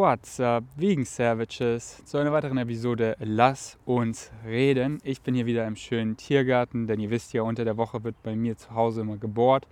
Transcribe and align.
What's 0.00 0.38
up, 0.38 0.62
Vegan 0.76 1.04
Savages, 1.04 2.04
zu 2.04 2.18
einer 2.18 2.30
weiteren 2.30 2.56
Episode 2.56 3.16
Lass 3.18 3.76
uns 3.84 4.30
reden. 4.46 5.00
Ich 5.02 5.22
bin 5.22 5.34
hier 5.34 5.44
wieder 5.44 5.66
im 5.66 5.74
schönen 5.74 6.16
Tiergarten, 6.16 6.86
denn 6.86 7.00
ihr 7.00 7.10
wisst 7.10 7.32
ja, 7.32 7.42
unter 7.42 7.64
der 7.64 7.76
Woche 7.76 8.04
wird 8.04 8.14
bei 8.22 8.36
mir 8.36 8.56
zu 8.56 8.72
Hause 8.72 9.00
immer 9.00 9.16
gebohrt, 9.16 9.66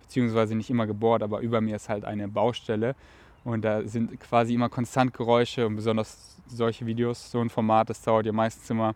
beziehungsweise 0.00 0.54
nicht 0.54 0.70
immer 0.70 0.86
gebohrt, 0.86 1.24
aber 1.24 1.40
über 1.40 1.60
mir 1.60 1.74
ist 1.74 1.88
halt 1.88 2.04
eine 2.04 2.28
Baustelle 2.28 2.94
und 3.42 3.64
da 3.64 3.82
sind 3.82 4.20
quasi 4.20 4.54
immer 4.54 4.68
konstant 4.68 5.14
Geräusche 5.14 5.66
und 5.66 5.74
besonders 5.74 6.40
solche 6.46 6.86
Videos, 6.86 7.32
so 7.32 7.40
ein 7.40 7.50
Format, 7.50 7.90
das 7.90 8.02
dauert 8.02 8.26
ja 8.26 8.32
meistens 8.32 8.70
immer 8.70 8.94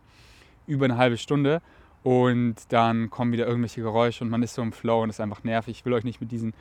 über 0.68 0.84
eine 0.84 0.98
halbe 0.98 1.16
Stunde 1.16 1.62
und 2.04 2.54
dann 2.68 3.10
kommen 3.10 3.32
wieder 3.32 3.48
irgendwelche 3.48 3.82
Geräusche 3.82 4.22
und 4.22 4.30
man 4.30 4.44
ist 4.44 4.54
so 4.54 4.62
im 4.62 4.70
Flow 4.70 5.02
und 5.02 5.10
ist 5.10 5.20
einfach 5.20 5.42
nervig. 5.42 5.78
Ich 5.78 5.84
will 5.84 5.94
euch 5.94 6.04
nicht 6.04 6.20
mit 6.20 6.30
diesen 6.30 6.54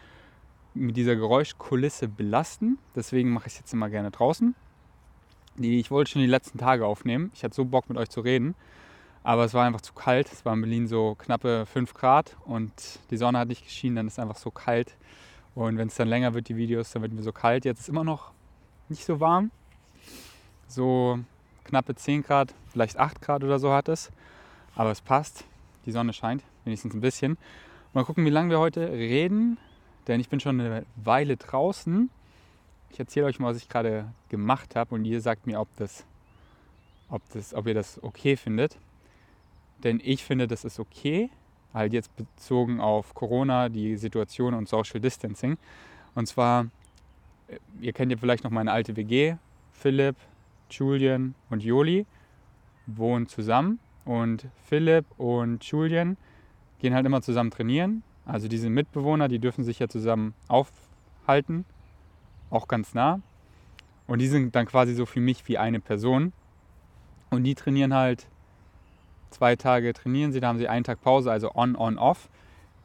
mit 0.75 0.97
dieser 0.97 1.15
Geräuschkulisse 1.15 2.07
belasten. 2.07 2.77
Deswegen 2.95 3.31
mache 3.31 3.47
ich 3.47 3.53
es 3.53 3.59
jetzt 3.59 3.73
immer 3.73 3.89
gerne 3.89 4.11
draußen. 4.11 4.53
Ich 5.57 5.89
wollte 5.89 6.11
schon 6.11 6.21
die 6.21 6.27
letzten 6.27 6.57
Tage 6.57 6.85
aufnehmen. 6.85 7.31
Ich 7.33 7.43
hatte 7.43 7.55
so 7.55 7.65
Bock 7.65 7.87
mit 7.89 7.97
euch 7.97 8.09
zu 8.09 8.21
reden. 8.21 8.55
Aber 9.23 9.45
es 9.45 9.53
war 9.53 9.65
einfach 9.65 9.81
zu 9.81 9.93
kalt. 9.93 10.31
Es 10.31 10.45
war 10.45 10.53
in 10.53 10.61
Berlin 10.61 10.87
so 10.87 11.15
knappe 11.15 11.65
5 11.65 11.93
Grad 11.93 12.37
und 12.45 12.71
die 13.09 13.17
Sonne 13.17 13.39
hat 13.39 13.47
nicht 13.47 13.63
geschienen. 13.63 13.95
Dann 13.95 14.07
ist 14.07 14.13
es 14.13 14.19
einfach 14.19 14.37
so 14.37 14.51
kalt. 14.51 14.97
Und 15.55 15.77
wenn 15.77 15.87
es 15.87 15.95
dann 15.95 16.09
länger 16.09 16.33
wird, 16.33 16.49
die 16.49 16.57
Videos, 16.57 16.91
dann 16.91 17.01
wird 17.01 17.13
mir 17.13 17.23
so 17.23 17.31
kalt. 17.31 17.65
Jetzt 17.65 17.79
ist 17.79 17.89
immer 17.89 18.03
noch 18.03 18.33
nicht 18.89 19.05
so 19.05 19.19
warm. 19.19 19.51
So 20.67 21.19
knappe 21.63 21.95
10 21.95 22.23
Grad, 22.23 22.53
vielleicht 22.67 22.97
8 22.97 23.21
Grad 23.21 23.43
oder 23.43 23.57
so 23.57 23.71
hat 23.71 23.87
es. 23.87 24.11
Aber 24.75 24.91
es 24.91 25.01
passt. 25.01 25.45
Die 25.85 25.91
Sonne 25.91 26.13
scheint, 26.13 26.43
wenigstens 26.65 26.93
ein 26.93 27.01
bisschen. 27.01 27.37
Mal 27.93 28.03
gucken, 28.03 28.25
wie 28.25 28.29
lange 28.29 28.49
wir 28.49 28.59
heute 28.59 28.91
reden 28.91 29.57
denn 30.07 30.19
ich 30.19 30.29
bin 30.29 30.39
schon 30.39 30.59
eine 30.59 30.85
Weile 30.95 31.37
draußen. 31.37 32.09
Ich 32.91 32.99
erzähle 32.99 33.25
euch 33.25 33.39
mal, 33.39 33.49
was 33.49 33.57
ich 33.57 33.69
gerade 33.69 34.11
gemacht 34.29 34.75
habe 34.75 34.95
und 34.95 35.05
ihr 35.05 35.21
sagt 35.21 35.47
mir, 35.47 35.59
ob, 35.59 35.67
das, 35.77 36.05
ob, 37.09 37.21
das, 37.33 37.53
ob 37.53 37.67
ihr 37.67 37.73
das 37.73 38.01
okay 38.03 38.37
findet. 38.37 38.77
Denn 39.83 39.99
ich 40.03 40.23
finde, 40.23 40.47
das 40.47 40.63
ist 40.63 40.79
okay, 40.79 41.29
halt 41.73 41.93
jetzt 41.93 42.15
bezogen 42.15 42.79
auf 42.79 43.13
Corona, 43.13 43.69
die 43.69 43.97
Situation 43.97 44.53
und 44.53 44.69
Social 44.69 44.99
Distancing. 44.99 45.57
Und 46.13 46.27
zwar, 46.27 46.67
ihr 47.81 47.91
kennt 47.91 48.11
ja 48.11 48.17
vielleicht 48.17 48.43
noch 48.43 48.51
meine 48.51 48.71
alte 48.71 48.95
WG, 48.95 49.35
Philipp, 49.73 50.15
Julian 50.69 51.35
und 51.49 51.63
Joli 51.63 52.05
wohnen 52.87 53.27
zusammen 53.27 53.79
und 54.05 54.47
Philipp 54.67 55.05
und 55.17 55.63
Julian 55.63 56.17
gehen 56.79 56.93
halt 56.93 57.05
immer 57.05 57.21
zusammen 57.21 57.51
trainieren 57.51 58.03
also 58.25 58.47
diese 58.47 58.69
Mitbewohner, 58.69 59.27
die 59.27 59.39
dürfen 59.39 59.63
sich 59.63 59.79
ja 59.79 59.87
zusammen 59.87 60.33
aufhalten, 60.47 61.65
auch 62.49 62.67
ganz 62.67 62.93
nah. 62.93 63.21
Und 64.07 64.19
die 64.19 64.27
sind 64.27 64.55
dann 64.55 64.65
quasi 64.65 64.93
so 64.93 65.05
für 65.05 65.19
mich 65.19 65.47
wie 65.47 65.57
eine 65.57 65.79
Person. 65.79 66.33
Und 67.29 67.43
die 67.43 67.55
trainieren 67.55 67.93
halt 67.93 68.27
zwei 69.35 69.55
Tage 69.55 69.93
trainieren 69.93 70.31
sie, 70.31 70.39
da 70.39 70.47
haben 70.47 70.57
sie 70.57 70.67
einen 70.67 70.83
Tag 70.83 71.01
Pause, 71.01 71.31
also 71.31 71.51
on, 71.53 71.75
on, 71.75 71.97
off. 71.97 72.29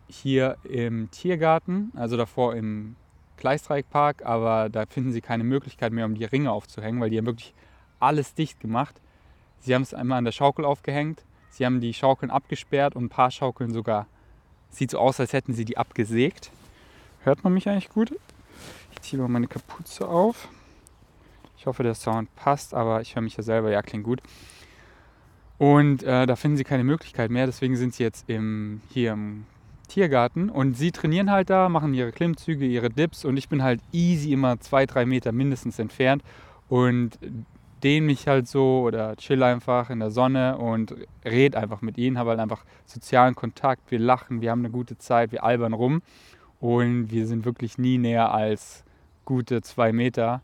Hier 0.08 0.56
im 0.64 1.10
Tiergarten, 1.10 1.92
also 1.94 2.16
davor 2.16 2.56
im 2.56 2.96
Gleisdreieckpark, 3.36 4.26
aber 4.26 4.68
da 4.68 4.84
finden 4.86 5.12
sie 5.12 5.20
keine 5.20 5.44
Möglichkeit 5.44 5.92
mehr, 5.92 6.04
um 6.04 6.14
die 6.14 6.24
Ringe 6.24 6.50
aufzuhängen, 6.50 7.00
weil 7.00 7.10
die 7.10 7.18
haben 7.18 7.26
wirklich 7.26 7.54
alles 8.00 8.34
dicht 8.34 8.58
gemacht. 8.60 9.00
Sie 9.60 9.74
haben 9.74 9.82
es 9.82 9.94
einmal 9.94 10.18
an 10.18 10.24
der 10.24 10.32
Schaukel 10.32 10.64
aufgehängt, 10.64 11.24
sie 11.50 11.64
haben 11.64 11.80
die 11.80 11.94
Schaukeln 11.94 12.30
abgesperrt 12.30 12.96
und 12.96 13.04
ein 13.04 13.08
paar 13.08 13.30
Schaukeln 13.30 13.72
sogar 13.72 14.08
Sieht 14.70 14.90
so 14.90 14.98
aus, 14.98 15.20
als 15.20 15.32
hätten 15.32 15.52
sie 15.52 15.64
die 15.64 15.76
abgesägt. 15.76 16.50
Hört 17.22 17.44
man 17.44 17.52
mich 17.52 17.68
eigentlich 17.68 17.90
gut? 17.90 18.12
Ich 18.92 19.00
ziehe 19.02 19.20
mal 19.20 19.28
meine 19.28 19.48
Kapuze 19.48 20.08
auf. 20.08 20.48
Ich 21.58 21.66
hoffe, 21.66 21.82
der 21.82 21.94
Sound 21.94 22.34
passt, 22.36 22.72
aber 22.72 23.02
ich 23.02 23.14
höre 23.14 23.22
mich 23.22 23.36
ja 23.36 23.42
selber. 23.42 23.70
Ja, 23.70 23.82
klingt 23.82 24.04
gut. 24.04 24.22
Und 25.58 26.02
äh, 26.02 26.24
da 26.24 26.36
finden 26.36 26.56
sie 26.56 26.64
keine 26.64 26.84
Möglichkeit 26.84 27.30
mehr. 27.30 27.44
Deswegen 27.44 27.76
sind 27.76 27.94
sie 27.94 28.02
jetzt 28.02 28.30
im, 28.30 28.80
hier 28.88 29.12
im 29.12 29.44
Tiergarten. 29.88 30.48
Und 30.48 30.78
sie 30.78 30.90
trainieren 30.90 31.30
halt 31.30 31.50
da, 31.50 31.68
machen 31.68 31.92
ihre 31.92 32.12
Klimmzüge, 32.12 32.64
ihre 32.64 32.88
Dips. 32.88 33.26
Und 33.26 33.36
ich 33.36 33.50
bin 33.50 33.62
halt 33.62 33.80
easy 33.92 34.32
immer 34.32 34.58
zwei, 34.60 34.86
drei 34.86 35.04
Meter 35.04 35.32
mindestens 35.32 35.78
entfernt. 35.78 36.22
Und 36.70 37.18
dehne 37.82 38.06
mich 38.06 38.28
halt 38.28 38.48
so 38.48 38.82
oder 38.82 39.16
chill 39.16 39.42
einfach 39.42 39.90
in 39.90 40.00
der 40.00 40.10
Sonne 40.10 40.58
und 40.58 40.94
red 41.24 41.56
einfach 41.56 41.82
mit 41.82 41.98
ihnen, 41.98 42.18
habe 42.18 42.30
halt 42.30 42.40
einfach 42.40 42.64
sozialen 42.86 43.34
Kontakt, 43.34 43.90
wir 43.90 43.98
lachen, 43.98 44.40
wir 44.40 44.50
haben 44.50 44.60
eine 44.60 44.70
gute 44.70 44.98
Zeit, 44.98 45.32
wir 45.32 45.44
albern 45.44 45.72
rum 45.72 46.02
und 46.60 47.10
wir 47.10 47.26
sind 47.26 47.44
wirklich 47.44 47.78
nie 47.78 47.98
näher 47.98 48.32
als 48.32 48.84
gute 49.24 49.62
zwei 49.62 49.92
Meter 49.92 50.42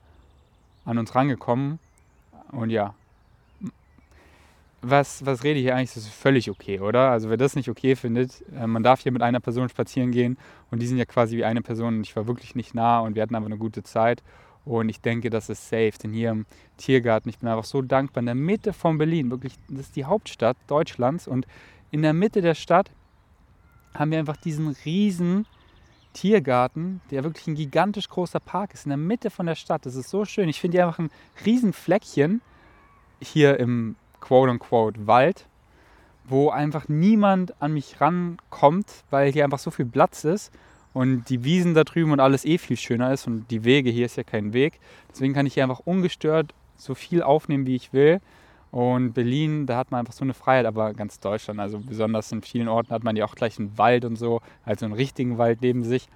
an 0.84 0.98
uns 0.98 1.14
rangekommen. 1.14 1.78
Und 2.52 2.70
ja, 2.70 2.94
was, 4.82 5.26
was 5.26 5.42
rede 5.42 5.58
ich 5.58 5.64
hier 5.64 5.74
eigentlich? 5.74 5.94
Das 5.94 6.04
ist 6.04 6.12
völlig 6.12 6.50
okay, 6.50 6.80
oder? 6.80 7.10
Also 7.10 7.28
wer 7.28 7.36
das 7.36 7.56
nicht 7.56 7.68
okay 7.68 7.96
findet, 7.96 8.44
äh, 8.56 8.66
man 8.66 8.82
darf 8.82 9.00
hier 9.00 9.12
mit 9.12 9.22
einer 9.22 9.40
Person 9.40 9.68
spazieren 9.68 10.12
gehen 10.12 10.38
und 10.70 10.80
die 10.80 10.86
sind 10.86 10.98
ja 10.98 11.04
quasi 11.04 11.36
wie 11.36 11.44
eine 11.44 11.62
Person 11.62 11.96
und 11.96 12.06
ich 12.06 12.14
war 12.14 12.26
wirklich 12.26 12.54
nicht 12.54 12.74
nah 12.74 13.00
und 13.00 13.14
wir 13.14 13.22
hatten 13.22 13.34
einfach 13.34 13.48
eine 13.48 13.58
gute 13.58 13.82
Zeit 13.82 14.22
und 14.66 14.88
ich 14.88 15.00
denke, 15.00 15.30
das 15.30 15.48
ist 15.48 15.68
safe, 15.68 15.92
denn 16.02 16.12
hier 16.12 16.30
im 16.30 16.44
Tiergarten, 16.76 17.30
ich 17.30 17.38
bin 17.38 17.48
einfach 17.48 17.64
so 17.64 17.80
dankbar, 17.80 18.20
in 18.20 18.26
der 18.26 18.34
Mitte 18.34 18.72
von 18.72 18.98
Berlin, 18.98 19.30
wirklich, 19.30 19.54
das 19.68 19.86
ist 19.86 19.96
die 19.96 20.04
Hauptstadt 20.04 20.56
Deutschlands 20.66 21.28
und 21.28 21.46
in 21.92 22.02
der 22.02 22.12
Mitte 22.12 22.42
der 22.42 22.54
Stadt 22.54 22.90
haben 23.94 24.10
wir 24.10 24.18
einfach 24.18 24.36
diesen 24.36 24.76
riesen 24.84 25.46
Tiergarten, 26.12 27.00
der 27.10 27.24
wirklich 27.24 27.46
ein 27.46 27.54
gigantisch 27.54 28.08
großer 28.08 28.40
Park 28.40 28.74
ist, 28.74 28.86
in 28.86 28.90
der 28.90 28.98
Mitte 28.98 29.30
von 29.30 29.46
der 29.46 29.54
Stadt. 29.54 29.86
Das 29.86 29.94
ist 29.94 30.10
so 30.10 30.24
schön. 30.24 30.48
Ich 30.48 30.60
finde 30.60 30.78
hier 30.78 30.86
einfach 30.86 30.98
ein 30.98 31.10
riesen 31.44 31.72
Fleckchen 31.72 32.42
hier 33.20 33.60
im 33.60 33.96
quote-unquote 34.20 35.06
Wald, 35.06 35.46
wo 36.24 36.50
einfach 36.50 36.88
niemand 36.88 37.60
an 37.62 37.72
mich 37.72 38.00
rankommt, 38.00 39.04
weil 39.10 39.30
hier 39.30 39.44
einfach 39.44 39.58
so 39.58 39.70
viel 39.70 39.86
Platz 39.86 40.24
ist 40.24 40.52
und 40.96 41.28
die 41.28 41.44
Wiesen 41.44 41.74
da 41.74 41.84
drüben 41.84 42.12
und 42.12 42.20
alles 42.20 42.46
eh 42.46 42.56
viel 42.56 42.78
schöner 42.78 43.12
ist 43.12 43.26
und 43.26 43.50
die 43.50 43.64
Wege, 43.64 43.90
hier 43.90 44.06
ist 44.06 44.16
ja 44.16 44.22
kein 44.22 44.54
Weg. 44.54 44.80
Deswegen 45.10 45.34
kann 45.34 45.44
ich 45.44 45.52
hier 45.52 45.62
einfach 45.62 45.80
ungestört 45.80 46.54
so 46.78 46.94
viel 46.94 47.22
aufnehmen, 47.22 47.66
wie 47.66 47.76
ich 47.76 47.92
will. 47.92 48.22
Und 48.70 49.12
Berlin, 49.12 49.66
da 49.66 49.76
hat 49.76 49.90
man 49.90 50.00
einfach 50.00 50.14
so 50.14 50.24
eine 50.24 50.32
Freiheit, 50.32 50.64
aber 50.64 50.94
ganz 50.94 51.20
Deutschland, 51.20 51.60
also 51.60 51.78
besonders 51.80 52.32
in 52.32 52.40
vielen 52.40 52.66
Orten 52.66 52.94
hat 52.94 53.04
man 53.04 53.14
ja 53.14 53.26
auch 53.26 53.34
gleich 53.34 53.58
einen 53.58 53.76
Wald 53.76 54.06
und 54.06 54.16
so, 54.16 54.40
also 54.64 54.86
einen 54.86 54.94
richtigen 54.94 55.36
Wald 55.36 55.60
neben 55.60 55.84
sich. 55.84 56.08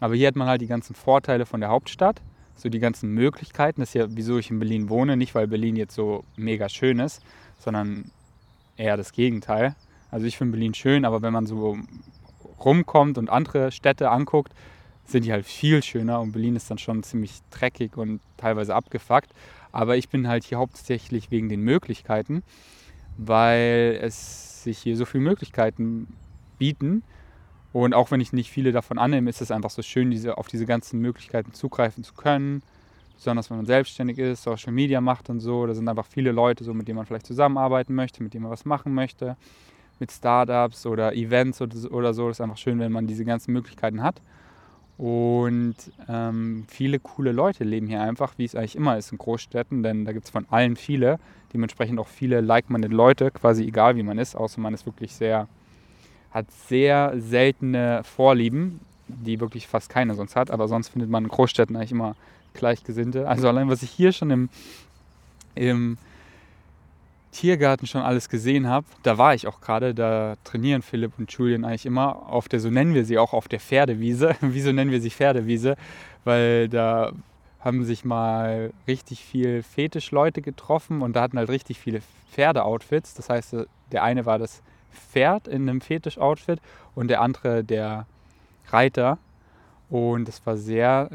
Aber 0.00 0.14
hier 0.14 0.28
hat 0.28 0.36
man 0.36 0.48
halt 0.48 0.60
die 0.60 0.66
ganzen 0.66 0.94
Vorteile 0.94 1.46
von 1.46 1.60
der 1.60 1.70
Hauptstadt, 1.70 2.20
so 2.56 2.68
die 2.68 2.78
ganzen 2.78 3.12
Möglichkeiten. 3.12 3.80
Das 3.80 3.88
ist 3.88 3.94
ja, 3.94 4.06
wieso 4.10 4.36
ich 4.36 4.50
in 4.50 4.58
Berlin 4.58 4.90
wohne, 4.90 5.16
nicht 5.16 5.34
weil 5.34 5.46
Berlin 5.46 5.76
jetzt 5.76 5.94
so 5.94 6.24
mega 6.36 6.68
schön 6.68 6.98
ist, 6.98 7.22
sondern 7.56 8.10
eher 8.76 8.98
das 8.98 9.12
Gegenteil. 9.12 9.74
Also 10.10 10.26
ich 10.26 10.36
finde 10.36 10.52
Berlin 10.52 10.74
schön, 10.74 11.06
aber 11.06 11.22
wenn 11.22 11.32
man 11.32 11.46
so 11.46 11.78
rumkommt 12.64 13.18
und 13.18 13.30
andere 13.30 13.70
Städte 13.72 14.10
anguckt, 14.10 14.52
sind 15.04 15.24
die 15.24 15.32
halt 15.32 15.46
viel 15.46 15.82
schöner 15.82 16.20
und 16.20 16.32
Berlin 16.32 16.56
ist 16.56 16.70
dann 16.70 16.78
schon 16.78 17.02
ziemlich 17.02 17.40
dreckig 17.50 17.96
und 17.96 18.20
teilweise 18.36 18.74
abgefuckt. 18.74 19.30
Aber 19.72 19.96
ich 19.96 20.08
bin 20.08 20.26
halt 20.26 20.44
hier 20.44 20.58
hauptsächlich 20.58 21.30
wegen 21.30 21.48
den 21.48 21.60
Möglichkeiten, 21.60 22.42
weil 23.16 23.98
es 24.02 24.64
sich 24.64 24.78
hier 24.78 24.96
so 24.96 25.04
viele 25.04 25.22
Möglichkeiten 25.24 26.08
bieten. 26.58 27.02
Und 27.72 27.94
auch 27.94 28.10
wenn 28.10 28.20
ich 28.20 28.32
nicht 28.32 28.50
viele 28.50 28.72
davon 28.72 28.98
annehme, 28.98 29.28
ist 29.28 29.42
es 29.42 29.50
einfach 29.50 29.70
so 29.70 29.82
schön, 29.82 30.10
diese, 30.10 30.38
auf 30.38 30.48
diese 30.48 30.66
ganzen 30.66 31.00
Möglichkeiten 31.00 31.52
zugreifen 31.52 32.02
zu 32.02 32.14
können. 32.14 32.62
Besonders 33.16 33.50
wenn 33.50 33.58
man 33.58 33.66
selbstständig 33.66 34.18
ist, 34.18 34.42
Social 34.42 34.72
Media 34.72 35.00
macht 35.00 35.30
und 35.30 35.40
so. 35.40 35.66
Da 35.66 35.74
sind 35.74 35.88
einfach 35.88 36.06
viele 36.06 36.32
Leute, 36.32 36.64
so, 36.64 36.74
mit 36.74 36.88
denen 36.88 36.96
man 36.96 37.06
vielleicht 37.06 37.26
zusammenarbeiten 37.26 37.94
möchte, 37.94 38.22
mit 38.22 38.34
denen 38.34 38.44
man 38.44 38.52
was 38.52 38.64
machen 38.64 38.94
möchte 38.94 39.36
mit 39.98 40.12
Startups 40.12 40.86
oder 40.86 41.14
Events 41.14 41.60
oder 41.60 42.14
so. 42.14 42.28
Das 42.28 42.36
ist 42.36 42.40
einfach 42.40 42.58
schön, 42.58 42.78
wenn 42.78 42.92
man 42.92 43.06
diese 43.06 43.24
ganzen 43.24 43.52
Möglichkeiten 43.52 44.02
hat. 44.02 44.20
Und 44.98 45.76
ähm, 46.08 46.64
viele 46.68 46.98
coole 46.98 47.32
Leute 47.32 47.64
leben 47.64 47.86
hier 47.86 48.00
einfach, 48.00 48.34
wie 48.38 48.44
es 48.44 48.54
eigentlich 48.54 48.76
immer 48.76 48.96
ist 48.96 49.12
in 49.12 49.18
Großstädten, 49.18 49.82
denn 49.82 50.06
da 50.06 50.12
gibt 50.12 50.24
es 50.24 50.30
von 50.30 50.46
allen 50.50 50.76
viele, 50.76 51.18
dementsprechend 51.52 51.98
auch 51.98 52.08
viele 52.08 52.40
like-minded 52.40 52.92
Leute, 52.92 53.30
quasi 53.30 53.64
egal 53.64 53.96
wie 53.96 54.02
man 54.02 54.18
ist, 54.18 54.36
außer 54.36 54.58
man 54.58 54.72
ist 54.72 54.86
wirklich 54.86 55.12
sehr, 55.12 55.48
hat 56.30 56.46
sehr 56.50 57.12
seltene 57.18 58.02
Vorlieben, 58.04 58.80
die 59.08 59.38
wirklich 59.38 59.66
fast 59.66 59.90
keiner 59.90 60.14
sonst 60.14 60.34
hat, 60.34 60.50
aber 60.50 60.66
sonst 60.66 60.88
findet 60.88 61.10
man 61.10 61.24
in 61.24 61.30
Großstädten 61.30 61.76
eigentlich 61.76 61.92
immer 61.92 62.16
Gleichgesinnte. 62.54 63.28
Also 63.28 63.48
allein 63.48 63.68
was 63.68 63.82
ich 63.82 63.90
hier 63.90 64.12
schon 64.12 64.30
im, 64.30 64.48
im 65.54 65.98
Tiergarten 67.36 67.86
schon 67.86 68.00
alles 68.00 68.30
gesehen 68.30 68.66
habe, 68.66 68.86
da 69.02 69.18
war 69.18 69.34
ich 69.34 69.46
auch 69.46 69.60
gerade, 69.60 69.94
da 69.94 70.36
trainieren 70.44 70.80
Philipp 70.80 71.12
und 71.18 71.30
Julian 71.30 71.66
eigentlich 71.66 71.84
immer 71.84 72.30
auf 72.30 72.48
der, 72.48 72.60
so 72.60 72.70
nennen 72.70 72.94
wir 72.94 73.04
sie 73.04 73.18
auch, 73.18 73.34
auf 73.34 73.46
der 73.46 73.60
Pferdewiese. 73.60 74.36
Wieso 74.40 74.72
nennen 74.72 74.90
wir 74.90 75.02
sie 75.02 75.10
Pferdewiese? 75.10 75.76
Weil 76.24 76.70
da 76.70 77.12
haben 77.60 77.84
sich 77.84 78.06
mal 78.06 78.72
richtig 78.88 79.22
viel 79.22 79.62
Fetischleute 79.62 80.40
getroffen 80.40 81.02
und 81.02 81.14
da 81.14 81.22
hatten 81.22 81.36
halt 81.36 81.50
richtig 81.50 81.78
viele 81.78 82.00
Pferdeoutfits. 82.32 83.12
Das 83.12 83.28
heißt, 83.28 83.54
der 83.92 84.02
eine 84.02 84.24
war 84.24 84.38
das 84.38 84.62
Pferd 84.92 85.46
in 85.46 85.68
einem 85.68 85.82
Fetisch-Outfit 85.82 86.60
und 86.94 87.08
der 87.08 87.20
andere 87.20 87.64
der 87.64 88.06
Reiter. 88.70 89.18
Und 89.90 90.26
es 90.26 90.44
war 90.46 90.56
sehr 90.56 91.10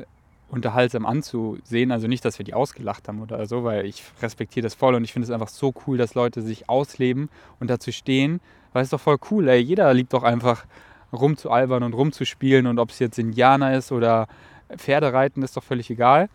unterhaltsam 0.51 1.05
anzusehen. 1.05 1.91
Also 1.91 2.07
nicht, 2.07 2.23
dass 2.25 2.37
wir 2.37 2.43
die 2.43 2.53
ausgelacht 2.53 3.07
haben 3.07 3.21
oder 3.21 3.45
so, 3.45 3.63
weil 3.63 3.85
ich 3.85 4.03
respektiere 4.21 4.63
das 4.63 4.75
voll 4.75 4.95
und 4.95 5.03
ich 5.03 5.13
finde 5.13 5.25
es 5.25 5.31
einfach 5.31 5.47
so 5.47 5.73
cool, 5.87 5.97
dass 5.97 6.13
Leute 6.13 6.41
sich 6.41 6.69
ausleben 6.69 7.29
und 7.59 7.69
dazu 7.69 7.91
stehen. 7.91 8.41
Weil 8.73 8.83
es 8.83 8.87
ist 8.87 8.93
doch 8.93 9.01
voll 9.01 9.17
cool, 9.31 9.47
ey. 9.47 9.59
Jeder 9.59 9.93
liebt 9.93 10.13
doch 10.13 10.23
einfach 10.23 10.65
rumzualbern 11.13 11.83
und 11.83 11.93
rumzuspielen 11.93 12.67
und 12.67 12.79
ob 12.79 12.91
es 12.91 12.99
jetzt 12.99 13.17
Indianer 13.17 13.75
ist 13.75 13.91
oder 13.91 14.27
Pferdereiten, 14.75 15.43
ist 15.43 15.57
doch 15.57 15.63
völlig 15.63 15.89
egal. 15.89 16.29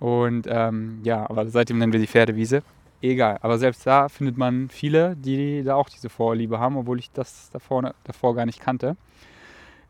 Und 0.00 0.46
ähm, 0.48 1.00
ja, 1.04 1.28
aber 1.28 1.48
seitdem 1.48 1.78
nennen 1.78 1.92
wir 1.92 2.00
die 2.00 2.06
Pferdewiese. 2.06 2.62
Egal, 3.00 3.38
aber 3.42 3.58
selbst 3.58 3.86
da 3.86 4.08
findet 4.08 4.36
man 4.36 4.68
viele, 4.68 5.16
die 5.16 5.62
da 5.64 5.74
auch 5.74 5.88
diese 5.88 6.08
Vorliebe 6.08 6.60
haben, 6.60 6.76
obwohl 6.76 7.00
ich 7.00 7.10
das 7.10 7.50
davor, 7.50 7.94
davor 8.04 8.34
gar 8.34 8.46
nicht 8.46 8.60
kannte. 8.60 8.96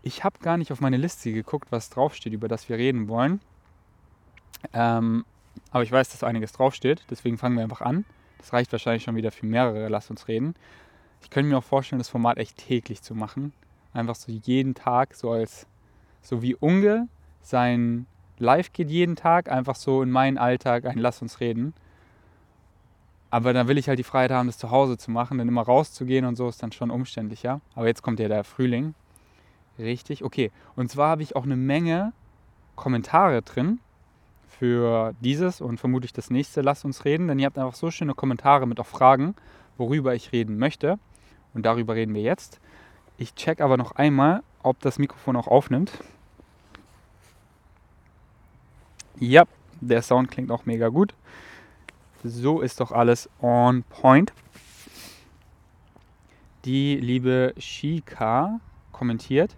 Ich 0.02 0.24
habe 0.24 0.38
gar 0.40 0.56
nicht 0.56 0.72
auf 0.72 0.80
meine 0.80 0.96
Liste 0.96 1.32
geguckt, 1.32 1.68
was 1.70 1.90
draufsteht, 1.90 2.32
über 2.32 2.48
das 2.48 2.68
wir 2.68 2.76
reden 2.76 3.08
wollen. 3.08 3.40
Ähm, 4.72 5.24
aber 5.70 5.82
ich 5.82 5.92
weiß, 5.92 6.10
dass 6.10 6.22
einiges 6.22 6.52
draufsteht, 6.52 7.04
deswegen 7.10 7.38
fangen 7.38 7.56
wir 7.56 7.62
einfach 7.62 7.80
an. 7.80 8.04
Das 8.38 8.52
reicht 8.52 8.72
wahrscheinlich 8.72 9.04
schon 9.04 9.16
wieder 9.16 9.30
für 9.30 9.46
mehrere, 9.46 9.88
lass 9.88 10.10
uns 10.10 10.28
reden. 10.28 10.54
Ich 11.22 11.30
könnte 11.30 11.50
mir 11.50 11.58
auch 11.58 11.64
vorstellen, 11.64 12.00
das 12.00 12.08
Format 12.08 12.38
echt 12.38 12.56
täglich 12.56 13.02
zu 13.02 13.14
machen. 13.14 13.52
Einfach 13.92 14.16
so 14.16 14.32
jeden 14.32 14.74
Tag, 14.74 15.14
so 15.14 15.30
als, 15.30 15.66
so 16.20 16.42
wie 16.42 16.56
Unge 16.56 17.08
sein 17.42 18.06
Live 18.38 18.72
geht 18.72 18.90
jeden 18.90 19.16
Tag, 19.16 19.50
einfach 19.50 19.76
so 19.76 20.02
in 20.02 20.10
meinen 20.10 20.38
Alltag 20.38 20.86
ein 20.86 20.98
Lass 20.98 21.22
uns 21.22 21.40
reden. 21.40 21.74
Aber 23.30 23.52
dann 23.52 23.68
will 23.68 23.78
ich 23.78 23.88
halt 23.88 23.98
die 23.98 24.04
Freiheit 24.04 24.30
haben, 24.30 24.46
das 24.46 24.58
zu 24.58 24.70
Hause 24.70 24.98
zu 24.98 25.10
machen, 25.10 25.38
denn 25.38 25.48
immer 25.48 25.62
rauszugehen 25.62 26.26
und 26.26 26.36
so 26.36 26.48
ist 26.48 26.62
dann 26.62 26.72
schon 26.72 26.90
umständlicher. 26.90 27.60
Aber 27.74 27.86
jetzt 27.86 28.02
kommt 28.02 28.20
ja 28.20 28.28
der 28.28 28.44
Frühling. 28.44 28.94
Richtig, 29.78 30.24
okay. 30.24 30.50
Und 30.76 30.90
zwar 30.90 31.10
habe 31.10 31.22
ich 31.22 31.34
auch 31.36 31.44
eine 31.44 31.56
Menge 31.56 32.12
Kommentare 32.76 33.42
drin 33.42 33.78
für 34.62 35.12
dieses 35.18 35.60
und 35.60 35.78
vermutlich 35.78 36.12
das 36.12 36.30
nächste 36.30 36.60
Lass 36.60 36.84
uns 36.84 37.04
reden, 37.04 37.26
denn 37.26 37.40
ihr 37.40 37.46
habt 37.46 37.58
einfach 37.58 37.74
so 37.74 37.90
schöne 37.90 38.14
Kommentare 38.14 38.64
mit 38.68 38.78
auch 38.78 38.86
Fragen, 38.86 39.34
worüber 39.76 40.14
ich 40.14 40.30
reden 40.30 40.56
möchte. 40.56 41.00
Und 41.52 41.66
darüber 41.66 41.96
reden 41.96 42.14
wir 42.14 42.22
jetzt. 42.22 42.60
Ich 43.18 43.34
check 43.34 43.60
aber 43.60 43.76
noch 43.76 43.90
einmal, 43.96 44.44
ob 44.62 44.78
das 44.78 45.00
Mikrofon 45.00 45.34
auch 45.34 45.48
aufnimmt. 45.48 45.90
Ja, 49.18 49.46
der 49.80 50.00
Sound 50.00 50.30
klingt 50.30 50.52
auch 50.52 50.64
mega 50.64 50.90
gut. 50.90 51.12
So 52.22 52.60
ist 52.60 52.78
doch 52.78 52.92
alles 52.92 53.28
on 53.40 53.82
point. 53.82 54.32
Die 56.66 56.98
liebe 56.98 57.52
Shika 57.58 58.60
kommentiert. 58.92 59.56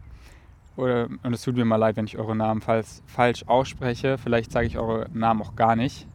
Oder, 0.76 1.08
und 1.22 1.32
es 1.32 1.42
tut 1.42 1.56
mir 1.56 1.64
mal 1.64 1.76
leid, 1.76 1.96
wenn 1.96 2.06
ich 2.06 2.18
eure 2.18 2.34
Namen 2.34 2.60
falls, 2.60 3.02
falsch 3.06 3.44
ausspreche. 3.46 4.18
Vielleicht 4.18 4.50
sage 4.50 4.66
ich 4.66 4.78
eure 4.78 5.08
Namen 5.12 5.42
auch 5.42 5.54
gar 5.56 5.76
nicht. 5.76 6.06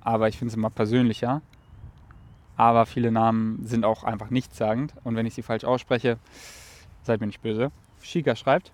Aber 0.00 0.28
ich 0.28 0.38
finde 0.38 0.50
es 0.50 0.56
immer 0.56 0.70
persönlicher. 0.70 1.42
Aber 2.56 2.86
viele 2.86 3.12
Namen 3.12 3.64
sind 3.64 3.84
auch 3.84 4.02
einfach 4.02 4.30
nichtssagend. 4.30 4.94
Und 5.04 5.14
wenn 5.14 5.26
ich 5.26 5.34
sie 5.34 5.42
falsch 5.42 5.64
ausspreche, 5.64 6.18
seid 7.02 7.20
mir 7.20 7.26
nicht 7.26 7.42
böse. 7.42 7.70
Shika 8.02 8.34
schreibt, 8.36 8.72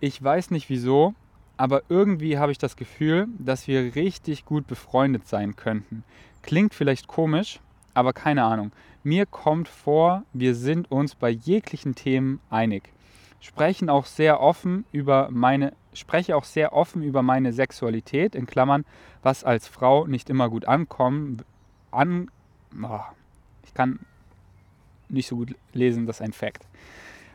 ich 0.00 0.22
weiß 0.22 0.50
nicht 0.50 0.68
wieso, 0.68 1.14
aber 1.56 1.82
irgendwie 1.88 2.38
habe 2.38 2.52
ich 2.52 2.58
das 2.58 2.76
Gefühl, 2.76 3.28
dass 3.38 3.68
wir 3.68 3.94
richtig 3.94 4.44
gut 4.44 4.66
befreundet 4.66 5.28
sein 5.28 5.56
könnten. 5.56 6.04
Klingt 6.42 6.74
vielleicht 6.74 7.06
komisch, 7.06 7.60
aber 7.92 8.12
keine 8.12 8.44
Ahnung. 8.44 8.72
Mir 9.02 9.26
kommt 9.26 9.68
vor, 9.68 10.24
wir 10.32 10.54
sind 10.54 10.90
uns 10.90 11.14
bei 11.14 11.30
jeglichen 11.30 11.94
Themen 11.94 12.40
einig. 12.48 12.90
Sprechen 13.40 13.88
auch 13.88 14.06
sehr 14.06 14.40
offen 14.40 14.84
über 14.92 15.28
meine 15.30 15.72
spreche 15.92 16.36
auch 16.36 16.44
sehr 16.44 16.72
offen 16.72 17.02
über 17.02 17.22
meine 17.22 17.52
Sexualität 17.52 18.36
in 18.36 18.46
Klammern, 18.46 18.84
was 19.22 19.42
als 19.42 19.66
Frau 19.66 20.06
nicht 20.06 20.30
immer 20.30 20.48
gut 20.48 20.66
ankommen 20.66 21.42
an 21.90 22.30
oh, 22.80 23.00
ich 23.64 23.74
kann 23.74 23.98
nicht 25.08 25.26
so 25.26 25.36
gut 25.36 25.56
lesen, 25.72 26.06
das 26.06 26.16
ist 26.16 26.22
ein 26.22 26.32
Fakt. 26.32 26.66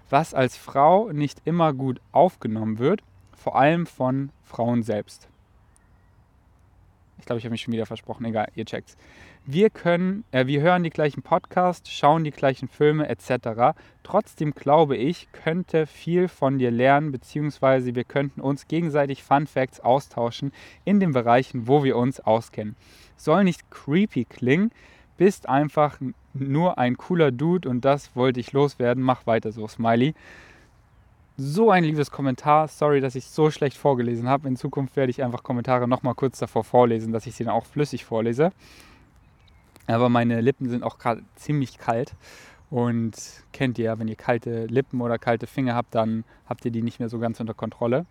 Was 0.09 0.33
als 0.33 0.55
Frau 0.55 1.11
nicht 1.11 1.41
immer 1.43 1.73
gut 1.73 1.99
aufgenommen 2.13 2.79
wird 2.79 3.01
vor 3.45 3.55
allem 3.57 3.85
von 3.85 4.31
Frauen 4.43 4.81
selbst. 4.81 5.27
Ich 7.19 7.25
glaube, 7.25 7.37
ich 7.37 7.45
habe 7.45 7.51
mich 7.51 7.61
schon 7.61 7.73
wieder 7.73 7.85
versprochen. 7.85 8.25
Egal, 8.25 8.47
ihr 8.55 8.65
checkt's. 8.65 8.97
Wir 9.47 9.69
können, 9.69 10.23
äh, 10.31 10.47
wir 10.47 10.61
hören 10.61 10.81
die 10.81 10.89
gleichen 10.89 11.21
Podcasts, 11.21 11.91
schauen 11.91 12.23
die 12.23 12.31
gleichen 12.31 12.67
Filme 12.67 13.07
etc. 13.07 13.77
Trotzdem 14.01 14.55
glaube 14.55 14.97
ich, 14.97 15.31
könnte 15.33 15.85
viel 15.85 16.27
von 16.27 16.57
dir 16.57 16.71
lernen, 16.71 17.11
beziehungsweise 17.11 17.93
wir 17.93 18.05
könnten 18.05 18.41
uns 18.41 18.67
gegenseitig 18.67 19.21
Fun 19.21 19.45
Facts 19.45 19.79
austauschen 19.79 20.51
in 20.83 20.99
den 20.99 21.11
Bereichen, 21.11 21.67
wo 21.67 21.83
wir 21.83 21.95
uns 21.95 22.19
auskennen. 22.19 22.75
Soll 23.17 23.43
nicht 23.43 23.69
creepy 23.69 24.25
klingen, 24.25 24.71
bist 25.15 25.47
einfach 25.47 25.99
nur 26.33 26.79
ein 26.79 26.97
cooler 26.97 27.31
Dude 27.31 27.69
und 27.69 27.85
das 27.85 28.15
wollte 28.15 28.39
ich 28.39 28.51
loswerden. 28.51 29.03
Mach 29.03 29.27
weiter 29.27 29.51
so, 29.51 29.67
Smiley 29.67 30.15
so 31.37 31.69
ein 31.69 31.83
liebes 31.83 32.09
Kommentar. 32.09 32.67
Sorry, 32.67 32.99
dass 32.99 33.13
ich 33.13 33.25
so 33.25 33.51
schlecht 33.51 33.77
vorgelesen 33.77 34.27
habe. 34.27 34.47
In 34.47 34.55
Zukunft 34.55 34.95
werde 34.95 35.11
ich 35.11 35.23
einfach 35.23 35.43
Kommentare 35.43 35.87
nochmal 35.87 36.15
kurz 36.15 36.39
davor 36.39 36.63
vorlesen, 36.63 37.13
dass 37.13 37.27
ich 37.27 37.35
sie 37.35 37.43
dann 37.43 37.53
auch 37.53 37.65
flüssig 37.65 38.05
vorlese. 38.05 38.51
Aber 39.87 40.09
meine 40.09 40.41
Lippen 40.41 40.69
sind 40.69 40.83
auch 40.83 40.97
gerade 40.97 41.23
ziemlich 41.35 41.77
kalt. 41.77 42.15
Und 42.69 43.15
kennt 43.53 43.77
ihr 43.77 43.97
wenn 43.99 44.07
ihr 44.07 44.15
kalte 44.15 44.65
Lippen 44.65 45.01
oder 45.01 45.17
kalte 45.17 45.47
Finger 45.47 45.75
habt, 45.75 45.93
dann 45.95 46.23
habt 46.47 46.65
ihr 46.65 46.71
die 46.71 46.81
nicht 46.81 46.99
mehr 46.99 47.09
so 47.09 47.19
ganz 47.19 47.39
unter 47.39 47.53
Kontrolle. 47.53 48.05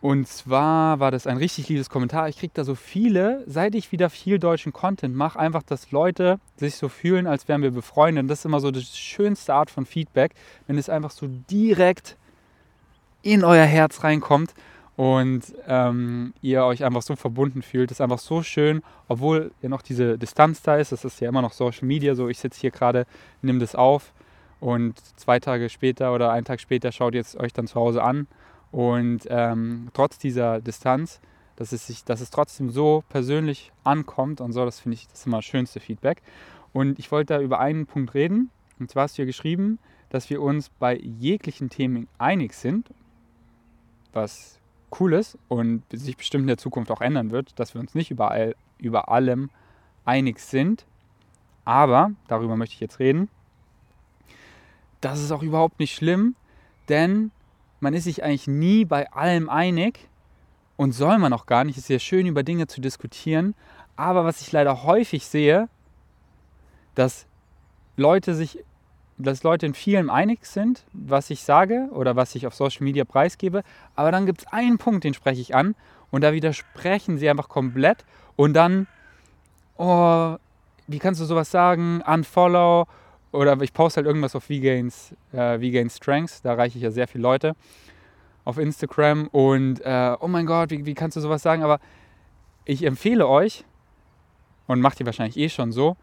Und 0.00 0.26
zwar 0.26 0.98
war 0.98 1.12
das 1.12 1.28
ein 1.28 1.36
richtig 1.36 1.68
liebes 1.68 1.88
Kommentar. 1.88 2.28
Ich 2.28 2.38
kriege 2.38 2.52
da 2.54 2.64
so 2.64 2.74
viele, 2.74 3.44
seit 3.46 3.76
ich 3.76 3.92
wieder 3.92 4.10
viel 4.10 4.40
deutschen 4.40 4.72
Content 4.72 5.14
mache, 5.14 5.38
einfach, 5.38 5.62
dass 5.62 5.92
Leute 5.92 6.40
sich 6.56 6.74
so 6.74 6.88
fühlen, 6.88 7.28
als 7.28 7.46
wären 7.46 7.62
wir 7.62 7.70
befreundet. 7.70 8.22
Und 8.22 8.28
das 8.28 8.40
ist 8.40 8.44
immer 8.44 8.58
so 8.58 8.72
die 8.72 8.82
schönste 8.82 9.54
Art 9.54 9.70
von 9.70 9.86
Feedback, 9.86 10.32
wenn 10.66 10.76
es 10.76 10.88
einfach 10.88 11.12
so 11.12 11.28
direkt 11.28 12.16
in 13.22 13.44
euer 13.44 13.64
Herz 13.64 14.02
reinkommt 14.02 14.54
und 14.96 15.42
ähm, 15.66 16.34
ihr 16.42 16.64
euch 16.64 16.84
einfach 16.84 17.02
so 17.02 17.16
verbunden 17.16 17.62
fühlt. 17.62 17.90
Das 17.90 17.96
ist 17.96 18.00
einfach 18.02 18.18
so 18.18 18.42
schön, 18.42 18.82
obwohl 19.08 19.52
ja 19.62 19.68
noch 19.68 19.82
diese 19.82 20.18
Distanz 20.18 20.62
da 20.62 20.76
ist. 20.76 20.92
Das 20.92 21.04
ist 21.04 21.20
ja 21.20 21.28
immer 21.28 21.42
noch 21.42 21.52
Social 21.52 21.86
Media. 21.86 22.14
So, 22.14 22.28
ich 22.28 22.38
sitze 22.38 22.60
hier 22.60 22.70
gerade, 22.70 23.06
nehme 23.40 23.58
das 23.58 23.74
auf 23.74 24.12
und 24.60 24.98
zwei 25.18 25.40
Tage 25.40 25.68
später 25.68 26.14
oder 26.14 26.30
einen 26.30 26.44
Tag 26.44 26.60
später 26.60 26.92
schaut 26.92 27.14
ihr 27.14 27.24
euch 27.38 27.52
dann 27.52 27.66
zu 27.66 27.76
Hause 27.76 28.02
an 28.02 28.26
und 28.72 29.26
ähm, 29.28 29.88
trotz 29.92 30.18
dieser 30.18 30.60
Distanz, 30.60 31.20
dass 31.56 31.72
es, 31.72 31.86
sich, 31.86 32.04
dass 32.04 32.20
es 32.20 32.30
trotzdem 32.30 32.70
so 32.70 33.04
persönlich 33.10 33.70
ankommt 33.84 34.40
und 34.40 34.52
so, 34.52 34.64
das 34.64 34.80
finde 34.80 34.94
ich 34.94 35.06
das 35.08 35.26
immer 35.26 35.38
das 35.38 35.44
schönste 35.44 35.78
Feedback. 35.78 36.22
Und 36.72 36.98
ich 36.98 37.12
wollte 37.12 37.34
da 37.34 37.40
über 37.40 37.60
einen 37.60 37.86
Punkt 37.86 38.14
reden. 38.14 38.50
Und 38.80 38.90
zwar 38.90 39.04
hast 39.04 39.18
du 39.18 39.22
ja 39.22 39.26
geschrieben, 39.26 39.78
dass 40.08 40.30
wir 40.30 40.40
uns 40.40 40.70
bei 40.70 40.96
jeglichen 40.96 41.68
Themen 41.68 42.08
einig 42.18 42.54
sind, 42.54 42.88
was 44.14 44.58
cool 45.00 45.14
ist 45.14 45.38
und 45.48 45.82
sich 45.92 46.16
bestimmt 46.16 46.42
in 46.42 46.48
der 46.48 46.58
Zukunft 46.58 46.90
auch 46.90 47.00
ändern 47.00 47.30
wird, 47.30 47.58
dass 47.58 47.74
wir 47.74 47.80
uns 47.80 47.94
nicht 47.94 48.10
überall, 48.10 48.54
über 48.78 49.08
allem 49.08 49.50
einig 50.04 50.38
sind. 50.40 50.84
Aber, 51.64 52.12
darüber 52.28 52.56
möchte 52.56 52.74
ich 52.74 52.80
jetzt 52.80 52.98
reden, 52.98 53.28
das 55.00 55.20
ist 55.20 55.32
auch 55.32 55.42
überhaupt 55.42 55.78
nicht 55.80 55.94
schlimm, 55.94 56.36
denn 56.88 57.30
man 57.80 57.94
ist 57.94 58.04
sich 58.04 58.22
eigentlich 58.22 58.46
nie 58.46 58.84
bei 58.84 59.10
allem 59.12 59.48
einig 59.48 60.08
und 60.76 60.92
soll 60.92 61.18
man 61.18 61.32
auch 61.32 61.46
gar 61.46 61.64
nicht. 61.64 61.76
Es 61.76 61.84
ist 61.84 61.88
ja 61.90 61.98
schön, 61.98 62.26
über 62.26 62.42
Dinge 62.42 62.66
zu 62.66 62.80
diskutieren. 62.80 63.54
Aber 63.96 64.24
was 64.24 64.40
ich 64.40 64.52
leider 64.52 64.84
häufig 64.84 65.26
sehe, 65.26 65.68
dass 66.94 67.26
Leute 67.96 68.34
sich, 68.34 68.64
dass 69.22 69.42
Leute 69.42 69.66
in 69.66 69.74
vielem 69.74 70.10
einig 70.10 70.44
sind, 70.46 70.84
was 70.92 71.30
ich 71.30 71.42
sage 71.42 71.88
oder 71.92 72.16
was 72.16 72.34
ich 72.34 72.46
auf 72.46 72.54
Social 72.54 72.84
Media 72.84 73.04
preisgebe. 73.04 73.62
Aber 73.94 74.12
dann 74.12 74.26
gibt 74.26 74.42
es 74.42 74.46
einen 74.48 74.78
Punkt, 74.78 75.04
den 75.04 75.14
spreche 75.14 75.40
ich 75.40 75.54
an 75.54 75.74
und 76.10 76.22
da 76.22 76.32
widersprechen 76.32 77.18
sie 77.18 77.28
einfach 77.28 77.48
komplett 77.48 78.04
und 78.36 78.54
dann, 78.54 78.86
oh, 79.76 80.36
wie 80.86 80.98
kannst 80.98 81.20
du 81.20 81.24
sowas 81.24 81.50
sagen? 81.50 82.02
Unfollow 82.02 82.86
oder 83.32 83.60
ich 83.62 83.72
poste 83.72 83.98
halt 83.98 84.06
irgendwas 84.06 84.36
auf 84.36 84.44
V-Gains, 84.44 85.14
äh, 85.32 85.88
Strengths, 85.88 86.42
da 86.42 86.50
erreiche 86.50 86.78
ich 86.78 86.84
ja 86.84 86.90
sehr 86.90 87.08
viele 87.08 87.22
Leute 87.22 87.54
auf 88.44 88.58
Instagram 88.58 89.28
und 89.28 89.80
äh, 89.80 90.16
oh 90.20 90.28
mein 90.28 90.46
Gott, 90.46 90.70
wie, 90.70 90.84
wie 90.84 90.94
kannst 90.94 91.16
du 91.16 91.20
sowas 91.20 91.42
sagen? 91.42 91.62
Aber 91.62 91.78
ich 92.64 92.82
empfehle 92.84 93.26
euch, 93.26 93.64
und 94.66 94.80
macht 94.80 95.00
ihr 95.00 95.06
wahrscheinlich 95.06 95.36
eh 95.36 95.48
schon 95.48 95.72
so, 95.72 95.96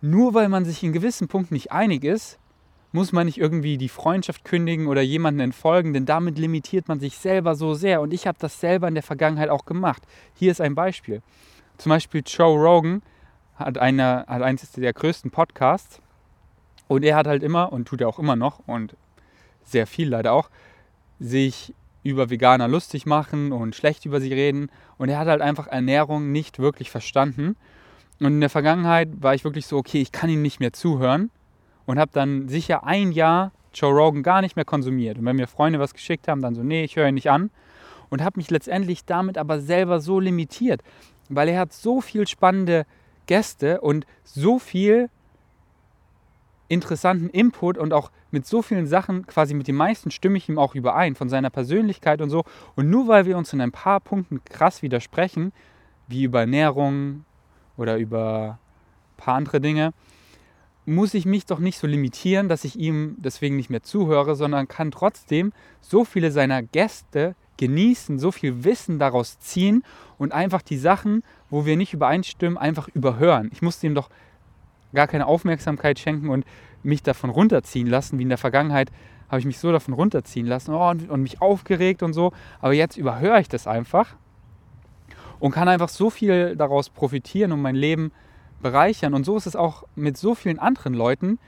nur 0.00 0.34
weil 0.34 0.48
man 0.48 0.64
sich 0.64 0.82
in 0.82 0.92
gewissen 0.92 1.28
Punkten 1.28 1.54
nicht 1.54 1.72
einig 1.72 2.04
ist, 2.04 2.38
muss 2.96 3.12
man 3.12 3.26
nicht 3.26 3.36
irgendwie 3.36 3.76
die 3.76 3.90
Freundschaft 3.90 4.42
kündigen 4.46 4.86
oder 4.86 5.02
jemanden 5.02 5.40
entfolgen, 5.40 5.92
denn 5.92 6.06
damit 6.06 6.38
limitiert 6.38 6.88
man 6.88 6.98
sich 6.98 7.18
selber 7.18 7.54
so 7.54 7.74
sehr. 7.74 8.00
Und 8.00 8.14
ich 8.14 8.26
habe 8.26 8.38
das 8.40 8.58
selber 8.58 8.88
in 8.88 8.94
der 8.94 9.02
Vergangenheit 9.02 9.50
auch 9.50 9.66
gemacht. 9.66 10.02
Hier 10.34 10.50
ist 10.50 10.62
ein 10.62 10.74
Beispiel. 10.74 11.20
Zum 11.76 11.90
Beispiel 11.90 12.22
Joe 12.24 12.58
Rogan 12.58 13.02
hat, 13.56 13.76
eine, 13.76 14.24
hat 14.26 14.40
eines 14.40 14.72
der 14.72 14.94
größten 14.94 15.30
Podcasts 15.30 16.00
und 16.88 17.04
er 17.04 17.16
hat 17.16 17.26
halt 17.26 17.42
immer, 17.42 17.70
und 17.70 17.86
tut 17.86 18.00
er 18.00 18.08
auch 18.08 18.18
immer 18.18 18.34
noch, 18.34 18.60
und 18.66 18.96
sehr 19.62 19.86
viel 19.86 20.08
leider 20.08 20.32
auch, 20.32 20.48
sich 21.20 21.74
über 22.02 22.30
Veganer 22.30 22.66
lustig 22.66 23.04
machen 23.04 23.52
und 23.52 23.74
schlecht 23.74 24.06
über 24.06 24.22
sie 24.22 24.32
reden. 24.32 24.70
Und 24.96 25.10
er 25.10 25.18
hat 25.18 25.28
halt 25.28 25.42
einfach 25.42 25.66
Ernährung 25.66 26.32
nicht 26.32 26.58
wirklich 26.58 26.90
verstanden. 26.90 27.56
Und 28.20 28.28
in 28.28 28.40
der 28.40 28.48
Vergangenheit 28.48 29.10
war 29.20 29.34
ich 29.34 29.44
wirklich 29.44 29.66
so, 29.66 29.76
okay, 29.76 30.00
ich 30.00 30.12
kann 30.12 30.30
ihm 30.30 30.40
nicht 30.40 30.60
mehr 30.60 30.72
zuhören. 30.72 31.30
Und 31.86 31.98
habe 31.98 32.10
dann 32.12 32.48
sicher 32.48 32.84
ein 32.84 33.12
Jahr 33.12 33.52
Joe 33.72 33.92
Rogan 33.92 34.22
gar 34.22 34.40
nicht 34.40 34.56
mehr 34.56 34.64
konsumiert. 34.64 35.18
Und 35.18 35.24
wenn 35.24 35.36
mir 35.36 35.46
Freunde 35.46 35.78
was 35.78 35.94
geschickt 35.94 36.28
haben, 36.28 36.42
dann 36.42 36.54
so, 36.54 36.62
nee, 36.62 36.84
ich 36.84 36.96
höre 36.96 37.08
ihn 37.08 37.14
nicht 37.14 37.30
an. 37.30 37.50
Und 38.10 38.22
habe 38.22 38.38
mich 38.38 38.50
letztendlich 38.50 39.04
damit 39.04 39.38
aber 39.38 39.60
selber 39.60 40.00
so 40.00 40.20
limitiert. 40.20 40.82
Weil 41.28 41.48
er 41.48 41.60
hat 41.60 41.72
so 41.72 42.00
viel 42.00 42.26
spannende 42.26 42.86
Gäste 43.26 43.80
und 43.80 44.06
so 44.24 44.58
viel 44.58 45.10
interessanten 46.68 47.28
Input 47.28 47.78
und 47.78 47.92
auch 47.92 48.10
mit 48.30 48.46
so 48.46 48.62
vielen 48.62 48.86
Sachen, 48.86 49.26
quasi 49.26 49.54
mit 49.54 49.68
den 49.68 49.76
meisten 49.76 50.10
stimme 50.10 50.36
ich 50.36 50.48
ihm 50.48 50.58
auch 50.58 50.74
überein, 50.74 51.14
von 51.14 51.28
seiner 51.28 51.50
Persönlichkeit 51.50 52.20
und 52.20 52.30
so. 52.30 52.44
Und 52.74 52.90
nur 52.90 53.08
weil 53.08 53.26
wir 53.26 53.36
uns 53.36 53.52
in 53.52 53.60
ein 53.60 53.72
paar 53.72 54.00
Punkten 54.00 54.42
krass 54.44 54.82
widersprechen, 54.82 55.52
wie 56.08 56.24
über 56.24 56.40
Ernährung 56.40 57.24
oder 57.76 57.98
über 57.98 58.58
ein 59.12 59.16
paar 59.16 59.34
andere 59.34 59.60
Dinge, 59.60 59.92
muss 60.86 61.14
ich 61.14 61.26
mich 61.26 61.46
doch 61.46 61.58
nicht 61.58 61.78
so 61.78 61.86
limitieren, 61.86 62.48
dass 62.48 62.64
ich 62.64 62.78
ihm 62.78 63.16
deswegen 63.18 63.56
nicht 63.56 63.70
mehr 63.70 63.82
zuhöre, 63.82 64.36
sondern 64.36 64.68
kann 64.68 64.92
trotzdem 64.92 65.52
so 65.80 66.04
viele 66.04 66.30
seiner 66.30 66.62
Gäste 66.62 67.34
genießen, 67.56 68.18
so 68.18 68.30
viel 68.30 68.64
Wissen 68.64 68.98
daraus 68.98 69.38
ziehen 69.40 69.82
und 70.16 70.32
einfach 70.32 70.62
die 70.62 70.76
Sachen, 70.76 71.22
wo 71.50 71.66
wir 71.66 71.76
nicht 71.76 71.92
übereinstimmen, 71.92 72.56
einfach 72.56 72.88
überhören. 72.88 73.50
Ich 73.52 73.62
musste 73.62 73.86
ihm 73.86 73.94
doch 73.94 74.10
gar 74.94 75.08
keine 75.08 75.26
Aufmerksamkeit 75.26 75.98
schenken 75.98 76.28
und 76.28 76.44
mich 76.82 77.02
davon 77.02 77.30
runterziehen 77.30 77.88
lassen, 77.88 78.18
wie 78.18 78.22
in 78.22 78.28
der 78.28 78.38
Vergangenheit 78.38 78.90
habe 79.28 79.40
ich 79.40 79.46
mich 79.46 79.58
so 79.58 79.72
davon 79.72 79.94
runterziehen 79.94 80.46
lassen 80.46 80.72
oh, 80.72 80.88
und, 80.88 81.10
und 81.10 81.22
mich 81.22 81.42
aufgeregt 81.42 82.04
und 82.04 82.12
so. 82.12 82.32
Aber 82.60 82.72
jetzt 82.74 82.96
überhöre 82.96 83.40
ich 83.40 83.48
das 83.48 83.66
einfach 83.66 84.14
und 85.40 85.50
kann 85.50 85.68
einfach 85.68 85.88
so 85.88 86.10
viel 86.10 86.54
daraus 86.54 86.90
profitieren 86.90 87.50
und 87.50 87.60
mein 87.60 87.74
Leben 87.74 88.12
bereichern. 88.66 89.14
Und 89.14 89.24
so 89.24 89.36
ist 89.36 89.46
es 89.46 89.54
auch 89.54 89.84
mit 89.94 90.16
so 90.16 90.34
vielen 90.34 90.58
anderen 90.58 90.94
Leuten, 90.94 91.38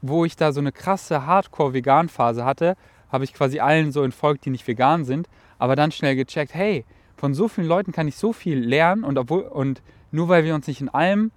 wo 0.00 0.24
ich 0.24 0.36
da 0.36 0.52
so 0.52 0.60
eine 0.60 0.72
krasse 0.72 1.26
Hardcore-Vegan-Phase 1.26 2.44
hatte, 2.44 2.76
habe 3.12 3.24
ich 3.24 3.34
quasi 3.34 3.60
allen 3.60 3.92
so 3.92 4.02
entfolgt, 4.02 4.46
die 4.46 4.50
nicht 4.50 4.66
vegan 4.66 5.04
sind, 5.04 5.28
aber 5.58 5.76
dann 5.76 5.92
schnell 5.92 6.16
gecheckt, 6.16 6.54
hey, 6.54 6.86
von 7.16 7.34
so 7.34 7.48
vielen 7.48 7.66
Leuten 7.66 7.92
kann 7.92 8.08
ich 8.08 8.16
so 8.16 8.32
viel 8.32 8.58
lernen 8.58 9.04
und, 9.04 9.18
obwohl, 9.18 9.42
und 9.42 9.82
nur 10.10 10.28
weil 10.28 10.44
wir 10.44 10.54
uns 10.54 10.66
nicht 10.66 10.80
in 10.80 10.88
allem 10.88 11.30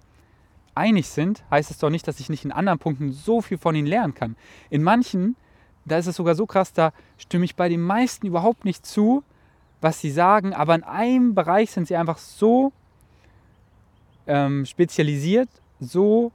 einig 0.74 1.08
sind, 1.08 1.44
heißt 1.50 1.70
es 1.70 1.78
doch 1.78 1.90
nicht, 1.90 2.08
dass 2.08 2.20
ich 2.20 2.30
nicht 2.30 2.46
in 2.46 2.52
anderen 2.52 2.78
Punkten 2.78 3.12
so 3.12 3.42
viel 3.42 3.58
von 3.58 3.74
ihnen 3.74 3.86
lernen 3.86 4.14
kann. 4.14 4.36
In 4.70 4.82
manchen, 4.82 5.36
da 5.84 5.98
ist 5.98 6.06
es 6.06 6.16
sogar 6.16 6.34
so 6.34 6.46
krass, 6.46 6.72
da 6.72 6.92
stimme 7.18 7.44
ich 7.44 7.56
bei 7.56 7.68
den 7.68 7.82
meisten 7.82 8.26
überhaupt 8.26 8.64
nicht 8.64 8.86
zu, 8.86 9.22
was 9.82 10.00
sie 10.00 10.10
sagen, 10.10 10.54
aber 10.54 10.74
in 10.74 10.82
einem 10.82 11.34
Bereich 11.34 11.70
sind 11.70 11.88
sie 11.88 11.96
einfach 11.96 12.16
so 12.16 12.72
ähm, 14.26 14.64
spezialisiert, 14.64 15.48
so 15.80 16.32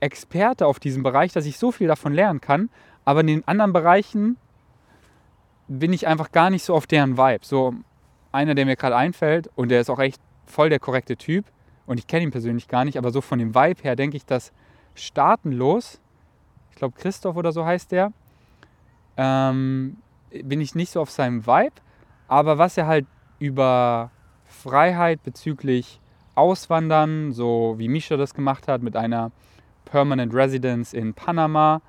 Experte 0.00 0.66
auf 0.66 0.80
diesem 0.80 1.02
Bereich, 1.02 1.32
dass 1.32 1.46
ich 1.46 1.58
so 1.58 1.72
viel 1.72 1.88
davon 1.88 2.12
lernen 2.12 2.40
kann. 2.40 2.70
Aber 3.04 3.20
in 3.20 3.26
den 3.26 3.48
anderen 3.48 3.72
Bereichen 3.72 4.36
bin 5.68 5.92
ich 5.92 6.06
einfach 6.06 6.32
gar 6.32 6.50
nicht 6.50 6.64
so 6.64 6.74
auf 6.74 6.86
deren 6.86 7.16
Vibe. 7.16 7.44
So 7.44 7.74
einer, 8.32 8.54
der 8.54 8.66
mir 8.66 8.76
gerade 8.76 8.96
einfällt 8.96 9.48
und 9.54 9.70
der 9.70 9.80
ist 9.80 9.90
auch 9.90 9.98
echt 9.98 10.20
voll 10.44 10.68
der 10.68 10.80
korrekte 10.80 11.16
Typ 11.16 11.46
und 11.86 11.98
ich 11.98 12.06
kenne 12.06 12.24
ihn 12.24 12.30
persönlich 12.30 12.68
gar 12.68 12.84
nicht, 12.84 12.98
aber 12.98 13.10
so 13.10 13.20
von 13.20 13.38
dem 13.38 13.54
Vibe 13.54 13.82
her 13.82 13.96
denke 13.96 14.16
ich, 14.16 14.26
dass 14.26 14.52
Staatenlos, 14.94 16.00
ich 16.70 16.76
glaube 16.76 16.94
Christoph 16.98 17.36
oder 17.36 17.52
so 17.52 17.64
heißt 17.64 17.92
der, 17.92 18.12
ähm, 19.16 19.96
bin 20.30 20.60
ich 20.60 20.74
nicht 20.74 20.90
so 20.90 21.00
auf 21.00 21.10
seinem 21.10 21.46
Vibe, 21.46 21.74
aber 22.28 22.58
was 22.58 22.76
er 22.76 22.86
halt 22.86 23.06
über 23.38 24.10
Freiheit 24.44 25.22
bezüglich 25.22 26.00
Auswandern, 26.34 27.32
so 27.32 27.74
wie 27.78 27.88
Misha 27.88 28.16
das 28.16 28.34
gemacht 28.34 28.68
hat 28.68 28.82
mit 28.82 28.96
einer 28.96 29.30
Permanent 29.84 30.34
Residence 30.34 30.92
in 30.92 31.14
Panama 31.14 31.80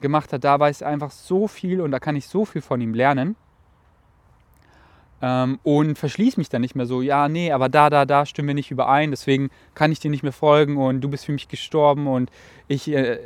gemacht 0.00 0.32
hat, 0.32 0.44
da 0.44 0.58
weiß 0.58 0.82
er 0.82 0.88
einfach 0.88 1.10
so 1.10 1.48
viel 1.48 1.80
und 1.80 1.90
da 1.90 1.98
kann 1.98 2.16
ich 2.16 2.28
so 2.28 2.44
viel 2.44 2.62
von 2.62 2.80
ihm 2.80 2.94
lernen. 2.94 3.36
Ähm, 5.22 5.58
und 5.62 5.96
verschließe 5.96 6.38
mich 6.38 6.48
dann 6.48 6.60
nicht 6.60 6.74
mehr 6.74 6.86
so, 6.86 7.00
ja, 7.00 7.28
nee, 7.28 7.52
aber 7.52 7.68
da, 7.68 7.88
da, 7.88 8.04
da 8.04 8.26
stimmen 8.26 8.48
wir 8.48 8.54
nicht 8.54 8.70
überein, 8.70 9.10
deswegen 9.10 9.50
kann 9.74 9.92
ich 9.92 10.00
dir 10.00 10.10
nicht 10.10 10.22
mehr 10.22 10.32
folgen 10.32 10.76
und 10.76 11.00
du 11.00 11.08
bist 11.08 11.24
für 11.24 11.32
mich 11.32 11.48
gestorben 11.48 12.06
und 12.06 12.30
ich 12.68 12.88
äh, 12.88 13.18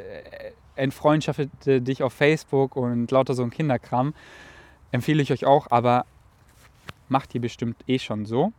entfreundschafte 0.77 1.81
dich 1.81 2.03
auf 2.03 2.13
Facebook 2.13 2.77
und 2.77 3.11
lauter 3.11 3.35
so 3.35 3.43
ein 3.43 3.51
Kinderkram. 3.51 4.15
Empfehle 4.93 5.23
ich 5.23 5.33
euch 5.33 5.45
auch, 5.45 5.67
aber 5.71 6.07
macht 7.09 7.35
ihr 7.35 7.41
bestimmt 7.41 7.77
eh 7.89 7.99
schon 7.99 8.27
so. 8.27 8.53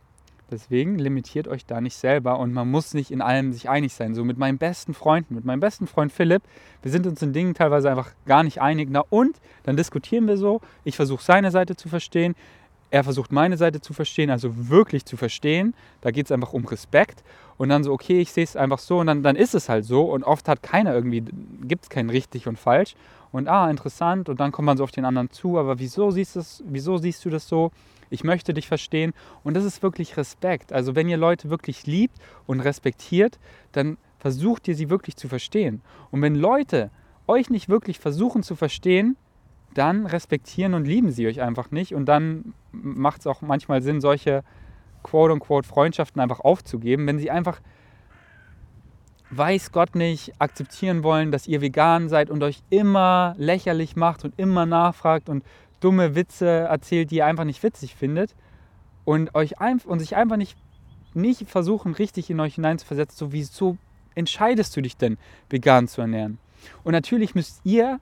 Deswegen 0.50 0.98
limitiert 0.98 1.48
euch 1.48 1.64
da 1.66 1.80
nicht 1.80 1.96
selber 1.96 2.38
und 2.38 2.52
man 2.52 2.70
muss 2.70 2.94
nicht 2.94 3.10
in 3.10 3.22
allem 3.22 3.52
sich 3.52 3.68
einig 3.68 3.92
sein. 3.94 4.14
So 4.14 4.24
mit 4.24 4.38
meinen 4.38 4.58
besten 4.58 4.94
Freunden, 4.94 5.34
mit 5.34 5.44
meinem 5.44 5.60
besten 5.60 5.86
Freund 5.86 6.12
Philipp, 6.12 6.42
wir 6.82 6.90
sind 6.90 7.06
uns 7.06 7.22
in 7.22 7.32
Dingen 7.32 7.54
teilweise 7.54 7.90
einfach 7.90 8.10
gar 8.26 8.42
nicht 8.42 8.60
einig. 8.60 8.88
Na 8.90 9.04
und 9.10 9.36
dann 9.62 9.76
diskutieren 9.76 10.26
wir 10.26 10.36
so. 10.36 10.60
Ich 10.84 10.96
versuche 10.96 11.22
seine 11.22 11.50
Seite 11.50 11.76
zu 11.76 11.88
verstehen, 11.88 12.34
er 12.90 13.04
versucht 13.04 13.30
meine 13.30 13.56
Seite 13.56 13.80
zu 13.80 13.92
verstehen, 13.92 14.30
also 14.30 14.68
wirklich 14.68 15.04
zu 15.04 15.16
verstehen. 15.16 15.74
Da 16.00 16.10
geht 16.10 16.26
es 16.26 16.32
einfach 16.32 16.52
um 16.52 16.64
Respekt. 16.64 17.22
Und 17.56 17.68
dann 17.68 17.84
so, 17.84 17.92
okay, 17.92 18.20
ich 18.20 18.32
sehe 18.32 18.44
es 18.44 18.56
einfach 18.56 18.78
so 18.78 18.98
und 18.98 19.06
dann, 19.06 19.22
dann 19.22 19.36
ist 19.36 19.54
es 19.54 19.68
halt 19.68 19.84
so. 19.84 20.02
Und 20.02 20.24
oft 20.24 20.48
hat 20.48 20.62
keiner 20.62 20.94
irgendwie, 20.94 21.22
gibt 21.62 21.84
es 21.84 21.90
kein 21.90 22.10
richtig 22.10 22.48
und 22.48 22.58
falsch. 22.58 22.96
Und 23.32 23.48
ah, 23.48 23.70
interessant. 23.70 24.28
Und 24.28 24.40
dann 24.40 24.52
kommt 24.52 24.66
man 24.66 24.76
so 24.76 24.84
auf 24.84 24.90
den 24.90 25.04
anderen 25.04 25.30
zu. 25.30 25.58
Aber 25.58 25.78
wieso 25.78 26.10
siehst, 26.10 26.36
das, 26.36 26.62
wieso 26.66 26.98
siehst 26.98 27.24
du 27.24 27.30
das 27.30 27.48
so? 27.48 27.70
Ich 28.10 28.24
möchte 28.24 28.52
dich 28.54 28.66
verstehen. 28.66 29.12
Und 29.44 29.54
das 29.54 29.64
ist 29.64 29.82
wirklich 29.82 30.16
Respekt. 30.16 30.72
Also 30.72 30.94
wenn 30.94 31.08
ihr 31.08 31.16
Leute 31.16 31.50
wirklich 31.50 31.86
liebt 31.86 32.18
und 32.46 32.60
respektiert, 32.60 33.38
dann 33.72 33.98
versucht 34.18 34.68
ihr 34.68 34.74
sie 34.74 34.90
wirklich 34.90 35.16
zu 35.16 35.28
verstehen. 35.28 35.80
Und 36.10 36.22
wenn 36.22 36.34
Leute 36.34 36.90
euch 37.26 37.50
nicht 37.50 37.68
wirklich 37.68 37.98
versuchen 37.98 38.42
zu 38.42 38.56
verstehen, 38.56 39.16
dann 39.74 40.06
respektieren 40.06 40.74
und 40.74 40.84
lieben 40.84 41.12
sie 41.12 41.26
euch 41.26 41.40
einfach 41.40 41.70
nicht. 41.70 41.94
Und 41.94 42.06
dann 42.06 42.54
macht 42.72 43.20
es 43.20 43.26
auch 43.26 43.40
manchmal 43.40 43.82
Sinn, 43.82 44.00
solche 44.00 44.42
quote-unquote 45.02 45.66
Freundschaften 45.66 46.20
einfach 46.20 46.40
aufzugeben, 46.40 47.06
wenn 47.06 47.18
sie 47.18 47.30
einfach, 47.30 47.60
weiß 49.30 49.72
Gott 49.72 49.94
nicht, 49.94 50.32
akzeptieren 50.40 51.02
wollen, 51.02 51.30
dass 51.30 51.46
ihr 51.46 51.60
vegan 51.60 52.08
seid 52.08 52.30
und 52.30 52.42
euch 52.42 52.62
immer 52.68 53.34
lächerlich 53.38 53.96
macht 53.96 54.24
und 54.24 54.38
immer 54.38 54.66
nachfragt 54.66 55.28
und 55.28 55.44
dumme 55.80 56.14
Witze 56.14 56.46
erzählt, 56.46 57.10
die 57.10 57.16
ihr 57.16 57.26
einfach 57.26 57.44
nicht 57.44 57.62
witzig 57.62 57.94
findet 57.94 58.34
und, 59.04 59.34
euch 59.34 59.60
ein, 59.60 59.80
und 59.84 60.00
sich 60.00 60.16
einfach 60.16 60.36
nicht, 60.36 60.56
nicht 61.14 61.48
versuchen, 61.48 61.94
richtig 61.94 62.28
in 62.30 62.40
euch 62.40 62.56
hineinzuversetzen, 62.56 63.16
so 63.16 63.32
wieso 63.32 63.76
entscheidest 64.14 64.76
du 64.76 64.82
dich 64.82 64.96
denn, 64.96 65.16
vegan 65.48 65.88
zu 65.88 66.00
ernähren? 66.00 66.38
Und 66.84 66.92
natürlich 66.92 67.34
müsst 67.34 67.60
ihr 67.64 68.00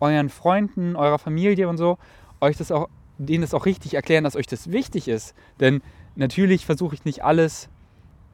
euren 0.00 0.30
Freunden, 0.30 0.96
eurer 0.96 1.18
Familie 1.18 1.68
und 1.68 1.76
so, 1.76 1.98
euch 2.40 2.56
das 2.56 2.72
auch, 2.72 2.88
denen 3.18 3.42
das 3.42 3.54
auch 3.54 3.66
richtig 3.66 3.94
erklären, 3.94 4.24
dass 4.24 4.36
euch 4.36 4.46
das 4.46 4.72
wichtig 4.72 5.08
ist. 5.08 5.34
Denn 5.60 5.82
natürlich 6.16 6.66
versuche 6.66 6.94
ich 6.94 7.04
nicht 7.04 7.22
alles, 7.22 7.68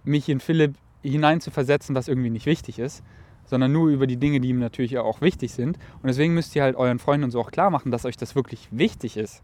mich 0.04 0.28
in 0.28 0.40
Philipp 0.40 0.76
hineinzuversetzen, 1.02 1.94
was 1.94 2.08
irgendwie 2.08 2.30
nicht 2.30 2.46
wichtig 2.46 2.78
ist, 2.78 3.02
sondern 3.44 3.72
nur 3.72 3.88
über 3.88 4.06
die 4.06 4.16
Dinge, 4.16 4.40
die 4.40 4.48
ihm 4.48 4.58
natürlich 4.58 4.98
auch 4.98 5.20
wichtig 5.20 5.52
sind. 5.52 5.78
Und 6.02 6.06
deswegen 6.06 6.34
müsst 6.34 6.54
ihr 6.56 6.62
halt 6.62 6.76
euren 6.76 6.98
Freunden 6.98 7.24
und 7.24 7.30
so 7.30 7.40
auch 7.40 7.50
klar 7.50 7.70
machen, 7.70 7.90
dass 7.90 8.04
euch 8.04 8.16
das 8.16 8.34
wirklich 8.34 8.68
wichtig 8.70 9.16
ist. 9.16 9.42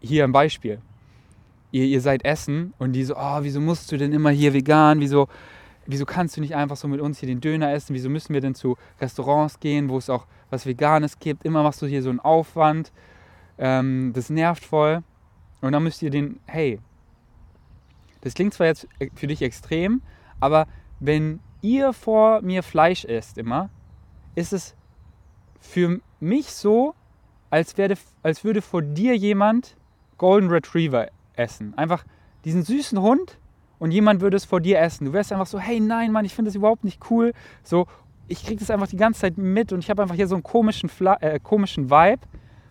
Hier 0.00 0.24
ein 0.24 0.32
Beispiel. 0.32 0.80
Ihr, 1.72 1.86
ihr 1.86 2.00
seid 2.00 2.24
essen 2.24 2.74
und 2.78 2.92
die 2.92 3.04
so, 3.04 3.16
oh, 3.16 3.38
wieso 3.40 3.60
musst 3.60 3.90
du 3.90 3.96
denn 3.96 4.12
immer 4.12 4.30
hier 4.30 4.52
vegan? 4.52 5.00
Wieso 5.00 5.28
wieso 5.86 6.06
kannst 6.06 6.36
du 6.36 6.40
nicht 6.40 6.54
einfach 6.54 6.76
so 6.76 6.88
mit 6.88 7.00
uns 7.00 7.18
hier 7.18 7.26
den 7.26 7.40
Döner 7.40 7.72
essen? 7.72 7.94
Wieso 7.94 8.08
müssen 8.08 8.34
wir 8.34 8.40
denn 8.40 8.54
zu 8.54 8.76
Restaurants 9.00 9.60
gehen, 9.60 9.88
wo 9.88 9.98
es 9.98 10.10
auch 10.10 10.26
was 10.50 10.66
Veganes 10.66 11.18
gibt? 11.18 11.44
Immer 11.44 11.62
machst 11.62 11.82
du 11.82 11.86
hier 11.86 12.02
so 12.02 12.10
einen 12.10 12.20
Aufwand. 12.20 12.92
Ähm, 13.58 14.12
das 14.14 14.30
nervt 14.30 14.64
voll. 14.64 15.02
Und 15.60 15.72
dann 15.72 15.82
müsst 15.82 16.02
ihr 16.02 16.10
den, 16.10 16.40
hey, 16.46 16.80
das 18.24 18.34
klingt 18.34 18.54
zwar 18.54 18.66
jetzt 18.66 18.88
für 19.14 19.26
dich 19.26 19.42
extrem, 19.42 20.02
aber 20.40 20.66
wenn 20.98 21.40
ihr 21.62 21.92
vor 21.92 22.42
mir 22.42 22.62
Fleisch 22.62 23.04
esst 23.04 23.38
immer, 23.38 23.70
ist 24.34 24.52
es 24.52 24.74
für 25.60 26.00
mich 26.18 26.52
so, 26.52 26.94
als, 27.50 27.78
werde, 27.78 27.96
als 28.24 28.42
würde 28.42 28.60
vor 28.60 28.82
dir 28.82 29.16
jemand 29.16 29.76
Golden 30.18 30.48
Retriever 30.48 31.08
essen. 31.34 31.72
Einfach 31.78 32.04
diesen 32.44 32.64
süßen 32.64 33.00
Hund, 33.00 33.38
und 33.78 33.90
jemand 33.90 34.20
würde 34.20 34.36
es 34.36 34.44
vor 34.44 34.60
dir 34.60 34.78
essen. 34.80 35.04
Du 35.04 35.12
wärst 35.12 35.32
einfach 35.32 35.46
so, 35.46 35.58
hey, 35.58 35.80
nein, 35.80 36.12
Mann, 36.12 36.24
ich 36.24 36.34
finde 36.34 36.48
das 36.48 36.56
überhaupt 36.56 36.84
nicht 36.84 37.10
cool. 37.10 37.32
So, 37.62 37.86
ich 38.28 38.44
kriege 38.44 38.58
das 38.58 38.70
einfach 38.70 38.86
die 38.86 38.96
ganze 38.96 39.20
Zeit 39.20 39.36
mit 39.36 39.72
und 39.72 39.80
ich 39.80 39.90
habe 39.90 40.02
einfach 40.02 40.14
hier 40.14 40.26
so 40.26 40.34
einen 40.34 40.42
komischen, 40.42 40.88
Fla 40.88 41.18
äh, 41.20 41.38
komischen 41.38 41.90
Vibe. 41.90 42.22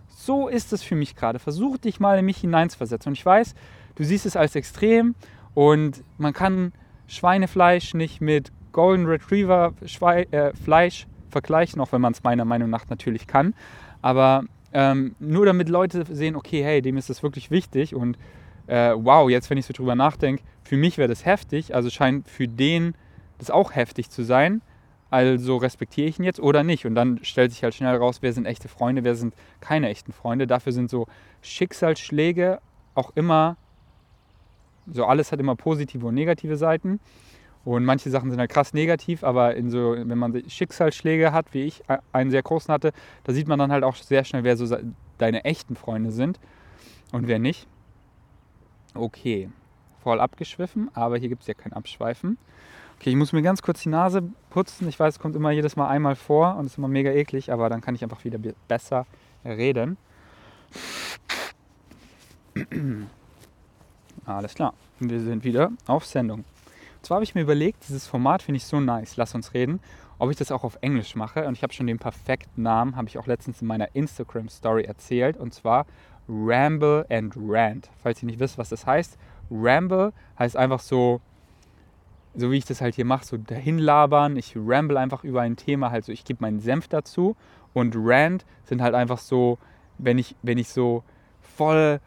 So 0.07 0.47
ist 0.47 0.73
es 0.73 0.81
für 0.83 0.95
mich 0.95 1.15
gerade. 1.15 1.39
Versuch 1.39 1.77
dich 1.77 1.99
mal 1.99 2.17
in 2.17 2.25
mich 2.25 2.37
hineinzuversetzen. 2.37 3.11
Und 3.11 3.17
ich 3.17 3.25
weiß, 3.25 3.53
du 3.95 4.03
siehst 4.03 4.25
es 4.25 4.35
als 4.35 4.55
extrem 4.55 5.15
und 5.53 6.03
man 6.17 6.33
kann 6.33 6.73
Schweinefleisch 7.07 7.93
nicht 7.93 8.21
mit 8.21 8.51
Golden 8.71 9.05
Retriever 9.05 9.73
Schwe 9.85 10.31
äh, 10.31 10.53
Fleisch 10.55 11.07
vergleichen, 11.29 11.81
auch 11.81 11.91
wenn 11.91 12.01
man 12.01 12.13
es 12.13 12.23
meiner 12.23 12.45
Meinung 12.45 12.69
nach 12.69 12.87
natürlich 12.89 13.27
kann. 13.27 13.53
Aber 14.01 14.45
Ähm, 14.75 15.13
nur 15.19 15.45
damit 15.45 15.69
Leute 15.69 16.03
sehen, 16.09 16.35
okay, 16.35 16.63
hey, 16.63 16.81
dem 16.81 16.97
ist 16.97 17.07
das 17.07 17.21
wirklich 17.21 17.51
wichtig 17.51 17.93
und 17.93 18.17
äh, 18.65 18.95
wow, 18.97 19.29
jetzt, 19.29 19.47
wenn 19.51 19.59
ich 19.59 19.67
so 19.67 19.71
drüber 19.73 19.93
nachdenke, 19.93 20.41
für 20.63 20.77
mich 20.77 20.97
wäre 20.97 21.07
das 21.07 21.25
heftig, 21.25 21.75
also 21.75 21.91
scheint 21.91 22.27
für 22.27 22.47
den 22.47 22.95
das 23.37 23.51
auch 23.51 23.75
heftig 23.75 24.09
zu 24.09 24.23
sein. 24.23 24.61
Also 25.11 25.57
respektiere 25.57 26.07
ich 26.07 26.17
ihn 26.17 26.25
jetzt 26.25 26.39
oder 26.39 26.63
nicht? 26.63 26.87
Und 26.87 26.95
dann 26.95 27.19
stellt 27.21 27.51
sich 27.51 27.61
halt 27.61 27.75
schnell 27.75 27.95
raus, 27.97 28.23
wer 28.23 28.33
sind 28.33 28.47
echte 28.47 28.67
Freunde, 28.67 29.03
wer 29.03 29.13
sind 29.13 29.35
keine 29.59 29.89
echten 29.89 30.11
Freunde. 30.11 30.47
Dafür 30.47 30.71
sind 30.71 30.89
so 30.89 31.05
Schicksalsschläge 31.43 32.59
auch 32.95 33.11
immer, 33.13 33.57
so 34.91 35.05
alles 35.05 35.31
hat 35.31 35.39
immer 35.39 35.55
positive 35.55 36.05
und 36.05 36.15
negative 36.15 36.57
Seiten. 36.57 36.99
Und 37.65 37.85
manche 37.85 38.09
Sachen 38.09 38.29
sind 38.29 38.39
halt 38.39 38.51
krass 38.51 38.73
negativ, 38.73 39.23
aber 39.23 39.55
in 39.55 39.69
so, 39.69 39.95
wenn 39.97 40.17
man 40.17 40.43
Schicksalsschläge 40.49 41.31
hat, 41.31 41.53
wie 41.53 41.63
ich 41.63 41.81
einen 42.11 42.29
sehr 42.29 42.43
großen 42.43 42.73
hatte, 42.73 42.91
da 43.23 43.31
sieht 43.31 43.47
man 43.47 43.57
dann 43.57 43.71
halt 43.71 43.85
auch 43.85 43.95
sehr 43.95 44.25
schnell, 44.25 44.43
wer 44.43 44.57
so 44.57 44.75
deine 45.17 45.45
echten 45.45 45.77
Freunde 45.77 46.11
sind 46.11 46.41
und 47.13 47.27
wer 47.27 47.39
nicht. 47.39 47.67
Okay, 48.93 49.49
voll 50.01 50.19
abgeschwiffen, 50.19 50.91
aber 50.93 51.17
hier 51.17 51.29
gibt 51.29 51.43
es 51.43 51.47
ja 51.47 51.53
kein 51.53 51.71
Abschweifen. 51.71 52.37
Okay, 52.99 53.11
ich 53.11 53.15
muss 53.15 53.31
mir 53.31 53.41
ganz 53.41 53.61
kurz 53.61 53.81
die 53.81 53.89
Nase 53.89 54.23
putzen. 54.49 54.89
Ich 54.89 54.99
weiß, 54.99 55.15
es 55.15 55.19
kommt 55.19 55.35
immer 55.35 55.51
jedes 55.51 55.77
Mal 55.77 55.87
einmal 55.87 56.15
vor 56.15 56.57
und 56.57 56.65
ist 56.65 56.77
immer 56.77 56.89
mega 56.89 57.11
eklig, 57.11 57.51
aber 57.51 57.69
dann 57.69 57.79
kann 57.79 57.95
ich 57.95 58.03
einfach 58.03 58.25
wieder 58.25 58.39
besser 58.67 59.05
reden. 59.45 59.97
Alles 64.25 64.55
klar, 64.55 64.73
wir 64.99 65.19
sind 65.19 65.43
wieder 65.43 65.71
auf 65.87 66.05
Sendung. 66.05 66.39
Und 66.39 67.05
zwar 67.05 67.15
habe 67.15 67.25
ich 67.25 67.35
mir 67.35 67.41
überlegt, 67.41 67.87
dieses 67.87 68.07
Format 68.07 68.41
finde 68.41 68.57
ich 68.57 68.65
so 68.65 68.79
nice, 68.79 69.17
lass 69.17 69.35
uns 69.35 69.53
reden, 69.53 69.81
ob 70.19 70.31
ich 70.31 70.37
das 70.37 70.51
auch 70.51 70.63
auf 70.63 70.77
Englisch 70.81 71.15
mache. 71.15 71.45
Und 71.45 71.57
ich 71.57 71.63
habe 71.63 71.73
schon 71.73 71.87
den 71.87 71.99
perfekten 71.99 72.61
Namen, 72.61 72.95
habe 72.95 73.09
ich 73.09 73.17
auch 73.17 73.27
letztens 73.27 73.61
in 73.61 73.67
meiner 73.67 73.93
Instagram-Story 73.93 74.83
erzählt. 74.83 75.35
Und 75.35 75.53
zwar 75.53 75.85
Ramble 76.29 77.05
and 77.09 77.33
Rant. 77.35 77.89
Falls 78.01 78.23
ihr 78.23 78.27
nicht 78.27 78.39
wisst, 78.39 78.57
was 78.57 78.69
das 78.69 78.85
heißt. 78.85 79.17
Ramble 79.51 80.13
heißt 80.39 80.55
einfach 80.55 80.79
so 80.79 81.19
so 82.35 82.51
wie 82.51 82.57
ich 82.57 82.65
das 82.65 82.81
halt 82.81 82.95
hier 82.95 83.05
mache, 83.05 83.25
so 83.25 83.37
dahin 83.37 83.77
labern. 83.77 84.37
Ich 84.37 84.55
ramble 84.55 84.97
einfach 84.97 85.23
über 85.23 85.41
ein 85.41 85.55
Thema, 85.55 85.91
halt 85.91 86.05
so, 86.05 86.11
ich 86.11 86.25
gebe 86.25 86.41
meinen 86.41 86.59
Senf 86.59 86.87
dazu. 86.87 87.35
Und 87.73 87.95
Rant 87.97 88.45
sind 88.65 88.81
halt 88.81 88.95
einfach 88.95 89.19
so, 89.19 89.57
wenn 89.97 90.17
ich, 90.17 90.35
wenn 90.41 90.57
ich 90.57 90.69
so 90.69 91.03
voll 91.41 91.99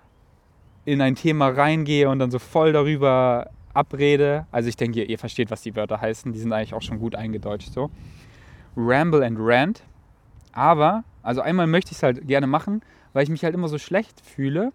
in 0.86 1.02
ein 1.02 1.14
Thema 1.14 1.48
reingehe 1.48 2.08
und 2.08 2.18
dann 2.18 2.30
so 2.30 2.38
voll 2.38 2.72
darüber 2.72 3.50
abrede. 3.74 4.46
Also 4.50 4.70
ich 4.70 4.76
denke, 4.76 5.00
ihr, 5.00 5.10
ihr 5.10 5.18
versteht, 5.18 5.50
was 5.50 5.60
die 5.60 5.76
Wörter 5.76 6.00
heißen. 6.00 6.32
Die 6.32 6.38
sind 6.38 6.54
eigentlich 6.54 6.72
auch 6.72 6.82
schon 6.82 6.98
gut 6.98 7.14
eingedeutscht 7.14 7.72
so. 7.72 7.90
Ramble 8.74 9.22
and 9.22 9.36
Rant. 9.38 9.82
Aber, 10.52 11.04
also 11.22 11.42
einmal 11.42 11.66
möchte 11.66 11.90
ich 11.90 11.98
es 11.98 12.02
halt 12.02 12.26
gerne 12.26 12.46
machen, 12.46 12.80
weil 13.12 13.24
ich 13.24 13.28
mich 13.28 13.44
halt 13.44 13.54
immer 13.54 13.68
so 13.68 13.76
schlecht 13.76 14.22
fühle. 14.22 14.72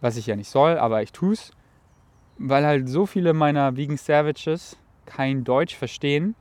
Was 0.00 0.16
ich 0.16 0.26
ja 0.26 0.36
nicht 0.36 0.48
soll, 0.48 0.78
aber 0.78 1.02
ich 1.02 1.10
tue 1.10 1.32
es 1.32 1.50
weil 2.38 2.64
halt 2.64 2.88
so 2.88 3.04
viele 3.04 3.34
meiner 3.34 3.76
Vegan 3.76 3.96
Savages 3.96 4.76
kein 5.06 5.44
Deutsch 5.44 5.76
verstehen. 5.76 6.34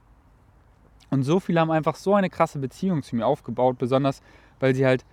Und 1.10 1.24
so 1.24 1.40
viele 1.40 1.60
haben 1.60 1.72
einfach 1.72 1.96
so 1.96 2.14
eine 2.14 2.30
krasse 2.30 2.60
Beziehung 2.60 3.02
zu 3.02 3.16
mir 3.16 3.26
aufgebaut, 3.26 3.78
besonders 3.78 4.22
weil 4.60 4.76
sie 4.76 4.86
halt 4.86 5.06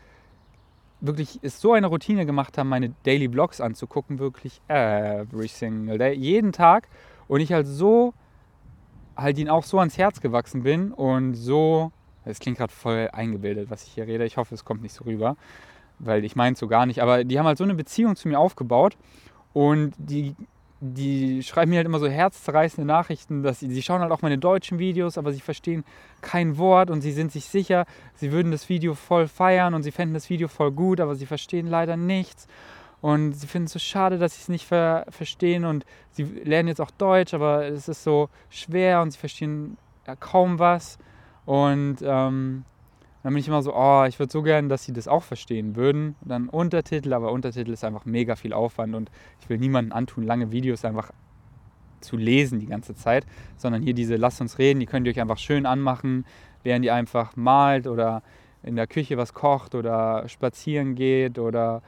wirklich 1.07 1.39
es 1.43 1.61
so 1.61 1.73
eine 1.73 1.87
Routine 1.87 2.27
gemacht 2.27 2.57
haben, 2.59 2.69
meine 2.69 2.95
Daily 3.05 3.29
Vlogs 3.29 3.61
anzugucken, 3.61 4.19
wirklich 4.19 4.61
every 4.69 5.49
single 5.49 5.99
day, 5.99 6.15
jeden 6.15 6.53
Tag. 6.53 6.89
Und 7.29 7.41
ich 7.41 7.53
halt 7.53 7.67
so, 7.67 8.15
halt 9.17 9.39
ihnen 9.39 9.51
auch 9.51 9.65
so 9.65 9.79
ans 9.79 9.99
Herz 9.99 10.21
gewachsen 10.21 10.63
bin 10.63 10.93
und 10.93 11.35
so, 11.35 11.93
es 12.25 12.39
klingt 12.39 12.59
gerade 12.59 12.73
voll 12.73 13.09
eingebildet, 13.13 13.71
was 13.71 13.85
ich 13.85 13.93
hier 13.93 14.07
rede. 14.07 14.25
Ich 14.25 14.37
hoffe, 14.37 14.55
es 14.55 14.65
kommt 14.65 14.83
nicht 14.83 14.95
so 14.95 15.05
rüber, 15.05 15.37
weil 15.99 16.25
ich 16.25 16.37
meine 16.37 16.55
es 16.55 16.59
so 16.59 16.69
gar 16.69 16.87
nicht. 16.87 17.03
Aber 17.03 17.25
die 17.25 17.39
haben 17.39 17.47
halt 17.47 17.59
so 17.59 17.65
eine 17.65 17.75
Beziehung 17.75 18.17
zu 18.17 18.29
mir 18.29 18.39
aufgebaut 18.39 18.97
und 19.53 19.93
die 19.99 20.35
die 20.93 21.43
schreiben 21.43 21.71
mir 21.71 21.77
halt 21.79 21.87
immer 21.87 21.99
so 21.99 22.07
herzzerreißende 22.07 22.87
Nachrichten, 22.87 23.43
dass 23.43 23.61
sie, 23.61 23.73
sie 23.73 23.83
schauen 23.83 24.03
halt 24.03 24.13
auch 24.13 24.21
meine 24.21 24.37
deutschen 24.37 24.79
Videos, 24.79 25.17
aber 25.17 25.33
sie 25.33 25.41
verstehen 25.41 25.83
kein 26.21 26.59
Wort 26.59 26.91
und 26.91 27.01
sie 27.01 27.13
sind 27.13 27.33
sich 27.33 27.47
sicher, 27.47 27.87
sie 28.17 28.33
würden 28.33 28.53
das 28.53 28.69
Video 28.69 28.95
voll 28.95 29.27
feiern 29.27 29.73
und 29.73 29.83
sie 29.83 29.93
fänden 29.93 30.13
das 30.13 30.29
Video 30.29 30.47
voll 30.47 30.73
gut, 30.73 31.01
aber 31.01 31.15
sie 31.15 31.27
verstehen 31.27 31.67
leider 31.67 31.97
nichts. 31.97 32.47
Und 33.01 33.33
sie 33.33 33.47
finden 33.47 33.67
es 33.67 33.73
so 33.73 33.79
schade, 33.79 34.19
dass 34.19 34.35
sie 34.35 34.43
es 34.43 34.49
nicht 34.49 34.67
ver 34.67 35.07
verstehen 35.09 35.65
und 35.65 35.85
sie 36.11 36.23
lernen 36.23 36.69
jetzt 36.69 36.81
auch 36.81 36.91
Deutsch, 36.91 37.35
aber 37.35 37.67
es 37.67 37.89
ist 37.89 38.03
so 38.03 38.29
schwer 38.51 39.01
und 39.01 39.11
sie 39.11 39.19
verstehen 39.19 39.79
ja 40.07 40.17
kaum 40.17 40.59
was. 40.59 40.99
Und 41.47 41.99
ähm, 42.03 42.65
dann 43.25 43.33
bin 43.33 43.41
ich 43.41 43.49
immer 43.49 43.63
so, 43.63 43.75
oh, 43.75 44.05
ich 44.05 44.19
würde 44.19 44.31
so 44.31 44.43
gerne, 44.43 44.69
dass 44.69 44.85
sie 44.85 44.93
das 44.93 45.09
auch 45.09 45.23
verstehen 45.23 45.77
würden. 45.77 46.15
dann 46.21 46.51
Untertitel, 46.51 47.15
aber 47.15 47.33
Untertitel 47.33 47.73
ist 47.73 47.83
einfach 47.83 48.05
mega 48.05 48.37
viel 48.37 48.53
Aufwand 48.53 48.95
und 48.95 49.11
ich 49.41 49.49
will 49.49 49.57
niemandem 49.57 49.95
antun, 49.95 50.25
lange 50.25 50.53
Videos 50.53 50.85
einfach 50.85 51.11
zu 52.03 52.19
lesen 52.19 52.61
die 52.61 52.67
ganze 52.67 52.95
Zeit, 52.95 53.25
sondern 53.57 53.81
hier 53.81 53.95
diese 53.95 54.17
Lasst 54.17 54.43
uns 54.43 54.59
reden, 54.59 54.79
die 54.79 54.85
könnt 54.85 55.07
ihr 55.07 55.11
euch 55.11 55.23
einfach 55.23 55.39
schön 55.39 55.65
anmachen, 55.65 56.27
während 56.65 56.85
ihr 56.85 56.95
einfach 56.95 57.35
malt 57.35 57.87
oder 57.87 58.23
in 58.63 58.77
der 58.77 58.87
Küche 58.87 59.17
was 59.17 59.33
kocht 59.33 59.75
oder 59.75 60.29
spazieren 60.29 60.95
geht 60.95 61.39
oder 61.39 61.81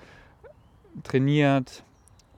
trainiert 1.05 1.85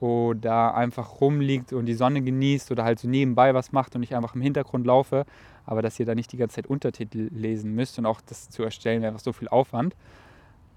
oder 0.01 0.75
einfach 0.75 1.21
rumliegt 1.21 1.71
und 1.71 1.85
die 1.85 1.93
Sonne 1.93 2.21
genießt 2.21 2.69
oder 2.71 2.83
halt 2.83 2.99
so 2.99 3.07
nebenbei 3.07 3.53
was 3.53 3.71
macht 3.71 3.95
und 3.95 4.03
ich 4.03 4.13
einfach 4.13 4.35
im 4.35 4.41
Hintergrund 4.41 4.85
laufe, 4.85 5.25
aber 5.69 5.83
dass 5.83 5.99
ihr 5.99 6.05
da 6.07 6.15
nicht 6.15 6.31
die 6.31 6.37
ganze 6.37 6.55
Zeit 6.55 6.65
Untertitel 6.65 7.29
lesen 7.31 7.75
müsst 7.75 7.99
und 7.99 8.07
auch 8.07 8.21
das 8.21 8.49
zu 8.49 8.63
erstellen 8.63 9.03
wäre 9.03 9.11
einfach 9.11 9.23
so 9.23 9.33
viel 9.33 9.47
Aufwand. 9.47 9.95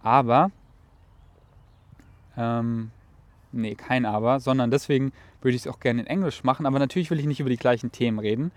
Aber, 0.02 0.50
ähm, 2.37 2.90
nee, 3.52 3.74
kein 3.74 4.05
Aber, 4.05 4.38
sondern 4.38 4.70
deswegen 4.70 5.12
würde 5.40 5.57
ich 5.57 5.62
es 5.62 5.66
auch 5.66 5.81
gerne 5.81 6.02
in 6.02 6.07
Englisch 6.07 6.44
machen, 6.44 6.66
aber 6.66 6.78
natürlich 6.78 7.11
will 7.11 7.18
ich 7.18 7.24
nicht 7.24 7.40
über 7.40 7.48
die 7.48 7.57
gleichen 7.57 7.90
Themen 7.90 8.18
reden, 8.18 8.52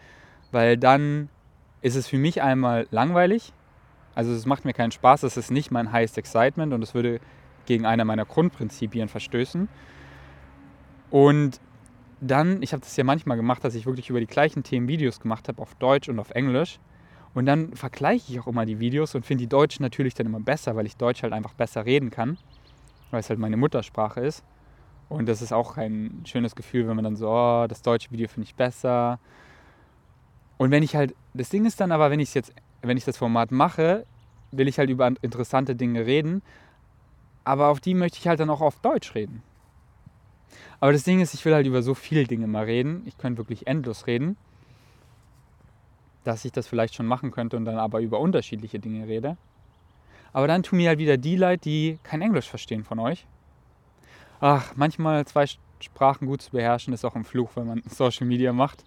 weil 0.52 0.76
dann 0.76 1.30
ist 1.82 1.95
es 1.95 2.06
für 2.06 2.17
mich 2.17 2.41
einmal 2.41 2.86
langweilig, 2.91 3.54
also 4.13 4.34
es 4.34 4.45
macht 4.45 4.65
mir 4.65 4.74
keinen 4.74 4.91
Spaß, 4.91 5.21
das 5.21 5.38
ist 5.38 5.52
nicht 5.52 5.71
mein 5.71 5.93
highest 5.93 6.17
excitement 6.17 6.74
und 6.74 6.82
es 6.82 6.93
würde 6.93 7.21
gegen 7.65 7.86
einer 7.86 8.04
meiner 8.04 8.26
Grundprinzipien 8.26 9.08
verstößen. 9.08 9.69
Und 11.12 11.62
dann, 12.21 12.62
ich 12.62 12.73
habe 12.73 12.82
das 12.82 12.95
ja 12.95 13.04
manchmal 13.04 13.38
gemacht, 13.38 13.63
dass 13.63 13.75
ich 13.75 13.86
wirklich 13.86 14.10
über 14.10 14.19
die 14.19 14.28
gleichen 14.28 14.63
Themen 14.63 14.88
Videos 14.88 15.19
gemacht 15.19 15.47
habe, 15.47 15.62
auf 15.62 15.75
Deutsch 15.75 16.10
und 16.10 16.19
auf 16.19 16.32
Englisch. 16.32 16.80
Und 17.34 17.45
dann 17.45 17.75
vergleiche 17.75 18.32
ich 18.32 18.39
auch 18.39 18.47
immer 18.47 18.65
die 18.65 18.80
Videos 18.80 19.13
und 19.15 19.25
finde 19.25 19.43
die 19.43 19.49
Deutschen 19.49 19.84
natürlich 19.84 20.13
dann 20.13 20.25
immer 20.25 20.39
besser, 20.39 20.75
weil 20.75 20.86
ich 20.86 20.95
Deutsch 20.95 21.21
halt 21.21 21.34
einfach 21.34 21.54
besser 21.54 21.86
reden 21.86 22.10
kann, 22.10 22.38
weil 23.12 23.19
es 23.19 23.30
halt 23.30 23.39
meine 23.39 23.58
Muttersprache 23.58 24.21
ist. 24.21 24.43
Und 25.10 25.28
das 25.28 25.41
ist 25.41 25.51
auch 25.51 25.78
ein 25.78 26.21
schönes 26.25 26.56
Gefühl, 26.56 26.88
wenn 26.88 26.95
man 26.95 27.04
dann 27.04 27.15
so, 27.15 27.30
oh, 27.30 27.65
das 27.67 27.82
deutsche 27.82 28.10
Video 28.12 28.28
finde 28.28 28.47
ich 28.47 28.56
besser. 28.56 29.19
Und 30.58 30.71
wenn 30.71 30.84
ich 30.84 30.95
halt, 30.95 31.13
das 31.34 31.49
Ding 31.49 31.65
ist 31.65 31.80
dann 31.82 31.91
aber, 31.91 32.10
wenn 32.10 32.21
ich 32.21 32.34
jetzt, 32.34 32.54
wenn 32.82 32.97
ich 32.97 33.06
das 33.06 33.17
Format 33.17 33.51
mache, 33.51 34.06
will 34.51 34.67
ich 34.67 34.80
halt 34.80 34.89
über 34.89 35.12
interessante 35.21 35.75
Dinge 35.75 36.06
reden, 36.06 36.41
aber 37.43 37.67
auf 37.67 37.82
die 37.82 37.93
möchte 37.93 38.17
ich 38.17 38.28
halt 38.28 38.39
dann 38.39 38.49
auch 38.49 38.62
auf 38.62 38.80
Deutsch 38.80 39.13
reden. 39.13 39.43
Aber 40.80 40.91
das 40.91 41.04
Ding 41.04 41.20
ist, 41.20 41.34
ich 41.34 41.44
will 41.46 41.54
halt 41.54 41.68
über 41.68 41.82
so 41.82 41.94
viele 41.94 42.26
Dinge 42.26 42.48
mal 42.48 42.65
reden. 42.65 43.04
Ich 43.06 43.18
könnte 43.18 43.39
wirklich 43.39 43.68
endlos 43.68 44.08
reden, 44.08 44.38
dass 46.24 46.46
ich 46.46 46.52
das 46.52 46.68
vielleicht 46.68 46.96
schon 46.96 47.06
machen 47.06 47.32
könnte 47.32 47.58
und 47.58 47.65
dann 47.65 47.78
aber 47.78 48.02
über 48.02 48.20
unterschiedliche 48.20 48.80
Dinge 48.80 49.08
rede. 49.08 49.38
Aber 50.34 50.48
dann 50.48 50.63
tun 50.63 50.78
mir 50.78 50.89
halt 50.89 51.00
wieder 51.00 51.18
die 51.18 51.38
leid, 51.38 51.63
die 51.65 51.98
kein 52.04 52.22
Englisch 52.22 52.50
verstehen 52.50 52.84
von 52.84 53.00
euch. 53.00 53.26
Ach, 54.41 54.74
manchmal 54.76 55.26
zwei 55.26 55.46
Sprachen 55.80 56.28
gut 56.28 56.41
zu 56.41 56.52
beherrschen, 56.52 56.94
ist 56.94 57.06
auch 57.06 57.15
ein 57.15 57.24
Fluch, 57.24 57.52
wenn 57.56 57.68
man 57.68 57.84
Social 57.88 58.28
Media 58.28 58.52
macht. 58.52 58.84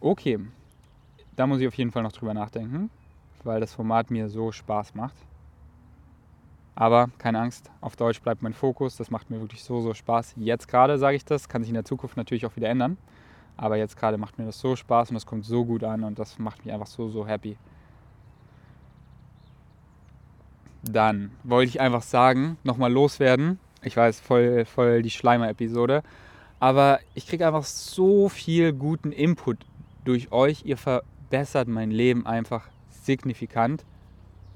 Okay, 0.00 0.38
da 1.36 1.46
muss 1.46 1.60
ich 1.60 1.68
auf 1.68 1.74
jeden 1.74 1.92
Fall 1.92 2.02
noch 2.02 2.12
drüber 2.12 2.34
nachdenken, 2.34 2.90
weil 3.44 3.60
das 3.60 3.74
Format 3.74 4.10
mir 4.10 4.28
so 4.28 4.50
Spaß 4.52 4.94
macht. 4.94 5.16
Aber 6.80 7.10
keine 7.18 7.40
Angst, 7.40 7.72
auf 7.80 7.96
Deutsch 7.96 8.22
bleibt 8.22 8.40
mein 8.40 8.52
Fokus. 8.52 8.96
Das 8.96 9.10
macht 9.10 9.30
mir 9.30 9.40
wirklich 9.40 9.64
so, 9.64 9.80
so 9.80 9.94
Spaß. 9.94 10.34
Jetzt 10.36 10.68
gerade 10.68 10.96
sage 10.96 11.16
ich 11.16 11.24
das, 11.24 11.48
kann 11.48 11.62
sich 11.62 11.70
in 11.70 11.74
der 11.74 11.84
Zukunft 11.84 12.16
natürlich 12.16 12.46
auch 12.46 12.54
wieder 12.54 12.68
ändern. 12.68 12.98
Aber 13.56 13.76
jetzt 13.76 13.96
gerade 13.96 14.16
macht 14.16 14.38
mir 14.38 14.44
das 14.44 14.60
so 14.60 14.76
Spaß 14.76 15.10
und 15.10 15.16
es 15.16 15.26
kommt 15.26 15.44
so 15.44 15.64
gut 15.64 15.82
an 15.82 16.04
und 16.04 16.20
das 16.20 16.38
macht 16.38 16.64
mich 16.64 16.72
einfach 16.72 16.86
so, 16.86 17.08
so 17.08 17.26
happy. 17.26 17.56
Dann 20.84 21.32
wollte 21.42 21.68
ich 21.68 21.80
einfach 21.80 22.02
sagen, 22.02 22.58
nochmal 22.62 22.92
loswerden. 22.92 23.58
Ich 23.82 23.96
weiß, 23.96 24.20
voll, 24.20 24.64
voll 24.64 25.02
die 25.02 25.10
Schleimer-Episode. 25.10 26.04
Aber 26.60 27.00
ich 27.14 27.26
kriege 27.26 27.44
einfach 27.44 27.64
so 27.64 28.28
viel 28.28 28.72
guten 28.72 29.10
Input 29.10 29.66
durch 30.04 30.30
euch. 30.30 30.64
Ihr 30.64 30.76
verbessert 30.76 31.66
mein 31.66 31.90
Leben 31.90 32.24
einfach 32.24 32.68
signifikant. 33.02 33.84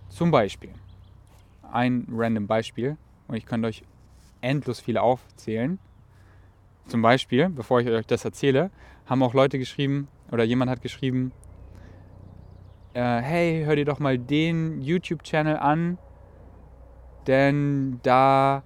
Zum 0.08 0.30
Beispiel 0.30 0.70
ein 1.72 2.06
random 2.10 2.46
Beispiel 2.46 2.96
und 3.28 3.36
ich 3.36 3.46
könnte 3.46 3.68
euch 3.68 3.82
endlos 4.40 4.80
viele 4.80 5.02
aufzählen. 5.02 5.78
Zum 6.86 7.02
Beispiel, 7.02 7.48
bevor 7.48 7.80
ich 7.80 7.88
euch 7.88 8.06
das 8.06 8.24
erzähle, 8.24 8.70
haben 9.06 9.22
auch 9.22 9.34
Leute 9.34 9.58
geschrieben 9.58 10.08
oder 10.30 10.44
jemand 10.44 10.70
hat 10.70 10.82
geschrieben, 10.82 11.32
äh, 12.94 13.20
hey, 13.20 13.62
hör 13.64 13.76
dir 13.76 13.84
doch 13.84 13.98
mal 13.98 14.18
den 14.18 14.82
YouTube-Channel 14.82 15.56
an, 15.56 15.98
denn 17.26 18.00
da, 18.02 18.62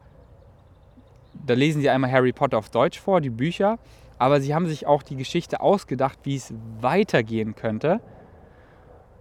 da 1.35 1.55
lesen 1.55 1.83
sie 1.83 1.91
einmal 1.91 2.11
Harry 2.11 2.33
Potter 2.33 2.59
auf 2.59 2.71
Deutsch 2.71 2.99
vor, 2.99 3.21
die 3.21 3.31
Bücher, 3.31 3.79
aber 4.19 4.41
sie 4.41 4.55
haben 4.55 4.67
sich 4.67 4.87
auch 4.87 5.03
die 5.03 5.17
Geschichte 5.17 5.61
ausgedacht, 5.61 6.19
wie 6.25 6.37
es 6.37 6.55
weitergehen 6.81 7.55
könnte. 7.55 8.01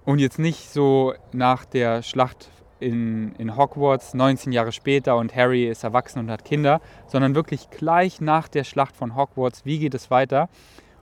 Und 0.05 0.19
jetzt 0.19 0.39
nicht 0.39 0.69
so 0.69 1.13
nach 1.33 1.65
der 1.65 2.01
Schlacht 2.01 2.49
in, 2.85 3.33
in 3.37 3.57
Hogwarts 3.57 4.13
19 4.13 4.51
Jahre 4.51 4.71
später 4.71 5.17
und 5.17 5.35
Harry 5.35 5.67
ist 5.67 5.83
erwachsen 5.83 6.19
und 6.19 6.29
hat 6.29 6.45
Kinder, 6.45 6.81
sondern 7.07 7.33
wirklich 7.33 7.71
gleich 7.71 8.21
nach 8.21 8.47
der 8.47 8.63
Schlacht 8.63 8.95
von 8.95 9.15
Hogwarts, 9.15 9.65
wie 9.65 9.79
geht 9.79 9.95
es 9.95 10.11
weiter. 10.11 10.49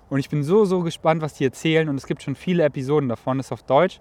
Und 0.09 0.19
ich 0.19 0.29
bin 0.29 0.43
so, 0.43 0.63
so 0.63 0.81
gespannt, 0.81 1.21
was 1.21 1.33
die 1.33 1.43
erzählen 1.43 1.89
und 1.89 1.97
es 1.97 2.07
gibt 2.07 2.23
schon 2.23 2.35
viele 2.35 2.63
Episoden 2.63 3.09
davon, 3.09 3.37
das 3.37 3.47
ist 3.47 3.51
auf 3.51 3.63
Deutsch. 3.63 3.99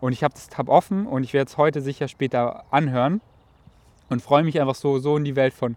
Und 0.00 0.12
ich 0.12 0.22
habe 0.22 0.34
das 0.34 0.48
Tab 0.48 0.68
offen 0.68 1.06
und 1.06 1.24
ich 1.24 1.32
werde 1.32 1.48
es 1.48 1.56
heute 1.56 1.80
sicher 1.80 2.06
später 2.06 2.64
anhören 2.70 3.20
und 4.08 4.22
freue 4.22 4.44
mich 4.44 4.60
einfach 4.60 4.74
so, 4.76 5.00
so 5.00 5.16
in 5.16 5.24
die 5.24 5.34
Welt 5.34 5.52
von, 5.52 5.76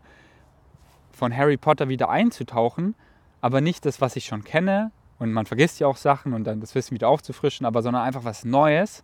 von 1.12 1.36
Harry 1.36 1.58
Potter 1.58 1.90
wieder 1.90 2.10
einzutauchen. 2.10 2.94
Aber 3.42 3.60
nicht 3.60 3.86
das, 3.86 4.02
was 4.02 4.16
ich 4.16 4.26
schon 4.26 4.44
kenne 4.44 4.92
und 5.18 5.34
man 5.34 5.48
vergisst 5.48 5.80
ja 5.80 5.88
auch 5.88 5.98
Sachen 5.98 6.34
und 6.34 6.44
dann 6.44 6.60
das 6.60 6.76
Wissen 6.76 6.92
wieder 6.94 7.10
aufzufrischen, 7.10 7.66
aber 7.66 7.82
sondern 7.82 8.04
einfach 8.04 8.24
was 8.24 8.46
Neues 8.46 9.04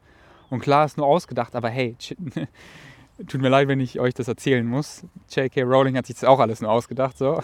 und 0.49 0.59
klar 0.59 0.85
ist 0.85 0.97
nur 0.97 1.07
ausgedacht, 1.07 1.55
aber 1.55 1.69
hey, 1.69 1.95
tut 3.27 3.41
mir 3.41 3.49
leid, 3.49 3.67
wenn 3.67 3.79
ich 3.79 3.99
euch 3.99 4.13
das 4.13 4.27
erzählen 4.27 4.65
muss. 4.65 5.05
J.K. 5.29 5.63
Rowling 5.63 5.97
hat 5.97 6.05
sich 6.05 6.15
das 6.15 6.23
auch 6.25 6.39
alles 6.39 6.61
nur 6.61 6.71
ausgedacht, 6.71 7.17
so. 7.17 7.41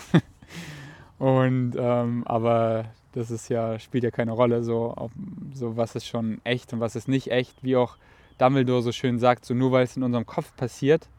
Und, 1.20 1.76
ähm, 1.78 2.24
aber 2.26 2.86
das 3.12 3.30
ist 3.30 3.50
ja, 3.50 3.78
spielt 3.80 4.04
ja 4.04 4.12
keine 4.12 4.32
Rolle, 4.32 4.64
so, 4.64 4.94
ob, 4.96 5.12
so 5.54 5.78
was 5.78 5.96
ist 5.96 6.08
schon 6.08 6.42
echt 6.44 6.74
und 6.74 6.80
was 6.80 6.96
ist 6.96 7.08
nicht 7.08 7.30
echt, 7.30 7.64
wie 7.64 7.76
auch 7.76 7.98
Dumbledore 8.38 8.82
so 8.82 8.92
schön 8.92 9.20
sagt, 9.20 9.46
so 9.46 9.54
nur 9.54 9.72
weil 9.72 9.84
es 9.84 9.96
in 9.96 10.04
unserem 10.04 10.26
Kopf 10.26 10.56
passiert, 10.56 11.10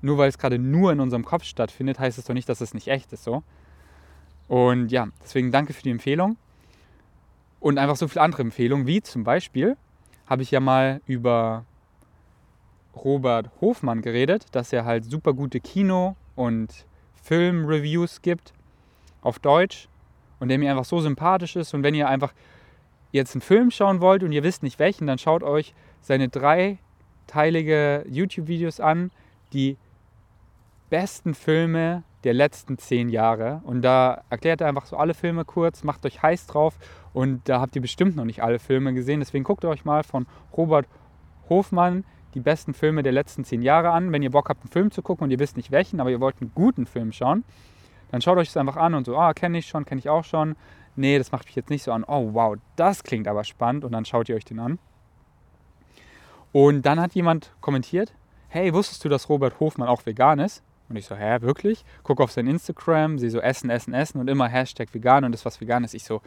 nur 0.00 0.16
weil 0.16 0.28
es 0.28 0.38
gerade 0.38 0.58
nur 0.58 0.92
in 0.92 1.00
unserem 1.00 1.24
Kopf 1.24 1.44
stattfindet, 1.44 1.98
heißt 1.98 2.18
es 2.18 2.24
doch 2.24 2.34
nicht, 2.34 2.48
dass 2.48 2.60
es 2.60 2.72
nicht 2.72 2.88
echt 2.88 3.12
ist, 3.12 3.24
so. 3.24 3.42
Und 4.48 4.90
ja, 4.90 5.08
deswegen 5.22 5.52
danke 5.52 5.72
für 5.72 5.82
die 5.82 5.90
Empfehlung. 5.90 6.36
Und 7.60 7.78
einfach 7.78 7.96
so 7.96 8.08
viele 8.08 8.22
andere 8.22 8.42
Empfehlungen, 8.42 8.86
wie 8.86 9.02
zum 9.02 9.24
Beispiel 9.24 9.76
habe 10.32 10.42
ich 10.42 10.50
ja 10.50 10.60
mal 10.60 11.02
über 11.04 11.66
Robert 12.96 13.50
Hofmann 13.60 14.00
geredet, 14.00 14.46
dass 14.52 14.72
er 14.72 14.86
halt 14.86 15.04
super 15.04 15.34
gute 15.34 15.60
Kino- 15.60 16.16
und 16.36 16.86
Filmreviews 17.22 18.22
gibt 18.22 18.54
auf 19.20 19.38
Deutsch 19.38 19.90
und 20.40 20.48
der 20.48 20.58
mir 20.58 20.70
einfach 20.70 20.86
so 20.86 21.00
sympathisch 21.00 21.54
ist. 21.56 21.74
Und 21.74 21.82
wenn 21.82 21.94
ihr 21.94 22.08
einfach 22.08 22.32
jetzt 23.10 23.34
einen 23.34 23.42
Film 23.42 23.70
schauen 23.70 24.00
wollt 24.00 24.22
und 24.22 24.32
ihr 24.32 24.42
wisst 24.42 24.62
nicht 24.62 24.78
welchen, 24.78 25.06
dann 25.06 25.18
schaut 25.18 25.42
euch 25.42 25.74
seine 26.00 26.30
dreiteilige 26.30 28.06
YouTube-Videos 28.08 28.80
an, 28.80 29.10
die 29.52 29.76
besten 30.88 31.34
Filme 31.34 32.04
der 32.24 32.32
letzten 32.32 32.78
zehn 32.78 33.10
Jahre. 33.10 33.60
Und 33.64 33.82
da 33.82 34.24
erklärt 34.30 34.62
er 34.62 34.68
einfach 34.68 34.86
so 34.86 34.96
alle 34.96 35.12
Filme 35.12 35.44
kurz, 35.44 35.84
macht 35.84 36.06
euch 36.06 36.22
heiß 36.22 36.46
drauf 36.46 36.78
und 37.12 37.48
da 37.48 37.60
habt 37.60 37.76
ihr 37.76 37.82
bestimmt 37.82 38.16
noch 38.16 38.24
nicht 38.24 38.42
alle 38.42 38.58
Filme 38.58 38.94
gesehen. 38.94 39.20
Deswegen 39.20 39.44
guckt 39.44 39.64
euch 39.64 39.84
mal 39.84 40.02
von 40.02 40.26
Robert 40.56 40.86
Hofmann 41.48 42.04
die 42.34 42.40
besten 42.40 42.72
Filme 42.72 43.02
der 43.02 43.12
letzten 43.12 43.44
zehn 43.44 43.62
Jahre 43.62 43.90
an. 43.90 44.12
Wenn 44.12 44.22
ihr 44.22 44.30
Bock 44.30 44.48
habt, 44.48 44.62
einen 44.62 44.70
Film 44.70 44.90
zu 44.90 45.02
gucken 45.02 45.24
und 45.24 45.30
ihr 45.30 45.38
wisst 45.38 45.56
nicht 45.56 45.70
welchen, 45.70 46.00
aber 46.00 46.10
ihr 46.10 46.20
wollt 46.20 46.40
einen 46.40 46.52
guten 46.54 46.86
Film 46.86 47.12
schauen, 47.12 47.44
dann 48.10 48.22
schaut 48.22 48.38
euch 48.38 48.48
das 48.48 48.56
einfach 48.56 48.76
an 48.76 48.94
und 48.94 49.04
so, 49.04 49.16
ah, 49.16 49.34
kenne 49.34 49.58
ich 49.58 49.66
schon, 49.66 49.84
kenne 49.84 49.98
ich 49.98 50.08
auch 50.08 50.24
schon. 50.24 50.56
Nee, 50.96 51.18
das 51.18 51.32
macht 51.32 51.46
mich 51.46 51.56
jetzt 51.56 51.70
nicht 51.70 51.82
so 51.82 51.92
an. 51.92 52.04
Oh, 52.06 52.30
wow, 52.32 52.56
das 52.76 53.02
klingt 53.02 53.28
aber 53.28 53.44
spannend. 53.44 53.84
Und 53.84 53.92
dann 53.92 54.04
schaut 54.04 54.28
ihr 54.28 54.36
euch 54.36 54.44
den 54.44 54.58
an. 54.58 54.78
Und 56.52 56.82
dann 56.82 57.00
hat 57.00 57.14
jemand 57.14 57.52
kommentiert, 57.60 58.12
hey, 58.48 58.74
wusstest 58.74 59.04
du, 59.04 59.08
dass 59.08 59.28
Robert 59.30 59.58
Hofmann 59.58 59.88
auch 59.88 60.04
vegan 60.04 60.38
ist? 60.38 60.62
Und 60.90 60.96
ich 60.96 61.06
so, 61.06 61.16
hä, 61.16 61.40
wirklich? 61.40 61.86
Gucke 62.02 62.22
auf 62.22 62.32
sein 62.32 62.46
Instagram, 62.46 63.18
sehe 63.18 63.30
so 63.30 63.40
Essen, 63.40 63.70
Essen, 63.70 63.94
Essen 63.94 64.20
und 64.20 64.28
immer 64.28 64.48
Hashtag 64.48 64.92
vegan 64.92 65.24
und 65.24 65.32
das, 65.32 65.46
was 65.46 65.58
vegan 65.62 65.84
ist. 65.84 65.94
Ich 65.94 66.04
so, 66.04 66.20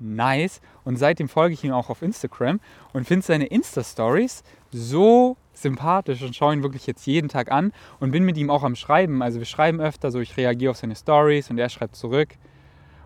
nice. 0.00 0.60
Und 0.84 0.96
seitdem 0.96 1.28
folge 1.28 1.54
ich 1.54 1.64
ihm 1.64 1.72
auch 1.72 1.90
auf 1.90 2.02
Instagram 2.02 2.60
und 2.92 3.06
finde 3.06 3.24
seine 3.24 3.46
Insta-Stories 3.46 4.42
so 4.70 5.36
sympathisch 5.52 6.22
und 6.22 6.36
schaue 6.36 6.54
ihn 6.54 6.62
wirklich 6.62 6.86
jetzt 6.86 7.06
jeden 7.06 7.28
Tag 7.28 7.50
an 7.50 7.72
und 8.00 8.10
bin 8.10 8.24
mit 8.24 8.36
ihm 8.36 8.50
auch 8.50 8.62
am 8.62 8.76
Schreiben. 8.76 9.22
Also 9.22 9.38
wir 9.38 9.46
schreiben 9.46 9.80
öfter, 9.80 10.10
so 10.10 10.20
ich 10.20 10.36
reagiere 10.36 10.70
auf 10.70 10.76
seine 10.76 10.96
Stories 10.96 11.50
und 11.50 11.58
er 11.58 11.68
schreibt 11.68 11.96
zurück. 11.96 12.30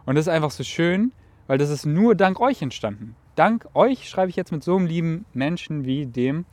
Und 0.04 0.16
das 0.16 0.26
ist 0.26 0.32
einfach 0.32 0.50
so 0.50 0.64
schön, 0.64 1.12
weil 1.46 1.58
das 1.58 1.70
ist 1.70 1.86
nur 1.86 2.14
dank 2.14 2.40
euch 2.40 2.62
entstanden. 2.62 3.16
Dank 3.34 3.66
euch 3.74 4.08
schreibe 4.08 4.30
ich 4.30 4.36
jetzt 4.36 4.52
mit 4.52 4.62
so 4.62 4.76
einem 4.76 4.86
lieben 4.86 5.24
Menschen 5.32 5.84
wie 5.84 6.06
dem 6.06 6.44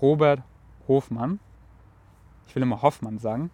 Robert 0.00 0.42
Hofmann. 0.86 1.40
Ich 2.46 2.54
will 2.54 2.62
immer 2.62 2.82
Hoffmann 2.82 3.18
sagen. 3.18 3.50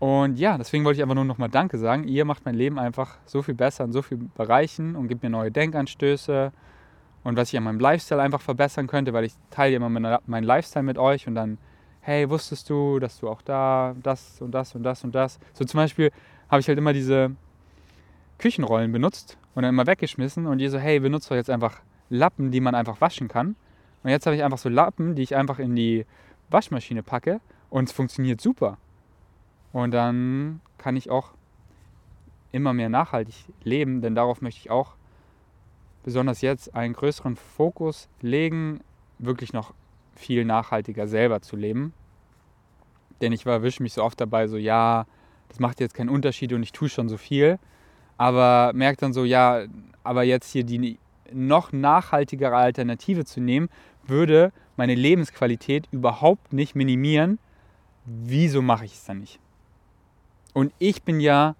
Und 0.00 0.38
ja, 0.38 0.56
deswegen 0.56 0.84
wollte 0.84 0.96
ich 0.96 1.02
einfach 1.02 1.14
nur 1.14 1.26
nochmal 1.26 1.50
Danke 1.50 1.76
sagen. 1.76 2.08
Ihr 2.08 2.24
macht 2.24 2.46
mein 2.46 2.54
Leben 2.54 2.78
einfach 2.78 3.18
so 3.26 3.42
viel 3.42 3.54
besser 3.54 3.84
in 3.84 3.92
so 3.92 4.00
vielen 4.00 4.32
Bereichen 4.34 4.96
und 4.96 5.08
gebt 5.08 5.22
mir 5.22 5.28
neue 5.28 5.52
Denkanstöße 5.52 6.52
und 7.22 7.36
was 7.36 7.52
ich 7.52 7.58
an 7.58 7.64
meinem 7.64 7.80
Lifestyle 7.80 8.22
einfach 8.22 8.40
verbessern 8.40 8.86
könnte, 8.86 9.12
weil 9.12 9.24
ich 9.24 9.34
teile 9.50 9.76
immer 9.76 9.90
meinen 9.90 10.44
Lifestyle 10.44 10.84
mit 10.84 10.96
euch 10.96 11.26
und 11.26 11.34
dann, 11.34 11.58
hey, 12.00 12.30
wusstest 12.30 12.70
du, 12.70 12.98
dass 12.98 13.20
du 13.20 13.28
auch 13.28 13.42
da 13.42 13.94
das 14.02 14.40
und 14.40 14.52
das 14.52 14.74
und 14.74 14.84
das 14.84 15.04
und 15.04 15.14
das. 15.14 15.38
So 15.52 15.66
zum 15.66 15.76
Beispiel 15.76 16.10
habe 16.48 16.60
ich 16.60 16.68
halt 16.68 16.78
immer 16.78 16.94
diese 16.94 17.32
Küchenrollen 18.38 18.90
benutzt 18.90 19.36
und 19.54 19.64
dann 19.64 19.74
immer 19.74 19.86
weggeschmissen 19.86 20.46
und 20.46 20.60
ihr 20.60 20.70
so, 20.70 20.78
hey, 20.78 20.98
benutzt 20.98 21.30
doch 21.30 21.36
jetzt 21.36 21.50
einfach 21.50 21.80
Lappen, 22.08 22.50
die 22.50 22.60
man 22.60 22.74
einfach 22.74 23.02
waschen 23.02 23.28
kann. 23.28 23.54
Und 24.02 24.08
jetzt 24.08 24.24
habe 24.24 24.34
ich 24.34 24.42
einfach 24.42 24.56
so 24.56 24.70
Lappen, 24.70 25.14
die 25.14 25.22
ich 25.22 25.36
einfach 25.36 25.58
in 25.58 25.76
die 25.76 26.06
Waschmaschine 26.48 27.02
packe 27.02 27.42
und 27.68 27.90
es 27.90 27.92
funktioniert 27.92 28.40
super. 28.40 28.78
Und 29.72 29.92
dann 29.92 30.60
kann 30.78 30.96
ich 30.96 31.10
auch 31.10 31.32
immer 32.52 32.72
mehr 32.72 32.88
nachhaltig 32.88 33.34
leben, 33.62 34.00
denn 34.00 34.14
darauf 34.14 34.40
möchte 34.40 34.60
ich 34.60 34.70
auch 34.70 34.94
besonders 36.02 36.40
jetzt 36.40 36.74
einen 36.74 36.94
größeren 36.94 37.36
Fokus 37.36 38.08
legen, 38.20 38.80
wirklich 39.18 39.52
noch 39.52 39.74
viel 40.14 40.44
nachhaltiger 40.44 41.06
selber 41.06 41.40
zu 41.40 41.56
leben. 41.56 41.92
Denn 43.20 43.32
ich 43.32 43.46
erwische 43.46 43.82
mich 43.82 43.92
so 43.92 44.02
oft 44.02 44.20
dabei, 44.20 44.46
so 44.48 44.56
ja, 44.56 45.06
das 45.48 45.60
macht 45.60 45.80
jetzt 45.80 45.94
keinen 45.94 46.08
Unterschied 46.08 46.52
und 46.52 46.62
ich 46.62 46.72
tue 46.72 46.88
schon 46.88 47.08
so 47.08 47.16
viel. 47.16 47.58
Aber 48.16 48.72
merke 48.74 49.00
dann 49.00 49.12
so, 49.12 49.24
ja, 49.24 49.64
aber 50.02 50.22
jetzt 50.24 50.50
hier 50.50 50.64
die 50.64 50.98
noch 51.32 51.72
nachhaltigere 51.72 52.56
Alternative 52.56 53.24
zu 53.24 53.40
nehmen, 53.40 53.68
würde 54.04 54.52
meine 54.76 54.94
Lebensqualität 54.94 55.86
überhaupt 55.90 56.52
nicht 56.52 56.74
minimieren. 56.74 57.38
Wieso 58.04 58.62
mache 58.62 58.84
ich 58.84 58.94
es 58.94 59.04
dann 59.04 59.20
nicht? 59.20 59.38
Und 60.54 60.72
ich 60.78 61.02
bin 61.02 61.20
ja 61.20 61.54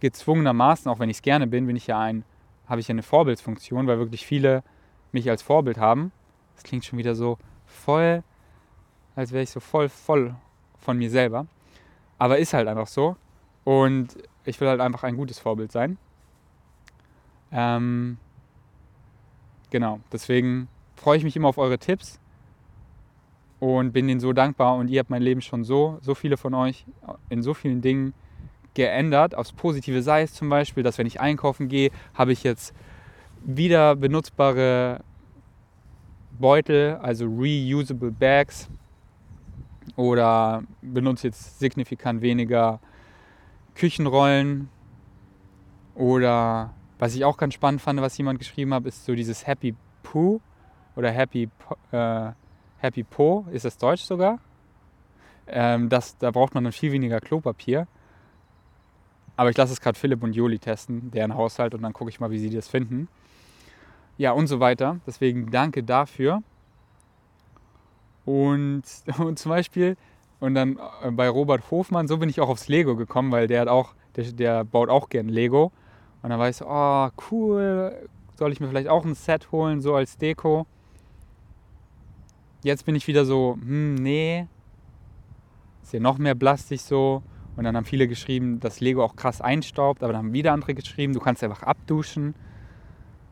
gezwungenermaßen, 0.00 0.90
auch 0.90 0.98
wenn 0.98 1.10
ich 1.10 1.18
es 1.18 1.22
gerne 1.22 1.46
bin, 1.46 1.66
bin 1.66 1.76
ich 1.76 1.86
ja 1.86 1.98
ein, 1.98 2.24
habe 2.66 2.80
ich 2.80 2.88
ja 2.88 2.92
eine 2.92 3.02
Vorbildsfunktion, 3.02 3.86
weil 3.86 3.98
wirklich 3.98 4.26
viele 4.26 4.62
mich 5.12 5.30
als 5.30 5.42
Vorbild 5.42 5.78
haben. 5.78 6.12
Das 6.54 6.64
klingt 6.64 6.84
schon 6.84 6.98
wieder 6.98 7.14
so 7.14 7.38
voll, 7.66 8.22
als 9.16 9.32
wäre 9.32 9.42
ich 9.42 9.50
so 9.50 9.60
voll, 9.60 9.88
voll 9.88 10.34
von 10.78 10.98
mir 10.98 11.10
selber. 11.10 11.46
Aber 12.18 12.38
ist 12.38 12.54
halt 12.54 12.68
einfach 12.68 12.86
so. 12.86 13.16
Und 13.64 14.16
ich 14.44 14.60
will 14.60 14.68
halt 14.68 14.80
einfach 14.80 15.04
ein 15.04 15.16
gutes 15.16 15.38
Vorbild 15.38 15.72
sein. 15.72 15.96
Ähm, 17.50 18.18
genau, 19.70 20.00
deswegen 20.12 20.68
freue 20.96 21.16
ich 21.16 21.24
mich 21.24 21.36
immer 21.36 21.48
auf 21.48 21.58
eure 21.58 21.78
Tipps 21.78 22.20
und 23.60 23.92
bin 23.92 24.06
denen 24.06 24.20
so 24.20 24.32
dankbar. 24.32 24.76
Und 24.76 24.88
ihr 24.88 25.00
habt 25.00 25.10
mein 25.10 25.22
Leben 25.22 25.40
schon 25.40 25.64
so, 25.64 25.98
so 26.02 26.14
viele 26.14 26.36
von 26.36 26.52
euch 26.54 26.84
in 27.30 27.42
so 27.42 27.54
vielen 27.54 27.80
Dingen 27.80 28.12
geändert, 28.74 29.34
aufs 29.34 29.52
Positive 29.52 30.02
sei 30.02 30.22
es 30.22 30.34
zum 30.34 30.48
Beispiel, 30.48 30.82
dass 30.82 30.98
wenn 30.98 31.06
ich 31.06 31.20
einkaufen 31.20 31.68
gehe, 31.68 31.90
habe 32.14 32.32
ich 32.32 32.42
jetzt 32.42 32.74
wieder 33.44 33.96
benutzbare 33.96 35.00
Beutel, 36.38 36.96
also 36.96 37.26
reusable 37.26 38.10
Bags 38.10 38.68
oder 39.96 40.62
benutze 40.82 41.28
jetzt 41.28 41.58
signifikant 41.58 42.22
weniger 42.22 42.80
Küchenrollen 43.74 44.68
oder 45.94 46.74
was 46.98 47.14
ich 47.14 47.24
auch 47.24 47.36
ganz 47.36 47.54
spannend 47.54 47.80
fand, 47.80 48.00
was 48.00 48.16
jemand 48.18 48.38
geschrieben 48.38 48.74
hat, 48.74 48.86
ist 48.86 49.04
so 49.04 49.14
dieses 49.14 49.46
Happy 49.46 49.74
Poo 50.02 50.40
oder 50.96 51.10
Happy, 51.10 51.48
äh, 51.92 52.30
Happy 52.78 53.04
Po, 53.04 53.46
ist 53.52 53.64
das 53.64 53.78
Deutsch 53.78 54.02
sogar? 54.02 54.38
Ähm, 55.46 55.88
das, 55.88 56.16
da 56.18 56.30
braucht 56.30 56.54
man 56.54 56.64
dann 56.64 56.72
viel 56.72 56.92
weniger 56.92 57.20
Klopapier. 57.20 57.86
Aber 59.36 59.50
ich 59.50 59.56
lasse 59.56 59.72
es 59.72 59.80
gerade 59.80 59.98
Philipp 59.98 60.22
und 60.22 60.34
Joli 60.34 60.58
testen, 60.58 61.10
deren 61.10 61.34
Haushalt, 61.34 61.74
und 61.74 61.82
dann 61.82 61.92
gucke 61.92 62.10
ich 62.10 62.20
mal, 62.20 62.30
wie 62.30 62.38
sie 62.38 62.50
das 62.50 62.68
finden. 62.68 63.08
Ja, 64.16 64.32
und 64.32 64.46
so 64.46 64.60
weiter. 64.60 65.00
Deswegen 65.06 65.50
danke 65.50 65.82
dafür. 65.82 66.42
Und, 68.24 68.82
und 69.18 69.38
zum 69.38 69.50
Beispiel, 69.50 69.96
und 70.40 70.54
dann 70.54 70.78
äh, 71.02 71.10
bei 71.10 71.28
Robert 71.28 71.70
Hofmann, 71.70 72.06
so 72.06 72.18
bin 72.18 72.28
ich 72.28 72.40
auch 72.40 72.48
aufs 72.48 72.68
Lego 72.68 72.96
gekommen, 72.96 73.32
weil 73.32 73.46
der 73.46 73.62
hat 73.62 73.68
auch, 73.68 73.94
der, 74.16 74.32
der 74.32 74.64
baut 74.64 74.88
auch 74.88 75.08
gern 75.08 75.28
Lego. 75.28 75.72
Und 76.22 76.30
dann 76.30 76.38
war 76.38 76.48
ich 76.48 76.62
oh, 76.62 77.08
cool, 77.30 78.08
soll 78.36 78.52
ich 78.52 78.60
mir 78.60 78.68
vielleicht 78.68 78.88
auch 78.88 79.04
ein 79.04 79.14
Set 79.14 79.52
holen, 79.52 79.80
so 79.80 79.94
als 79.94 80.16
Deko. 80.16 80.66
jetzt 82.62 82.86
bin 82.86 82.94
ich 82.94 83.06
wieder 83.06 83.24
so, 83.24 83.58
hm, 83.60 83.96
nee, 83.96 84.46
ist 85.82 85.92
ja 85.92 86.00
noch 86.00 86.18
mehr 86.18 86.34
blastig 86.34 86.82
so. 86.82 87.22
Und 87.56 87.64
dann 87.64 87.76
haben 87.76 87.84
viele 87.84 88.08
geschrieben, 88.08 88.60
dass 88.60 88.80
Lego 88.80 89.04
auch 89.04 89.16
krass 89.16 89.40
einstaubt, 89.40 90.02
aber 90.02 90.12
dann 90.12 90.24
haben 90.24 90.32
wieder 90.32 90.52
andere 90.52 90.74
geschrieben, 90.74 91.12
du 91.12 91.20
kannst 91.20 91.44
einfach 91.44 91.62
abduschen. 91.62 92.34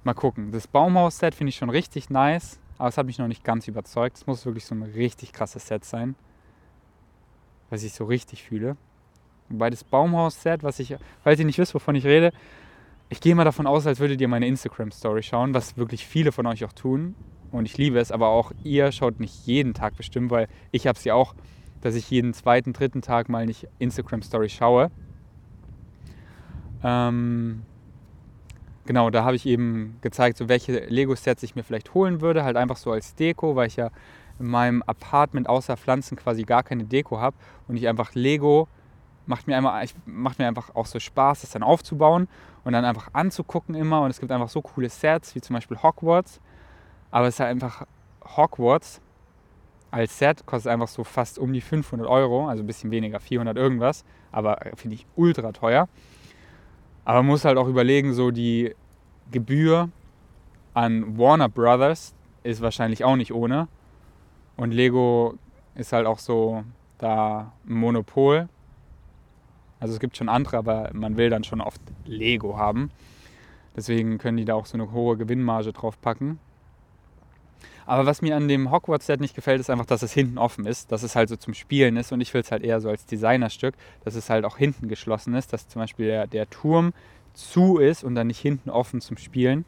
Mal 0.05 0.15
gucken. 0.15 0.53
Das 0.53 0.67
Baumhaus-Set 0.67 1.35
finde 1.35 1.51
ich 1.51 1.57
schon 1.57 1.71
richtig 1.71 2.11
nice, 2.11 2.61
aber 2.79 2.89
es 2.89 2.99
hat 2.99 3.07
mich 3.07 3.19
noch 3.19 3.29
nicht 3.29 3.45
ganz 3.45 3.69
überzeugt. 3.69 4.17
Es 4.17 4.27
muss 4.27 4.47
wirklich 4.47 4.65
so 4.65 4.75
ein 4.75 4.83
richtig 4.83 5.33
krasses 5.33 5.67
Set 5.67 5.85
sein, 5.85 6.15
was 7.71 7.83
ich 7.83 7.93
so 7.93 8.05
richtig 8.05 8.43
fühle. 8.43 8.77
Wobei 9.49 9.71
das 9.71 9.85
Baumhaus-Set, 9.85 10.63
was 10.63 10.79
ich, 10.79 10.97
falls 11.23 11.39
ihr 11.39 11.47
nicht 11.47 11.59
wisst, 11.59 11.75
wovon 11.75 11.95
ich 11.95 12.05
rede, 12.05 12.33
ich 13.09 13.21
gehe 13.21 13.35
mal 13.35 13.45
davon 13.45 13.67
aus, 13.67 13.87
als 13.87 14.01
würdet 14.01 14.21
ihr 14.21 14.29
meine 14.29 14.47
Instagram-Story 14.47 15.23
schauen, 15.23 15.53
was 15.53 15.77
wirklich 15.77 16.07
viele 16.07 16.33
von 16.33 16.47
euch 16.47 16.65
auch 16.65 16.73
tun. 16.73 17.15
Und 17.51 17.67
ich 17.67 17.77
liebe 17.77 17.99
es, 17.99 18.11
aber 18.11 18.29
auch 18.29 18.53
ihr 18.65 18.91
schaut 18.91 19.21
nicht 19.21 19.47
jeden 19.47 19.75
Tag 19.75 19.97
bestimmt, 19.97 20.31
weil 20.31 20.49
ich 20.71 20.87
habe 20.87 20.99
ja 21.05 21.15
auch, 21.15 21.35
dass 21.83 21.95
ich 21.95 22.11
jeden 22.11 22.33
zweiten, 22.33 22.73
dritten 22.73 23.03
Tag 23.03 23.29
mal 23.29 23.45
nicht 23.45 23.69
Instagram-Story 23.79 24.49
schaue. 24.49 24.91
Ähm, 26.83 27.63
genau, 28.87 29.11
da 29.11 29.25
habe 29.25 29.37
ich 29.37 29.47
eben 29.47 29.99
gezeigt, 30.01 30.39
so 30.39 30.49
welche 30.49 30.87
Lego-Sets 30.87 31.43
ich 31.43 31.55
mir 31.55 31.63
vielleicht 31.63 31.93
holen 31.95 32.21
würde, 32.21 32.45
halt 32.45 32.57
einfach 32.57 32.77
so 32.77 32.91
als 32.91 33.15
Deko, 33.15 33.55
weil 33.55 33.67
ich 33.67 33.77
ja 33.77 33.91
in 34.39 34.47
meinem 34.47 34.83
Apartment 34.83 35.49
außer 35.49 35.77
Pflanzen 35.77 36.17
quasi 36.17 36.43
gar 36.45 36.63
keine 36.63 36.85
Deko 36.85 37.21
habe 37.21 37.37
und 37.69 37.77
ich 37.77 37.87
einfach 37.87 38.15
Lego 38.15 38.69
macht 39.27 39.47
mir, 39.47 39.57
einmal, 39.57 39.87
macht 40.07 40.39
mir 40.39 40.47
einfach 40.47 40.75
auch 40.75 40.87
so 40.87 40.99
Spaß, 40.99 41.43
das 41.43 41.51
dann 41.51 41.63
aufzubauen 41.63 42.29
und 42.65 42.73
dann 42.73 42.85
einfach 42.85 43.09
anzugucken 43.13 43.75
immer. 43.75 44.03
Und 44.03 44.11
es 44.11 44.21
gibt 44.21 44.33
einfach 44.33 44.49
so 44.49 44.63
coole 44.63 44.89
Sets, 44.89 45.35
wie 45.35 45.41
zum 45.41 45.55
Beispiel 45.55 45.79
Hogwarts. 45.83 46.41
Aber 47.11 47.29
es 47.29 47.35
ist 47.35 47.41
halt 47.41 47.51
einfach 47.51 47.87
Hogwarts 48.37 49.01
als 49.93 50.19
Set, 50.19 50.47
kostet 50.47 50.73
einfach 50.73 50.89
so 50.89 51.05
fast 51.05 51.39
um 51.39 51.53
die 51.53 51.61
500 51.61 52.09
Euro, 52.09 52.49
also 52.49 52.63
ein 52.63 52.67
bisschen 52.67 52.91
weniger, 52.91 53.21
400 53.21 53.57
irgendwas. 53.57 54.05
Aber 54.33 54.59
finde 54.75 54.97
ich 54.97 55.07
ultra 55.15 55.53
teuer. 55.53 55.89
Aber 57.05 57.19
man 57.19 57.27
muss 57.27 57.45
halt 57.45 57.59
auch 57.59 57.69
überlegen, 57.69 58.15
so 58.15 58.31
die 58.31 58.75
Gebühr 59.31 59.91
an 60.73 61.19
Warner 61.19 61.49
Brothers 61.49 62.15
ist 62.43 62.63
wahrscheinlich 62.63 63.05
auch 63.05 63.17
nicht 63.17 63.35
ohne. 63.35 63.69
Und 64.57 64.73
Lego 64.73 65.35
ist 65.75 65.93
halt 65.93 66.07
auch 66.07 66.19
so 66.19 66.65
da 66.97 67.53
ein 67.69 67.75
Monopol. 67.75 68.49
Also 69.79 69.93
es 69.93 70.01
gibt 70.01 70.17
schon 70.17 70.31
andere, 70.31 70.57
aber 70.57 70.91
man 70.95 71.19
will 71.19 71.29
dann 71.29 71.45
schon 71.45 71.61
oft 71.61 71.83
Lego 72.07 72.57
haben. 72.57 72.91
Deswegen 73.77 74.17
können 74.17 74.39
die 74.39 74.45
da 74.47 74.55
auch 74.55 74.67
so 74.67 74.79
eine 74.79 74.91
hohe 74.93 75.19
Gewinnmarge 75.19 75.73
drauf 75.73 76.01
packen. 76.01 76.39
Aber 77.87 78.07
was 78.07 78.23
mir 78.23 78.37
an 78.37 78.49
dem 78.49 78.71
Hogwarts-Set 78.71 79.21
nicht 79.21 79.35
gefällt, 79.35 79.61
ist 79.61 79.71
einfach, 79.71 79.87
dass 79.87 80.03
es 80.03 80.13
hinten 80.13 80.39
offen 80.39 80.67
ist, 80.67 80.93
dass 80.93 81.03
es 81.03 81.17
halt 81.17 81.29
so 81.29 81.37
zum 81.37 81.55
Spielen 81.55 81.97
ist 81.97 82.13
und 82.13 82.21
ich 82.21 82.33
will 82.35 82.41
es 82.41 82.53
halt 82.53 82.63
eher 82.63 82.81
so 82.81 82.89
als 82.89 83.07
Designerstück, 83.07 83.75
dass 84.05 84.15
es 84.15 84.31
halt 84.31 84.45
auch 84.45 84.57
hinten 84.57 84.89
geschlossen 84.89 85.35
ist, 85.35 85.53
dass 85.53 85.69
zum 85.69 85.81
Beispiel 85.81 86.07
der, 86.07 86.27
der 86.27 86.49
Turm 86.49 86.93
zu 87.35 87.79
ist 87.79 88.05
und 88.05 88.15
dann 88.15 88.27
nicht 88.27 88.39
hinten 88.39 88.71
offen 88.71 89.01
zum 89.01 89.17
Spielen. 89.17 89.65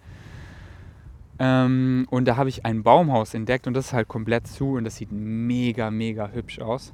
Ähm, 1.38 2.06
und 2.10 2.26
da 2.26 2.36
habe 2.36 2.48
ich 2.48 2.64
ein 2.64 2.82
Baumhaus 2.82 3.34
entdeckt 3.34 3.66
und 3.66 3.74
das 3.74 3.86
ist 3.86 3.92
halt 3.92 4.08
komplett 4.08 4.46
zu 4.46 4.74
und 4.74 4.84
das 4.84 4.96
sieht 4.96 5.10
mega, 5.10 5.90
mega 5.90 6.28
hübsch 6.28 6.60
aus. 6.60 6.92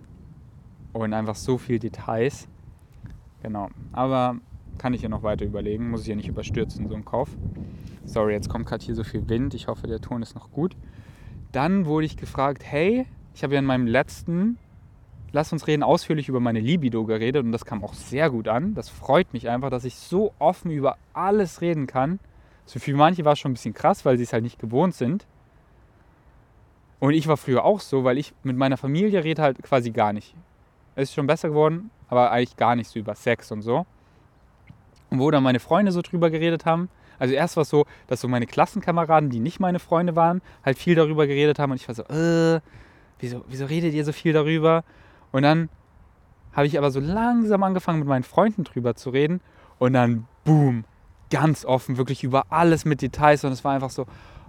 Und 0.93 1.13
einfach 1.13 1.37
so 1.37 1.59
viel 1.59 1.79
Details. 1.79 2.49
Genau. 3.43 3.69
Aber 3.93 4.37
kann 4.79 4.95
ich 4.95 5.03
ja 5.03 5.09
noch 5.09 5.23
weiter 5.23 5.45
überlegen. 5.45 5.91
Muss 5.91 6.03
ich 6.03 6.09
ja 6.09 6.17
nicht 6.17 6.29
überstürzen, 6.29 6.89
so 6.89 6.95
im 6.95 7.05
Kauf. 7.05 7.29
Sorry, 8.05 8.33
jetzt 8.33 8.49
kommt 8.49 8.67
gerade 8.67 8.85
hier 8.85 8.95
so 8.95 9.05
viel 9.05 9.29
Wind. 9.29 9.55
Ich 9.55 9.69
hoffe, 9.69 9.87
der 9.87 10.01
Ton 10.01 10.23
ist 10.23 10.35
noch 10.35 10.51
gut. 10.51 10.75
Dann 11.53 11.87
wurde 11.87 12.07
ich 12.07 12.17
gefragt, 12.17 12.63
hey, 12.65 13.07
ich 13.35 13.43
habe 13.43 13.55
ja 13.55 13.61
in 13.61 13.67
meinem 13.67 13.87
letzten 13.87 14.59
Lass 15.33 15.53
uns 15.53 15.67
reden 15.69 15.85
ausführlich 15.85 16.29
über 16.29 16.41
meine 16.41 16.59
Libido 16.59 17.05
geredet 17.05 17.45
und 17.45 17.53
das 17.53 17.65
kam 17.65 17.85
auch 17.85 17.95
sehr 17.95 18.31
gut 18.31 18.49
an. 18.49 18.75
Das 18.75 18.89
freut 18.89 19.33
mich 19.33 19.49
einfach, 19.49 19.71
dass 19.71 19.85
ich 19.85 19.95
so 19.95 20.33
offen 20.41 20.73
über 20.73 20.97
alles 21.13 21.61
reden 21.61 21.87
kann. 21.87 22.19
So 22.67 22.81
für 22.81 22.95
manche 22.97 23.25
war 23.25 23.35
es 23.35 23.39
schon 23.39 23.53
ein 23.53 23.55
bisschen 23.55 23.75
krass, 23.75 24.05
weil 24.05 24.17
sie 24.17 24.25
es 24.25 24.33
halt 24.33 24.43
nicht 24.43 24.59
gewohnt 24.59 24.95
sind. 24.95 25.27
Und 26.99 27.13
ich 27.13 27.29
war 27.29 27.37
früher 27.37 27.65
auch 27.65 27.81
so, 27.81 28.03
weil 28.03 28.19
ich 28.19 28.35
mit 28.43 28.57
meiner 28.57 28.77
Familie 28.77 29.23
rede 29.23 29.41
halt 29.41 29.63
quasi 29.63 29.91
gar 29.91 30.13
nicht. 30.13 30.35
Es 30.97 31.11
ist 31.11 31.15
schon 31.15 31.29
besser 31.29 31.51
geworden, 31.51 31.91
aber 32.09 32.33
eigentlich 32.33 32.57
gar 32.57 32.75
nicht 32.75 32.91
so 32.91 32.99
über 32.99 33.15
Sex 33.15 33.53
und 33.53 33.63
so. 33.63 33.87
Und 35.11 35.21
wo 35.21 35.31
dann 35.31 35.45
meine 35.45 35.61
Freunde 35.61 35.93
so 35.93 36.03
drüber 36.03 36.31
geredet 36.31 36.67
haben, 36.67 36.89
also 37.21 37.35
erst 37.35 37.57
war 37.57 37.63
es 37.63 37.69
so, 37.69 37.87
dass 38.09 38.21
so 38.21 38.29
meine 38.29 38.47
Klassenkameraden, 38.47 39.31
die 39.31 39.39
nicht 39.39 39.61
meine 39.61 39.79
Freunde 39.79 40.17
waren, 40.17 40.41
halt 40.65 40.79
viel 40.79 40.95
darüber 40.95 41.27
geredet 41.27 41.59
haben 41.59 41.71
und 41.71 41.81
ich 41.81 41.87
war 41.87 41.95
so, 41.95 42.03
äh, 42.05 42.61
wieso, 43.21 43.45
wieso 43.47 43.67
redet 43.67 43.93
ihr 43.93 44.05
so 44.05 44.13
viel 44.13 44.33
darüber? 44.33 44.85
Und 45.31 45.43
dann 45.43 45.69
habe 46.53 46.67
ich 46.67 46.79
aber 46.79 46.91
so 46.91 46.99
langsam 46.99 47.63
angefangen 47.63 48.01
mit 48.01 48.09
meinen 48.09 48.25
Freunden 48.25 48.65
drüber 48.65 48.95
zu 48.97 49.11
reden 49.11 49.41
und 49.79 49.93
dann 49.93 50.27
boom, 50.45 50.85
ganz 51.31 51.65
offen, 51.67 51.99
wirklich 51.99 52.25
über 52.25 52.47
alles 52.51 52.87
mit 52.87 53.03
Details 53.03 53.45
und 53.45 53.53
es 53.53 53.63
war 53.65 53.73
einfach 53.73 53.91
so, 53.91 54.07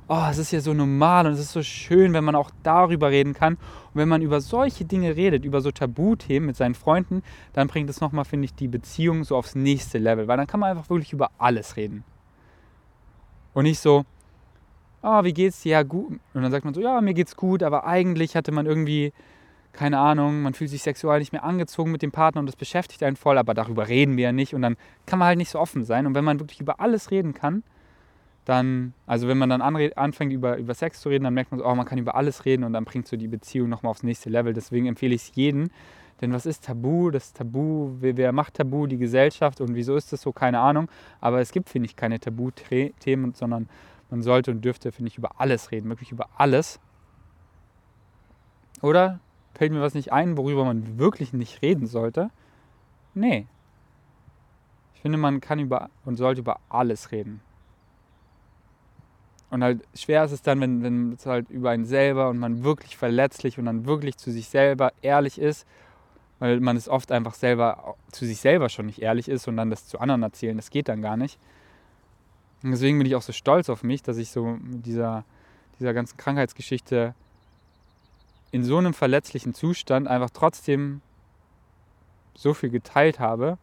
oh, 0.08 0.28
es 0.30 0.38
ist 0.38 0.52
ja 0.52 0.62
so 0.62 0.74
normal 0.74 1.28
und 1.28 1.34
es 1.34 1.40
ist 1.42 1.52
so 1.52 1.64
schön, 1.64 2.14
wenn 2.14 2.24
man 2.24 2.36
auch 2.36 2.52
darüber 2.64 3.12
reden 3.12 3.34
kann. 3.34 3.56
Und 3.56 3.96
wenn 3.96 4.10
man 4.10 4.22
über 4.22 4.40
solche 4.42 4.86
Dinge 4.86 5.16
redet, 5.16 5.46
über 5.46 5.62
so 5.62 5.72
Tabuthemen 5.72 6.48
mit 6.48 6.56
seinen 6.56 6.76
Freunden, 6.76 7.22
dann 7.54 7.68
bringt 7.68 7.90
es 7.90 8.02
nochmal, 8.02 8.26
finde 8.26 8.46
ich, 8.46 8.56
die 8.56 8.68
Beziehung 8.68 9.24
so 9.24 9.38
aufs 9.38 9.56
nächste 9.56 10.00
Level. 10.00 10.28
Weil 10.28 10.38
dann 10.38 10.48
kann 10.48 10.60
man 10.60 10.72
einfach 10.72 10.90
wirklich 10.90 11.14
über 11.14 11.32
alles 11.38 11.78
reden. 11.78 12.04
Und 13.54 13.64
nicht 13.64 13.80
so, 13.80 14.06
oh, 15.02 15.24
wie 15.24 15.34
geht's 15.34 15.62
dir? 15.62 15.72
Ja, 15.72 15.84
gut. 15.84 16.20
Und 16.34 16.42
dann 16.42 16.52
sagt 16.52 16.66
man 16.66 16.74
so, 16.74 16.82
ja, 16.82 17.02
mir 17.02 17.14
geht's 17.14 17.36
gut, 17.36 17.64
aber 17.64 17.86
eigentlich 17.86 18.36
hatte 18.36 18.52
man 18.52 18.66
irgendwie, 18.66 19.14
keine 19.74 20.00
Ahnung, 20.00 20.42
man 20.42 20.54
fühlt 20.54 20.70
sich 20.70 20.84
sexuell 20.84 21.20
nicht 21.20 21.32
mehr 21.32 21.44
angezogen 21.44 21.92
mit 21.92 22.02
dem 22.02 22.12
Partner 22.12 22.40
und 22.40 22.48
das 22.48 22.56
beschäftigt 22.56 23.04
einen 23.04 23.16
voll, 23.16 23.38
aber 23.38 23.54
darüber 23.54 23.88
reden 23.88 24.18
wir 24.18 24.26
ja 24.26 24.32
nicht. 24.32 24.54
Und 24.54 24.62
dann 24.62 24.78
kann 25.06 25.20
man 25.20 25.28
halt 25.28 25.38
nicht 25.38 25.50
so 25.50 25.60
offen 25.60 25.84
sein. 25.84 26.06
Und 26.06 26.16
wenn 26.16 26.24
man 26.24 26.40
wirklich 26.40 26.62
über 26.62 26.80
alles 26.80 27.12
reden 27.12 27.34
kann, 27.34 27.64
dann, 28.46 28.94
also 29.06 29.28
wenn 29.28 29.38
man 29.38 29.50
dann 29.50 29.62
anfängt 29.62 30.34
über, 30.34 30.58
über 30.58 30.74
Sex 30.74 31.02
zu 31.02 31.10
reden, 31.10 31.26
dann 31.26 31.34
merkt 31.34 31.52
man 31.52 31.60
so, 31.60 31.66
oh, 31.66 31.76
man 31.76 31.86
kann 31.86 32.00
über 32.00 32.16
alles 32.16 32.46
reden 32.46 32.64
und 32.64 32.74
dann 32.74 32.86
bringt 32.86 33.08
so 33.08 33.16
die 33.16 33.28
Beziehung 33.28 33.70
nochmal 33.70 33.92
aufs 33.92 34.04
nächste 34.04 34.30
Level. 34.30 34.54
Deswegen 34.54 34.88
empfehle 34.88 35.14
ich 35.14 35.22
es 35.30 35.36
jedem. 35.36 35.70
Denn 36.22 36.32
was 36.34 36.46
ist 36.46 36.66
Tabu? 36.66 37.10
Das 37.10 37.34
Tabu, 37.34 37.96
wer 38.00 38.32
macht 38.32 38.54
Tabu? 38.54 38.86
Die 38.86 38.98
Gesellschaft 38.98 39.60
und 39.60 39.74
wieso 39.74 39.96
ist 39.96 40.14
das 40.14 40.22
so? 40.22 40.32
Keine 40.32 40.60
Ahnung. 40.60 40.88
Aber 41.20 41.42
es 41.42 41.52
gibt, 41.52 41.70
finde 41.70 41.88
ich, 41.88 41.96
keine 41.96 42.20
Tabuthemen, 42.20 43.34
sondern 43.34 43.68
man 44.12 44.22
sollte 44.22 44.52
und 44.52 44.64
dürfte, 44.64 44.92
finde 44.92 45.10
ich, 45.10 45.18
über 45.18 45.40
alles 45.40 45.72
reden. 45.72 45.90
Wirklich 45.90 46.12
über 46.12 46.30
alles. 46.38 46.80
Oder 48.82 49.20
fällt 49.56 49.72
mir 49.72 49.82
was 49.82 49.96
nicht 49.96 50.14
ein, 50.14 50.38
worüber 50.38 50.64
man 50.64 51.00
wirklich 51.00 51.34
nicht 51.34 51.62
reden 51.62 51.88
sollte? 51.88 52.30
Nee. 53.16 53.48
Ich 54.94 55.02
finde, 55.02 55.18
man 55.18 55.42
kann 55.42 55.60
über 55.60 55.90
und 56.06 56.18
sollte 56.18 56.42
über 56.42 56.60
alles 56.70 57.12
reden. 57.12 57.42
Und 59.50 59.64
halt 59.64 59.82
schwer 59.96 60.24
ist 60.24 60.32
es 60.32 60.42
dann, 60.42 60.62
wenn, 60.62 60.82
wenn 60.82 61.14
es 61.14 61.26
halt 61.26 61.50
über 61.50 61.72
einen 61.72 61.86
selber 61.86 62.30
und 62.30 62.38
man 62.38 62.64
wirklich 62.64 62.96
verletzlich 62.96 63.60
und 63.60 63.66
dann 63.66 63.86
wirklich 63.86 64.18
zu 64.18 64.32
sich 64.32 64.48
selber 64.48 64.94
ehrlich 65.02 65.40
ist, 65.40 65.68
weil 66.42 66.60
man 66.60 66.76
es 66.76 66.90
oft 66.90 67.12
einfach 67.12 67.36
selber 67.36 67.96
zu 68.12 68.26
sich 68.26 68.40
selber 68.40 68.68
schon 68.68 68.88
nicht 68.88 69.02
ehrlich 69.02 69.30
ist 69.30 69.48
und 69.48 69.56
dann 69.56 69.70
das 69.70 69.88
zu 69.88 70.00
anderen 70.00 70.24
erzählen, 70.24 70.58
das 70.58 70.70
geht 70.70 70.90
dann 70.90 71.02
gar 71.02 71.16
nicht. 71.16 71.40
Und 72.64 72.72
deswegen 72.72 72.98
bin 72.98 73.08
ich 73.08 73.16
auch 73.16 73.22
so 73.22 73.32
stolz 73.32 73.70
auf 73.70 73.84
mich, 73.84 74.04
dass 74.04 74.18
ich 74.18 74.30
so 74.32 74.58
mit 74.62 74.86
dieser, 74.86 75.24
dieser 75.80 75.94
ganzen 75.94 76.18
Krankheitsgeschichte 76.18 77.16
in 78.52 78.64
so 78.64 78.78
einem 78.78 78.94
verletzlichen 78.94 79.54
Zustand 79.54 80.08
einfach 80.08 80.30
trotzdem 80.32 81.02
so 82.36 82.54
viel 82.54 82.70
geteilt 82.70 83.20
habe 83.20 83.58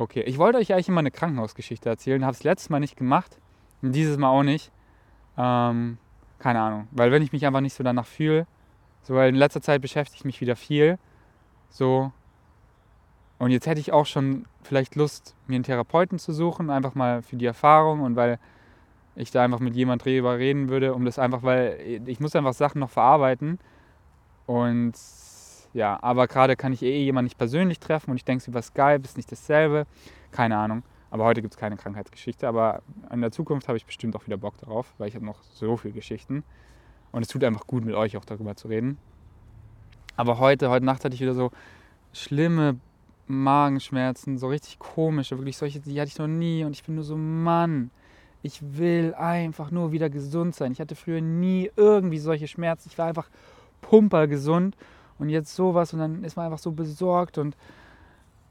Okay, 0.00 0.22
ich 0.22 0.38
wollte 0.38 0.58
euch 0.58 0.72
eigentlich 0.72 0.88
immer 0.88 1.00
eine 1.00 1.10
Krankenhausgeschichte 1.10 1.88
erzählen, 1.88 2.24
habe 2.24 2.32
es 2.32 2.44
letztes 2.44 2.70
Mal 2.70 2.78
nicht 2.78 2.96
gemacht 2.96 3.36
und 3.82 3.90
dieses 3.90 4.16
Mal 4.16 4.28
auch 4.28 4.44
nicht. 4.44 4.70
Ähm, 5.36 5.98
keine 6.38 6.60
Ahnung, 6.60 6.86
weil 6.92 7.10
wenn 7.10 7.22
ich 7.22 7.32
mich 7.32 7.44
einfach 7.44 7.60
nicht 7.60 7.74
so 7.74 7.82
danach 7.82 8.06
fühle, 8.06 8.46
so 9.02 9.14
weil 9.14 9.28
in 9.28 9.34
letzter 9.34 9.62
Zeit 9.62 9.82
beschäftige 9.82 10.18
ich 10.18 10.24
mich 10.24 10.40
wieder 10.40 10.56
viel, 10.56 10.98
so 11.70 12.12
und 13.38 13.50
jetzt 13.50 13.66
hätte 13.66 13.80
ich 13.80 13.92
auch 13.92 14.06
schon 14.06 14.46
vielleicht 14.62 14.96
Lust, 14.96 15.36
mir 15.46 15.54
einen 15.54 15.64
Therapeuten 15.64 16.18
zu 16.18 16.32
suchen, 16.32 16.70
einfach 16.70 16.94
mal 16.94 17.22
für 17.22 17.36
die 17.36 17.46
Erfahrung 17.46 18.00
und 18.00 18.16
weil 18.16 18.38
ich 19.14 19.30
da 19.30 19.44
einfach 19.44 19.60
mit 19.60 19.74
jemand 19.74 20.04
drüber 20.04 20.38
reden 20.38 20.68
würde, 20.68 20.94
um 20.94 21.04
das 21.04 21.18
einfach, 21.18 21.42
weil 21.42 22.02
ich 22.06 22.20
muss 22.20 22.36
einfach 22.36 22.54
Sachen 22.54 22.80
noch 22.80 22.90
verarbeiten 22.90 23.58
und 24.46 24.94
ja, 25.74 25.98
aber 26.02 26.26
gerade 26.26 26.56
kann 26.56 26.72
ich 26.72 26.82
eh 26.82 27.04
jemanden 27.04 27.26
nicht 27.26 27.38
persönlich 27.38 27.78
treffen 27.78 28.10
und 28.10 28.16
ich 28.16 28.24
denke 28.24 28.50
über 28.50 28.62
Skype 28.62 29.02
ist 29.04 29.16
nicht 29.16 29.30
dasselbe. 29.30 29.86
Keine 30.30 30.56
Ahnung. 30.56 30.82
Aber 31.10 31.24
heute 31.24 31.40
gibt 31.42 31.54
es 31.54 31.60
keine 31.60 31.76
Krankheitsgeschichte. 31.76 32.48
Aber 32.48 32.82
in 33.12 33.20
der 33.20 33.30
Zukunft 33.30 33.68
habe 33.68 33.78
ich 33.78 33.86
bestimmt 33.86 34.16
auch 34.16 34.26
wieder 34.26 34.36
Bock 34.36 34.56
darauf, 34.58 34.92
weil 34.98 35.08
ich 35.08 35.14
habe 35.14 35.24
noch 35.24 35.42
so 35.42 35.76
viele 35.76 35.94
Geschichten. 35.94 36.44
Und 37.12 37.22
es 37.22 37.28
tut 37.28 37.44
einfach 37.44 37.66
gut, 37.66 37.84
mit 37.84 37.94
euch 37.94 38.16
auch 38.16 38.24
darüber 38.24 38.56
zu 38.56 38.68
reden. 38.68 38.98
Aber 40.16 40.38
heute, 40.38 40.70
heute 40.70 40.84
Nacht 40.84 41.04
hatte 41.04 41.14
ich 41.14 41.20
wieder 41.20 41.34
so 41.34 41.50
schlimme 42.12 42.78
Magenschmerzen, 43.26 44.38
so 44.38 44.48
richtig 44.48 44.78
komische, 44.78 45.38
wirklich 45.38 45.56
solche, 45.56 45.80
die 45.80 46.00
hatte 46.00 46.08
ich 46.08 46.18
noch 46.18 46.26
nie. 46.26 46.64
Und 46.64 46.72
ich 46.72 46.84
bin 46.84 46.94
nur 46.94 47.04
so, 47.04 47.16
Mann, 47.16 47.90
Ich 48.42 48.60
will 48.78 49.14
einfach 49.14 49.70
nur 49.70 49.92
wieder 49.92 50.10
gesund 50.10 50.54
sein. 50.54 50.72
Ich 50.72 50.80
hatte 50.80 50.94
früher 50.94 51.20
nie 51.20 51.70
irgendwie 51.76 52.18
solche 52.18 52.46
Schmerzen. 52.46 52.88
Ich 52.90 52.98
war 52.98 53.06
einfach 53.06 53.28
pumpergesund 53.80 54.76
und 55.18 55.28
jetzt 55.28 55.54
sowas 55.54 55.92
und 55.92 55.98
dann 56.00 56.24
ist 56.24 56.36
man 56.36 56.46
einfach 56.46 56.58
so 56.58 56.72
besorgt 56.72 57.38
und 57.38 57.56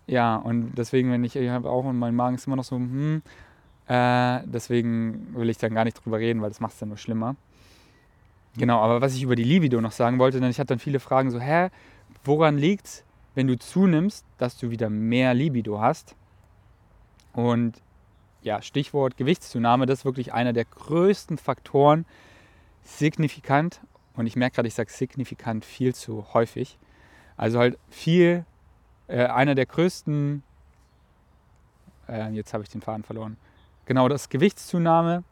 ja, 0.08 0.38
und 0.38 0.76
deswegen, 0.78 1.12
wenn 1.12 1.24
ich, 1.26 1.36
ich 1.36 1.50
habe 1.50 1.70
auch 1.70 1.84
und 1.84 2.00
mein 2.00 2.16
Magen 2.16 2.36
ist 2.36 2.48
immer 2.48 2.56
noch 2.56 2.64
so, 2.64 2.78
hm, 2.78 3.22
äh, 3.88 4.40
deswegen 4.46 5.36
will 5.36 5.50
ich 5.50 5.58
dann 5.58 5.74
gar 5.74 5.84
nicht 5.84 6.04
drüber 6.04 6.20
reden, 6.20 6.42
weil 6.42 6.50
das 6.50 6.62
macht 6.62 6.74
es 6.74 6.80
dann 6.80 6.90
nur 6.90 6.98
schlimmer. 6.98 7.36
Genau, 8.58 8.80
aber 8.80 9.02
was 9.02 9.14
ich 9.14 9.22
über 9.22 9.36
die 9.36 9.44
Libido 9.44 9.80
noch 9.82 9.92
sagen 9.92 10.18
wollte, 10.18 10.40
denn 10.40 10.50
ich 10.50 10.60
hatte 10.60 10.70
dann 10.70 10.80
viele 10.80 11.00
Fragen 11.00 11.30
so, 11.30 11.40
hä, 11.40 11.70
woran 12.24 12.58
liegt 12.58 12.88
es, 12.88 13.04
wenn 13.36 13.46
du 13.46 13.58
zunimmst, 13.58 14.26
dass 14.40 14.58
du 14.58 14.72
wieder 14.72 14.90
mehr 14.90 15.36
Libido 15.36 15.80
hast? 15.80 16.16
Und 17.34 17.82
ja, 18.42 18.64
Stichwort 18.64 19.16
Gewichtszunahme, 19.16 19.86
das 19.86 20.00
ist 20.00 20.06
wirklich 20.06 20.34
einer 20.34 20.54
der 20.54 20.66
größten 20.66 21.38
Faktoren, 21.38 22.06
signifikant, 22.84 23.80
und 24.16 24.26
ich 24.26 24.36
merke 24.36 24.56
gerade, 24.56 24.68
ich 24.68 24.74
sage 24.74 24.92
signifikant 24.92 25.64
viel 25.64 25.94
zu 25.94 26.26
häufig. 26.34 26.80
Also 27.36 27.60
halt 27.60 27.78
viel, 27.90 28.44
äh, 29.08 29.26
einer 29.26 29.54
der 29.54 29.68
größten, 29.68 30.42
äh, 32.10 32.32
jetzt 32.32 32.56
habe 32.56 32.64
ich 32.64 32.70
den 32.70 32.82
Faden 32.82 33.04
verloren, 33.04 33.38
genau 33.86 34.08
das 34.08 34.30
Gewichtszunahme, 34.30 35.24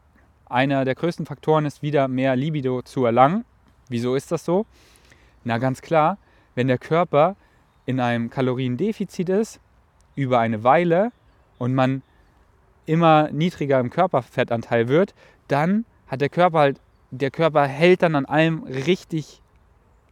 einer 0.46 0.84
der 0.84 0.94
größten 0.94 1.26
Faktoren 1.26 1.66
ist 1.66 1.82
wieder 1.82 2.08
mehr 2.08 2.36
Libido 2.36 2.82
zu 2.82 3.04
erlangen. 3.04 3.44
Wieso 3.88 4.14
ist 4.14 4.32
das 4.32 4.44
so? 4.44 4.66
Na 5.44 5.58
ganz 5.58 5.82
klar, 5.82 6.18
wenn 6.54 6.68
der 6.68 6.78
Körper 6.78 7.36
in 7.84 8.00
einem 8.00 8.30
Kaloriendefizit 8.30 9.28
ist, 9.28 9.60
über 10.14 10.40
eine 10.40 10.64
Weile 10.64 11.12
und 11.58 11.74
man 11.74 12.02
immer 12.86 13.30
niedriger 13.30 13.78
im 13.80 13.90
Körperfettanteil 13.90 14.88
wird, 14.88 15.14
dann 15.48 15.84
hat 16.06 16.20
der 16.20 16.28
Körper 16.28 16.58
halt, 16.58 16.80
der 17.10 17.30
Körper 17.30 17.66
hält 17.66 18.02
dann 18.02 18.14
an 18.14 18.24
allem 18.24 18.64
richtig 18.64 19.42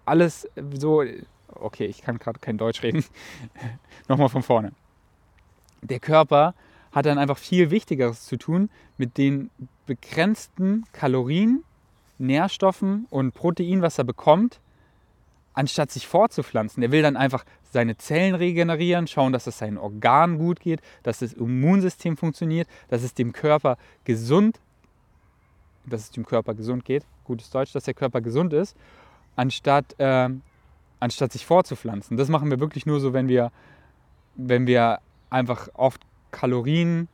alles 0.04 0.48
so. 0.72 1.02
Okay, 1.48 1.86
ich 1.86 2.02
kann 2.02 2.18
gerade 2.18 2.40
kein 2.40 2.58
Deutsch 2.58 2.82
reden. 2.82 3.04
Nochmal 4.08 4.28
von 4.28 4.42
vorne. 4.42 4.72
Der 5.82 6.00
Körper 6.00 6.54
hat 6.92 7.06
dann 7.06 7.18
einfach 7.18 7.38
viel 7.38 7.70
Wichtigeres 7.70 8.24
zu 8.24 8.36
tun 8.36 8.70
mit 8.96 9.18
den 9.18 9.50
begrenzten 9.86 10.84
Kalorien, 10.92 11.64
Nährstoffen 12.18 13.06
und 13.10 13.34
Protein, 13.34 13.82
was 13.82 13.98
er 13.98 14.04
bekommt, 14.04 14.60
anstatt 15.52 15.90
sich 15.90 16.06
fortzupflanzen. 16.06 16.82
Er 16.82 16.90
will 16.90 17.02
dann 17.02 17.16
einfach 17.16 17.44
seine 17.62 17.96
Zellen 17.96 18.34
regenerieren, 18.34 19.06
schauen, 19.06 19.32
dass 19.32 19.46
es 19.46 19.58
seinen 19.58 19.78
Organen 19.78 20.38
gut 20.38 20.60
geht, 20.60 20.80
dass 21.02 21.20
das 21.20 21.32
Immunsystem 21.32 22.16
funktioniert, 22.16 22.68
dass 22.88 23.02
es 23.02 23.14
dem 23.14 23.32
Körper 23.32 23.78
gesund, 24.04 24.60
dass 25.86 26.02
es 26.02 26.10
dem 26.10 26.24
Körper 26.24 26.54
gesund 26.54 26.84
geht, 26.84 27.04
gutes 27.24 27.50
Deutsch, 27.50 27.72
dass 27.72 27.84
der 27.84 27.94
Körper 27.94 28.20
gesund 28.20 28.52
ist, 28.52 28.76
anstatt, 29.36 29.98
äh, 29.98 30.30
anstatt 31.00 31.32
sich 31.32 31.44
fortzupflanzen. 31.46 32.16
Das 32.16 32.28
machen 32.28 32.50
wir 32.50 32.60
wirklich 32.60 32.86
nur 32.86 33.00
so, 33.00 33.12
wenn 33.12 33.28
wir, 33.28 33.50
wenn 34.36 34.66
wir 34.66 35.00
einfach 35.30 35.68
oft 35.74 36.00
Kalorien 36.30 37.08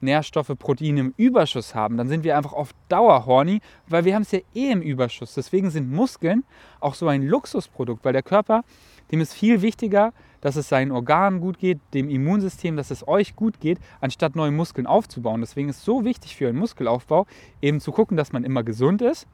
Nährstoffe, 0.00 0.52
Proteine 0.58 1.00
im 1.00 1.14
Überschuss 1.16 1.74
haben, 1.74 1.96
dann 1.96 2.08
sind 2.08 2.24
wir 2.24 2.36
einfach 2.36 2.52
auf 2.52 2.70
Dauer 2.88 3.26
horny, 3.26 3.60
weil 3.88 4.04
wir 4.04 4.14
haben 4.14 4.22
es 4.22 4.32
ja 4.32 4.40
eh 4.54 4.70
im 4.70 4.82
Überschuss. 4.82 5.34
Deswegen 5.34 5.70
sind 5.70 5.90
Muskeln 5.90 6.44
auch 6.80 6.94
so 6.94 7.08
ein 7.08 7.22
Luxusprodukt, 7.22 8.04
weil 8.04 8.12
der 8.12 8.22
Körper, 8.22 8.64
dem 9.10 9.20
ist 9.20 9.32
viel 9.32 9.62
wichtiger, 9.62 10.12
dass 10.40 10.56
es 10.56 10.68
seinen 10.68 10.92
Organen 10.92 11.40
gut 11.40 11.58
geht, 11.58 11.80
dem 11.94 12.08
Immunsystem, 12.08 12.76
dass 12.76 12.90
es 12.90 13.06
euch 13.08 13.34
gut 13.34 13.60
geht, 13.60 13.78
anstatt 14.00 14.36
neue 14.36 14.52
Muskeln 14.52 14.86
aufzubauen. 14.86 15.40
Deswegen 15.40 15.68
ist 15.68 15.78
es 15.78 15.84
so 15.84 16.04
wichtig 16.04 16.36
für 16.36 16.48
einen 16.48 16.58
Muskelaufbau, 16.58 17.26
eben 17.62 17.80
zu 17.80 17.90
gucken, 17.92 18.16
dass 18.16 18.32
man 18.32 18.44
immer 18.44 18.62
gesund 18.62 19.02
ist 19.02 19.26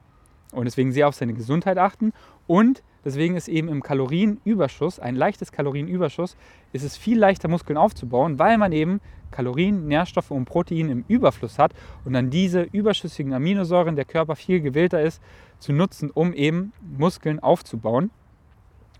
und 0.53 0.65
deswegen 0.65 0.91
sehr 0.91 1.07
auf 1.07 1.15
seine 1.15 1.33
Gesundheit 1.33 1.77
achten 1.77 2.13
und 2.47 2.83
deswegen 3.03 3.35
ist 3.35 3.47
eben 3.47 3.67
im 3.67 3.83
Kalorienüberschuss, 3.83 4.99
ein 4.99 5.15
leichtes 5.15 5.51
Kalorienüberschuss, 5.51 6.37
ist 6.71 6.83
es 6.83 6.97
viel 6.97 7.17
leichter 7.17 7.47
Muskeln 7.47 7.77
aufzubauen, 7.77 8.39
weil 8.39 8.57
man 8.57 8.71
eben 8.71 9.01
Kalorien, 9.31 9.87
Nährstoffe 9.87 10.31
und 10.31 10.45
Protein 10.45 10.89
im 10.89 11.03
Überfluss 11.07 11.59
hat 11.59 11.73
und 12.05 12.13
dann 12.13 12.29
diese 12.29 12.61
überschüssigen 12.61 13.33
Aminosäuren 13.33 13.95
der 13.95 14.05
Körper 14.05 14.35
viel 14.35 14.61
gewillter 14.61 15.01
ist 15.01 15.21
zu 15.59 15.73
nutzen, 15.73 16.11
um 16.11 16.33
eben 16.33 16.71
Muskeln 16.97 17.39
aufzubauen. 17.39 18.11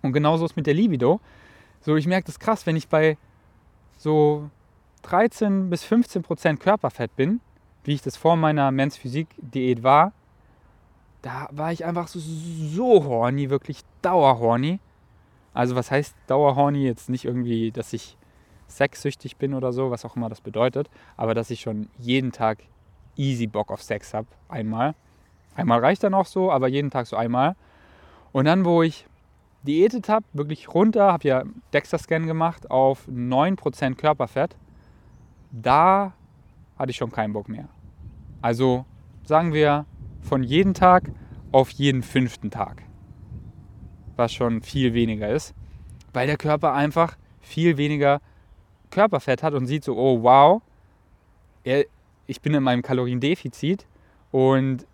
Und 0.01 0.11
genauso 0.11 0.45
ist 0.45 0.55
mit 0.55 0.67
der 0.67 0.73
Libido. 0.73 1.21
So, 1.81 1.95
ich 1.95 2.07
merke 2.07 2.25
das 2.25 2.39
krass, 2.39 2.65
wenn 2.65 2.75
ich 2.75 2.87
bei 2.87 3.17
so 3.97 4.49
13 5.03 5.69
bis 5.69 5.83
15 5.83 6.23
Prozent 6.23 6.59
Körperfett 6.59 7.15
bin, 7.15 7.39
wie 7.83 7.93
ich 7.93 8.01
das 8.01 8.17
vor 8.17 8.35
meiner 8.35 8.71
Men's 8.71 8.97
Physik 8.97 9.27
Diät 9.37 9.83
war, 9.83 10.13
da 11.23 11.47
war 11.51 11.71
ich 11.71 11.85
einfach 11.85 12.07
so, 12.07 12.19
so 12.19 13.05
horny, 13.05 13.49
wirklich 13.49 13.79
dauerhorny. 14.03 14.79
Also 15.53 15.75
was 15.75 15.89
heißt 15.89 16.15
dauerhorny? 16.27 16.83
Jetzt 16.83 17.09
nicht 17.09 17.25
irgendwie, 17.25 17.71
dass 17.71 17.93
ich 17.93 18.17
sexsüchtig 18.67 19.37
bin 19.37 19.53
oder 19.53 19.71
so, 19.71 19.89
was 19.89 20.05
auch 20.05 20.15
immer 20.15 20.29
das 20.29 20.41
bedeutet, 20.41 20.89
aber 21.15 21.33
dass 21.33 21.49
ich 21.49 21.61
schon 21.61 21.89
jeden 21.97 22.31
Tag 22.31 22.59
easy 23.15 23.47
Bock 23.47 23.71
auf 23.71 23.81
Sex 23.81 24.13
habe, 24.13 24.27
einmal. 24.49 24.95
Einmal 25.55 25.79
reicht 25.79 26.03
dann 26.03 26.13
auch 26.13 26.25
so, 26.25 26.51
aber 26.51 26.67
jeden 26.67 26.91
Tag 26.91 27.07
so 27.07 27.15
einmal. 27.15 27.55
Und 28.31 28.45
dann, 28.45 28.65
wo 28.65 28.83
ich 28.83 29.05
diätet 29.61 30.09
habe, 30.09 30.25
wirklich 30.33 30.73
runter, 30.73 31.13
habe 31.13 31.27
ja 31.27 31.43
Dexter-Scan 31.71 32.25
gemacht 32.25 32.69
auf 32.69 33.07
9% 33.07 33.95
Körperfett, 33.95 34.57
da 35.51 36.13
hatte 36.77 36.91
ich 36.91 36.97
schon 36.97 37.11
keinen 37.11 37.31
Bock 37.31 37.47
mehr. 37.47 37.69
Also 38.41 38.85
sagen 39.23 39.53
wir 39.53 39.85
von 40.23 40.43
jedem 40.43 40.73
Tag 40.73 41.11
auf 41.51 41.69
jeden 41.69 42.01
fünften 42.01 42.49
Tag. 42.49 42.83
Was 44.15 44.33
schon 44.33 44.61
viel 44.61 44.93
weniger 44.93 45.29
ist, 45.29 45.53
weil 46.13 46.27
der 46.27 46.37
Körper 46.37 46.73
einfach 46.73 47.17
viel 47.41 47.77
weniger 47.77 48.21
Körperfett 48.89 49.43
hat 49.43 49.53
und 49.53 49.65
sieht 49.65 49.83
so, 49.83 49.97
oh 49.97 50.23
wow, 50.23 50.61
ich 51.63 52.41
bin 52.41 52.53
in 52.53 52.63
meinem 52.63 52.81
Kaloriendefizit 52.81 53.85
und 54.31 54.85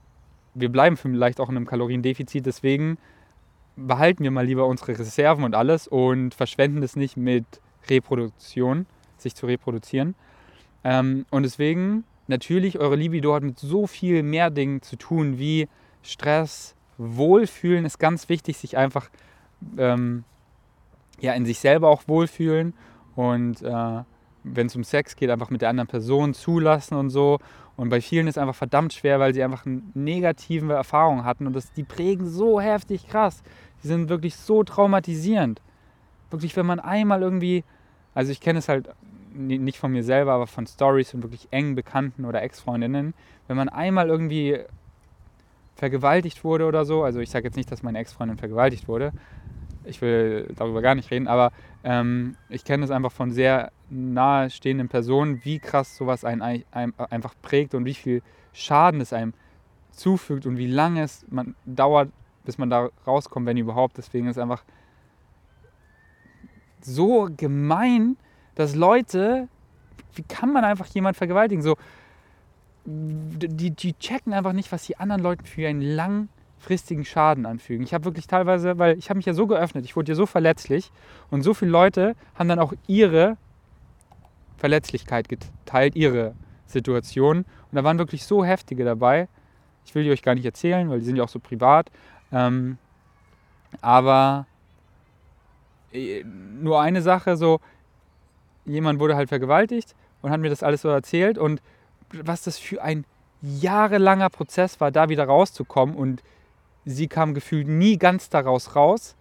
wir 0.54 0.70
bleiben 0.70 0.98
vielleicht 0.98 1.40
auch 1.40 1.50
in 1.50 1.58
einem 1.58 1.66
Kaloriendefizit, 1.66 2.46
deswegen 2.46 2.98
behalten 3.76 4.24
wir 4.24 4.32
mal 4.32 4.46
lieber 4.46 4.66
unsere 4.68 4.98
Reserven 4.98 5.44
und 5.44 5.56
alles 5.56 5.88
und 5.88 6.34
verschwenden 6.34 6.84
es 6.84 6.96
nicht 6.96 7.18
mit 7.18 7.46
Reproduktion, 7.90 8.86
sich 9.18 9.36
zu 9.36 9.46
reproduzieren. 9.46 10.16
Ähm, 10.84 11.26
und 11.30 11.44
deswegen, 11.44 12.04
natürlich, 12.30 12.80
eure 12.80 12.96
Libido 12.96 13.34
hat 13.34 13.44
mit 13.44 13.60
so 13.60 13.88
viel 13.88 14.24
mehr 14.24 14.50
Dingen 14.50 14.82
zu 14.82 14.96
tun 14.96 15.38
wie 15.38 15.68
Stress, 16.02 16.76
Wohlfühlen 16.98 17.86
ist 17.86 17.98
ganz 17.98 18.30
wichtig, 18.30 18.58
sich 18.58 18.78
einfach 18.78 19.10
ähm, 19.78 20.24
ja, 21.20 21.34
in 21.34 21.46
sich 21.46 21.60
selber 21.60 21.90
auch 21.90 22.04
wohlfühlen 22.08 22.74
und 23.16 23.62
äh, 23.62 24.04
wenn 24.44 24.68
es 24.68 24.76
um 24.76 24.84
Sex 24.84 25.16
geht, 25.16 25.30
einfach 25.30 25.50
mit 25.50 25.62
der 25.62 25.70
anderen 25.70 25.88
Person 25.88 26.34
zulassen 26.34 26.96
und 26.96 27.10
so. 27.10 27.40
Und 27.76 27.90
bei 27.90 28.02
vielen 28.02 28.28
ist 28.28 28.38
einfach 28.38 28.56
verdammt 28.56 28.94
schwer, 28.94 29.20
weil 29.20 29.34
sie 29.34 29.44
einfach 29.44 29.66
negative 29.94 30.74
Erfahrung 30.74 31.24
hatten 31.24 31.48
und 31.48 31.54
das, 31.54 31.72
die 31.74 31.84
prägen 31.84 32.28
so 32.28 32.60
heftig 32.60 33.08
krass. 33.08 33.44
Die 33.84 33.88
sind 33.88 34.10
wirklich 34.10 34.36
so 34.36 34.64
traumatisierend. 34.64 35.62
Wirklich, 36.30 36.56
wenn 36.56 36.66
man 36.66 36.80
einmal 36.80 37.22
irgendwie, 37.22 37.64
also 38.14 38.32
ich 38.32 38.42
kenne 38.42 38.60
es 38.60 38.70
halt 38.70 38.90
nicht 39.40 39.78
von 39.78 39.92
mir 39.92 40.04
selber, 40.04 40.34
aber 40.34 40.48
von 40.48 40.68
Stories 40.68 41.14
und 41.14 41.24
wirklich 41.24 41.48
engen 41.52 41.76
Bekannten 41.76 42.26
oder 42.26 42.42
Ex-Freundinnen, 42.42 43.14
wenn 43.48 43.58
man 43.58 43.70
einmal 43.70 44.10
irgendwie 44.10 44.60
vergewaltigt 45.76 46.44
wurde 46.44 46.66
oder 46.66 46.84
so, 46.86 47.04
also 47.04 47.20
ich 47.20 47.30
sage 47.30 47.46
jetzt 47.46 47.56
nicht, 47.56 47.72
dass 47.72 47.84
meine 47.84 48.00
Ex-Freundin 48.00 48.38
vergewaltigt 48.38 48.88
wurde, 48.88 49.14
ich 49.86 50.02
will 50.02 50.52
darüber 50.56 50.82
gar 50.82 50.94
nicht 50.96 51.10
reden, 51.10 51.28
aber 51.28 51.52
ähm, 51.84 52.36
ich 52.50 52.64
kenne 52.66 52.84
es 52.84 52.92
einfach 52.92 53.12
von 53.12 53.32
sehr 53.32 53.72
nahestehenden 53.90 54.90
Personen, 54.90 55.44
wie 55.44 55.60
krass 55.60 55.96
sowas 55.96 56.26
einen, 56.26 56.64
einen, 56.72 56.94
einfach 57.10 57.34
prägt 57.42 57.74
und 57.74 57.86
wie 57.86 57.94
viel 57.94 58.22
Schaden 58.54 59.02
es 59.02 59.14
einem 59.14 59.34
zufügt 59.92 60.46
und 60.46 60.58
wie 60.58 60.68
lange 60.68 61.04
es 61.04 61.26
man 61.30 61.56
dauert, 61.66 62.10
bis 62.46 62.58
man 62.58 62.70
da 62.70 62.90
rauskommt, 63.08 63.46
wenn 63.46 63.58
überhaupt. 63.58 63.98
Deswegen 63.98 64.28
ist 64.28 64.38
es 64.38 64.42
einfach 64.42 64.64
so 66.82 67.30
gemein, 67.36 68.18
dass 68.60 68.76
Leute, 68.76 69.48
wie 70.16 70.24
kann 70.24 70.52
man 70.52 70.64
einfach 70.64 70.88
jemand 70.88 71.18
vergewaltigen? 71.18 71.62
So, 71.62 71.78
die, 72.86 73.72
die 73.72 73.94
checken 73.94 74.34
einfach 74.34 74.54
nicht, 74.54 74.72
was 74.72 74.86
die 74.86 74.98
anderen 74.98 75.22
Leuten 75.22 75.46
für 75.46 75.68
einen 75.68 75.82
lang 75.82 76.30
langfristigen 76.60 77.06
Schaden 77.06 77.46
anfügen. 77.46 77.84
Ich 77.84 77.94
habe 77.94 78.06
wirklich 78.06 78.28
teilweise, 78.28 78.78
weil 78.78 78.98
ich 78.98 79.10
habe 79.10 79.18
mich 79.18 79.26
ja 79.26 79.34
so 79.34 79.48
geöffnet, 79.48 79.86
ich 79.86 79.96
wurde 79.96 80.12
ja 80.12 80.16
so 80.16 80.26
verletzlich 80.26 80.92
und 81.30 81.42
so 81.42 81.54
viele 81.54 81.72
Leute 81.72 82.16
haben 82.36 82.50
dann 82.50 82.60
auch 82.60 82.74
ihre 82.86 83.38
Verletzlichkeit 84.58 85.30
geteilt, 85.30 85.96
ihre 85.96 86.36
Situation. 86.66 87.38
Und 87.40 87.46
da 87.72 87.84
waren 87.84 87.98
wirklich 87.98 88.26
so 88.26 88.44
heftige 88.44 88.84
dabei. 88.84 89.30
Ich 89.86 89.96
will 89.96 90.04
die 90.04 90.12
euch 90.12 90.22
gar 90.22 90.36
nicht 90.36 90.46
erzählen, 90.46 90.90
weil 90.90 91.00
die 91.00 91.06
sind 91.06 91.16
ja 91.16 91.24
auch 91.24 91.30
so 91.30 91.40
privat. 91.40 91.90
Ähm, 92.32 92.78
aber 93.82 94.46
äh, 95.94 96.24
nur 96.24 96.82
eine 96.82 97.02
Sache, 97.02 97.38
so 97.38 97.62
jemand 98.72 99.00
wurde 99.00 99.16
halt 99.16 99.30
vergewaltigt 99.30 99.96
und 100.22 100.32
hat 100.32 100.40
mir 100.40 100.50
das 100.50 100.64
alles 100.64 100.82
so 100.82 100.90
erzählt 100.90 101.38
und 101.38 101.62
was 102.12 102.44
das 102.44 102.58
für 102.58 102.82
ein 102.82 103.06
jahrelanger 103.42 104.30
Prozess 104.30 104.80
war, 104.80 104.92
da 104.92 105.10
wieder 105.10 105.26
rauszukommen 105.26 105.96
und 105.96 106.24
sie 106.86 107.08
kam 107.08 107.34
gefühlt 107.34 107.68
nie 107.68 107.98
ganz 107.98 108.30
daraus 108.30 108.76
raus. 108.76 109.16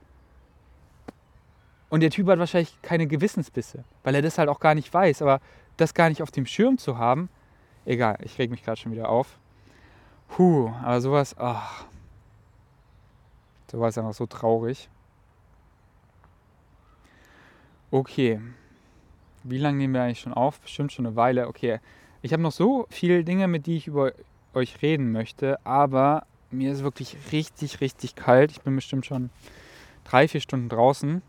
Und 1.90 2.00
der 2.00 2.10
Typ 2.10 2.28
hat 2.28 2.38
wahrscheinlich 2.38 2.80
keine 2.82 3.06
Gewissensbisse, 3.06 3.84
weil 4.02 4.14
er 4.14 4.22
das 4.22 4.38
halt 4.38 4.48
auch 4.48 4.60
gar 4.60 4.74
nicht 4.74 4.92
weiß. 4.92 5.22
Aber 5.22 5.40
das 5.76 5.94
gar 5.94 6.08
nicht 6.08 6.22
auf 6.22 6.30
dem 6.30 6.44
Schirm 6.44 6.76
zu 6.76 6.98
haben, 6.98 7.30
egal, 7.86 8.18
ich 8.22 8.38
reg 8.38 8.50
mich 8.50 8.62
gerade 8.62 8.78
schon 8.78 8.92
wieder 8.92 9.08
auf. 9.08 9.38
Puh, 10.28 10.70
aber 10.82 11.00
sowas, 11.00 11.34
ach, 11.38 11.86
sowas 13.70 13.94
ist 13.94 13.98
einfach 13.98 14.14
so 14.14 14.26
traurig. 14.26 14.90
Okay, 17.90 18.38
wie 19.50 19.58
lange 19.58 19.78
nehmen 19.78 19.94
wir 19.94 20.02
eigentlich 20.02 20.20
schon 20.20 20.34
auf? 20.34 20.60
Bestimmt 20.60 20.92
schon 20.92 21.06
eine 21.06 21.16
Weile. 21.16 21.48
Okay, 21.48 21.80
ich 22.22 22.32
habe 22.32 22.42
noch 22.42 22.52
so 22.52 22.86
viele 22.90 23.24
Dinge, 23.24 23.48
mit 23.48 23.66
denen 23.66 23.76
ich 23.76 23.86
über 23.86 24.12
euch 24.54 24.82
reden 24.82 25.12
möchte, 25.12 25.64
aber 25.64 26.26
mir 26.50 26.72
ist 26.72 26.82
wirklich 26.82 27.16
richtig, 27.32 27.80
richtig 27.80 28.14
kalt. 28.14 28.50
Ich 28.50 28.60
bin 28.62 28.74
bestimmt 28.74 29.06
schon 29.06 29.30
drei, 30.04 30.26
vier 30.28 30.40
Stunden 30.40 30.68
draußen, 30.68 31.22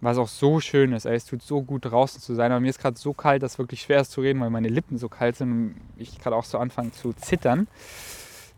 was 0.00 0.18
auch 0.18 0.28
so 0.28 0.60
schön 0.60 0.92
ist. 0.92 1.04
Ey. 1.04 1.14
Es 1.14 1.26
tut 1.26 1.42
so 1.42 1.62
gut 1.62 1.84
draußen 1.84 2.20
zu 2.20 2.34
sein, 2.34 2.50
aber 2.50 2.60
mir 2.60 2.70
ist 2.70 2.78
gerade 2.78 2.98
so 2.98 3.12
kalt, 3.12 3.42
dass 3.42 3.52
es 3.52 3.58
wirklich 3.58 3.82
schwer 3.82 4.00
ist 4.00 4.12
zu 4.12 4.20
reden, 4.20 4.40
weil 4.40 4.50
meine 4.50 4.68
Lippen 4.68 4.98
so 4.98 5.08
kalt 5.08 5.36
sind 5.36 5.52
und 5.52 5.74
ich 5.96 6.18
gerade 6.18 6.36
auch 6.36 6.44
so 6.44 6.58
anfange 6.58 6.92
zu 6.92 7.12
zittern. 7.12 7.68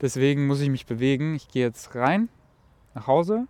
Deswegen 0.00 0.46
muss 0.46 0.60
ich 0.60 0.70
mich 0.70 0.86
bewegen. 0.86 1.34
Ich 1.34 1.48
gehe 1.48 1.66
jetzt 1.66 1.94
rein 1.94 2.28
nach 2.94 3.06
Hause, 3.06 3.46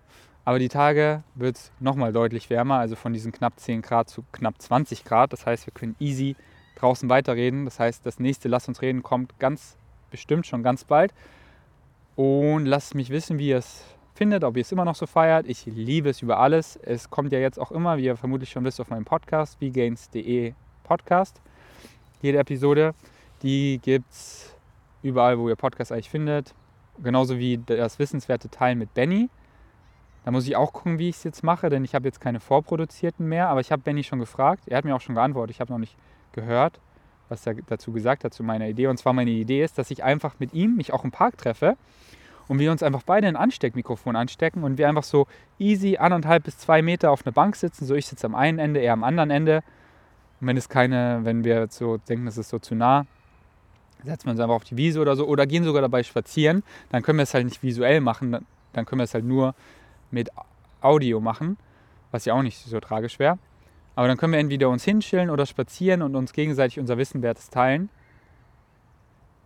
aber 0.47 0.61
die 0.61 0.69
Tage 0.69 1.25
wird 1.35 1.57
es 1.57 1.73
nochmal 1.81 2.13
deutlich 2.13 2.51
wärmer, 2.51 2.79
also 2.79 2.95
von 2.95 3.13
diesen 3.13 3.33
knapp 3.33 3.59
10 3.59 3.83
Grad 3.83 4.09
zu 4.09 4.23
knapp 4.31 4.63
20 4.63 5.05
Grad. 5.05 5.33
Das 5.33 5.45
heißt, 5.45 5.67
wir 5.67 5.75
können 5.75 5.97
easy 5.99 6.37
draußen 6.77 7.09
weiterreden. 7.09 7.65
Das 7.65 7.81
heißt, 7.81 8.07
das 8.07 8.21
nächste 8.21 8.47
Lass 8.49 8.69
uns 8.69 8.81
reden 8.81 9.03
kommt 9.03 9.41
ganz 9.41 9.77
bestimmt 10.09 10.47
schon 10.47 10.63
ganz 10.63 10.85
bald. 10.85 11.13
Und 12.15 12.65
lasst 12.65 12.95
mich 12.95 13.11
wissen, 13.11 13.41
wie 13.41 13.49
ihr 13.49 13.59
es 13.59 13.83
findet, 14.15 14.45
ob 14.45 14.57
ihr 14.57 14.61
es 14.61 14.71
immer 14.71 14.85
noch 14.85 14.95
so 14.95 15.07
feiert. 15.07 15.49
Ich 15.49 15.67
liebe 15.67 16.11
es 16.11 16.23
über 16.23 16.39
alles. 16.39 16.77
Es 16.77 17.11
kommt 17.11 17.33
ja 17.33 17.41
jetzt 17.41 17.59
auch 17.59 17.73
immer, 17.73 17.97
wie 17.97 18.05
ihr 18.05 18.17
vermutlich 18.17 18.51
schon 18.51 18.63
wisst, 18.63 18.81
auf 18.81 18.89
meinem 18.89 19.05
Podcast, 19.05 19.61
vgains.de 19.61 20.55
Podcast. 20.85 21.41
Jede 22.23 22.39
Episode, 22.39 22.95
die 23.43 23.81
gibt 23.83 24.13
es 24.13 24.55
überall, 25.03 25.41
wo 25.41 25.49
ihr 25.49 25.57
Podcast 25.57 25.91
eigentlich 25.91 26.09
findet. 26.09 26.55
Genauso 27.03 27.37
wie 27.37 27.59
das 27.59 27.99
wissenswerte 27.99 28.49
Teil 28.49 28.77
mit 28.77 28.95
Benny. 28.95 29.29
Da 30.27 30.33
muss 30.33 30.49
ich 30.49 30.57
auch 30.57 30.73
gucken, 30.73 30.99
wie 30.99 31.09
ich 31.09 31.19
es 31.19 31.23
jetzt 31.23 31.45
mache, 31.45 31.71
denn 31.71 31.85
ich 31.85 31.95
habe 31.95 32.05
jetzt 32.05 32.21
keine 32.21 32.41
vorproduzierten 32.41 33.29
mehr. 33.29 33.49
Aber 33.49 33.61
ich 33.61 33.71
habe 33.71 33.83
Benny 33.83 34.03
schon 34.03 34.19
gefragt. 34.19 34.65
Er 34.67 34.77
hat 34.77 34.85
mir 34.85 34.97
auch 34.97 35.01
schon 35.01 35.15
geantwortet. 35.15 35.55
Ich 35.55 35.61
habe 35.61 35.73
noch 35.73 35.79
nicht 35.79 35.97
gehört, 36.33 36.81
was 37.29 37.47
er 37.47 37.55
dazu 37.55 37.93
gesagt 37.93 38.25
hat 38.25 38.35
zu 38.35 38.43
meiner 38.43 38.67
Idee. 38.67 38.89
Und 38.89 38.97
zwar 38.97 39.13
meine 39.13 39.31
Idee 39.31 39.63
ist, 39.63 39.79
dass 39.79 39.89
ich 39.93 40.03
einfach 40.03 40.35
mit 40.41 40.53
ihm 40.53 40.75
mich 40.75 40.93
auch 40.93 41.05
im 41.05 41.13
Park 41.13 41.39
treffe 41.39 41.77
und 42.49 42.59
wir 42.59 42.73
uns 42.73 42.83
einfach 42.83 43.05
beide 43.07 43.29
ein 43.29 43.37
Ansteckmikrofon 43.37 44.17
anstecken 44.17 44.65
und 44.65 44.79
wir 44.79 44.89
einfach 44.89 45.05
so 45.05 45.29
easy 45.61 45.97
anderthalb 45.97 46.43
bis 46.43 46.59
zwei 46.59 46.83
Meter 46.83 47.13
auf 47.13 47.25
einer 47.25 47.33
Bank 47.33 47.55
sitzen. 47.55 47.87
So 47.87 47.95
ich 47.95 48.07
sitze 48.07 48.27
am 48.27 48.35
einen 48.35 48.59
Ende, 48.59 48.81
er 48.81 48.95
am 48.95 49.05
anderen 49.05 49.31
Ende. 49.31 49.63
Und 50.41 50.49
wenn 50.49 50.57
es 50.57 50.69
keine, 50.69 51.21
wenn 51.23 51.45
wir 51.45 51.69
so 51.71 51.99
denken, 51.99 52.27
das 52.27 52.37
ist 52.37 52.49
so 52.49 52.59
zu 52.59 52.75
nah, 52.75 53.07
setzen 54.03 54.27
wir 54.27 54.33
uns 54.33 54.41
einfach 54.41 54.57
auf 54.57 54.65
die 54.65 54.77
Wiese 54.77 55.01
oder 55.01 55.15
so 55.15 55.25
oder 55.29 55.47
gehen 55.47 55.63
sogar 55.63 55.83
dabei 55.83 56.03
spazieren. 56.03 56.65
Dann 56.91 57.05
können 57.05 57.19
wir 57.19 57.23
es 57.23 57.33
halt 57.33 57.45
nicht 57.45 57.63
visuell 57.63 58.01
machen, 58.01 58.45
dann 58.73 58.87
können 58.87 58.99
wir 58.99 59.05
es 59.05 59.15
halt 59.15 59.25
nur 59.25 59.55
mit 60.11 60.31
Audio 60.81 61.21
machen, 61.21 61.57
was 62.11 62.25
ja 62.25 62.35
auch 62.35 62.43
nicht 62.43 62.59
so 62.59 62.81
tragisch 62.81 63.19
wäre. 63.19 63.39
Aber 63.95 64.09
dann 64.09 64.19
können 64.19 64.33
wir 64.33 64.41
entweder 64.41 64.69
uns 64.69 64.85
hinschillen 64.85 65.31
oder 65.31 65.47
spazieren 65.47 66.03
und 66.03 66.15
uns 66.17 66.33
gegenseitig 66.33 66.79
unser 66.79 66.99
Wissenwertes 66.99 67.49
teilen. 67.49 67.89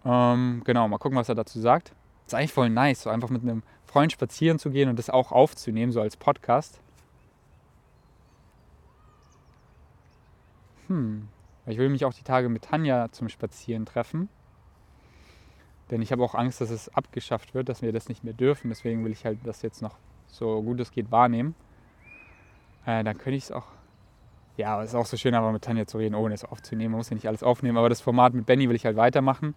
Ähm, 0.05 0.63
genau, 0.65 0.89
mal 0.89 0.99
gucken, 0.99 1.19
was 1.19 1.29
er 1.29 1.35
dazu 1.35 1.61
sagt. 1.61 1.95
Ist 2.27 2.35
eigentlich 2.35 2.53
voll 2.53 2.71
nice, 2.71 3.03
so 3.03 3.11
einfach 3.11 3.31
mit 3.31 3.43
einem 3.43 3.63
Freund 3.85 4.13
spazieren 4.13 4.59
zu 4.59 4.71
gehen 4.71 4.89
und 4.89 4.99
das 4.99 5.11
auch 5.11 5.33
aufzunehmen, 5.33 5.93
so 5.93 6.01
als 6.01 6.17
Podcast. 6.17 6.81
Hm, 10.89 11.29
ich 11.67 11.79
will 11.79 11.89
mich 11.89 12.05
auch 12.05 12.15
die 12.15 12.25
Tage 12.25 12.49
mit 12.49 12.65
Tanja 12.65 13.11
zum 13.13 13.29
Spazieren 13.29 13.87
treffen. 13.87 14.29
Denn 15.91 16.03
ich 16.03 16.13
habe 16.13 16.23
auch 16.23 16.35
Angst, 16.35 16.61
dass 16.61 16.71
es 16.71 16.89
abgeschafft 16.89 17.55
wird, 17.55 17.69
dass 17.69 17.83
wir 17.83 17.93
das 17.93 18.09
nicht 18.09 18.25
mehr 18.25 18.35
dürfen. 18.35 18.69
Deswegen 18.69 19.05
will 19.05 19.13
ich 19.13 19.25
halt 19.25 19.39
das 19.45 19.63
jetzt 19.63 19.83
noch 19.83 19.97
so 20.33 20.63
gut 20.63 20.81
es 20.81 20.91
geht 20.91 21.11
wahrnehmen. 21.11 21.55
Äh, 22.87 23.05
dann 23.05 23.19
könnte 23.19 23.37
ich 23.37 23.45
es 23.45 23.53
auch. 23.53 23.67
Ja, 24.57 24.83
es 24.83 24.91
ist 24.91 24.95
auch 24.95 25.07
so 25.07 25.17
schön, 25.17 25.35
aber 25.35 25.53
mit 25.53 25.63
Tanja 25.63 25.87
zu 25.87 25.99
reden, 25.99 26.15
ohne 26.15 26.35
es 26.35 26.45
aufzunehmen. 26.45 26.93
Man 26.93 26.99
muss 26.99 27.11
ja 27.11 27.15
nicht 27.15 27.29
alles 27.29 27.43
aufnehmen, 27.43 27.79
aber 27.79 27.89
das 27.89 28.01
Format 28.01 28.35
mit 28.35 28.47
Benny 28.47 28.69
will 28.69 28.77
ich 28.77 28.85
halt 28.85 28.97
weitermachen. 28.97 29.55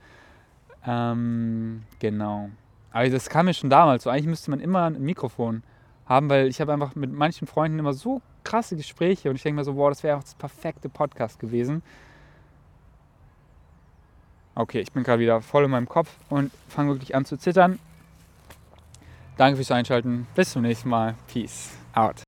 Ähm, 0.86 1.84
genau. 2.00 2.50
Aber 2.92 3.10
das 3.10 3.30
kam 3.30 3.48
mir 3.48 3.54
schon 3.54 3.70
damals 3.70 4.04
so. 4.04 4.10
Eigentlich 4.10 4.28
müsste 4.28 4.52
man 4.52 4.60
immer 4.60 4.86
ein 4.86 5.02
Mikrofon 5.02 5.64
haben, 6.06 6.30
weil 6.30 6.48
ich 6.48 6.62
habe 6.62 6.72
einfach 6.72 6.96
mit 6.96 7.12
manchen 7.12 7.48
Freunden 7.48 7.80
immer 7.80 7.94
so 7.94 8.22
krasse 8.44 8.76
Gespräche 8.76 9.30
und 9.30 9.36
ich 9.36 9.44
denke 9.44 9.58
mir 9.58 9.64
so, 9.64 9.74
boah, 9.74 9.90
das 9.90 10.04
wäre 10.04 10.18
auch 10.18 10.24
das 10.24 10.36
perfekte 10.36 10.90
Podcast 10.90 11.40
gewesen. 11.40 11.82
Okay, 14.56 14.82
ich 14.82 14.92
bin 14.92 15.04
gerade 15.04 15.20
wieder 15.20 15.42
voll 15.42 15.66
in 15.66 15.72
meinem 15.72 15.90
Kopf 15.90 16.16
und 16.30 16.52
fange 16.68 16.92
wirklich 16.92 17.16
an 17.16 17.26
zu 17.26 17.38
zittern. 17.38 17.80
Danke 19.38 19.58
fürs 19.58 19.72
Einschalten. 19.72 20.28
Bis 20.36 20.52
zum 20.52 20.62
nächsten 20.62 20.90
Mal. 20.90 21.16
Peace 21.28 21.72
out. 21.94 22.16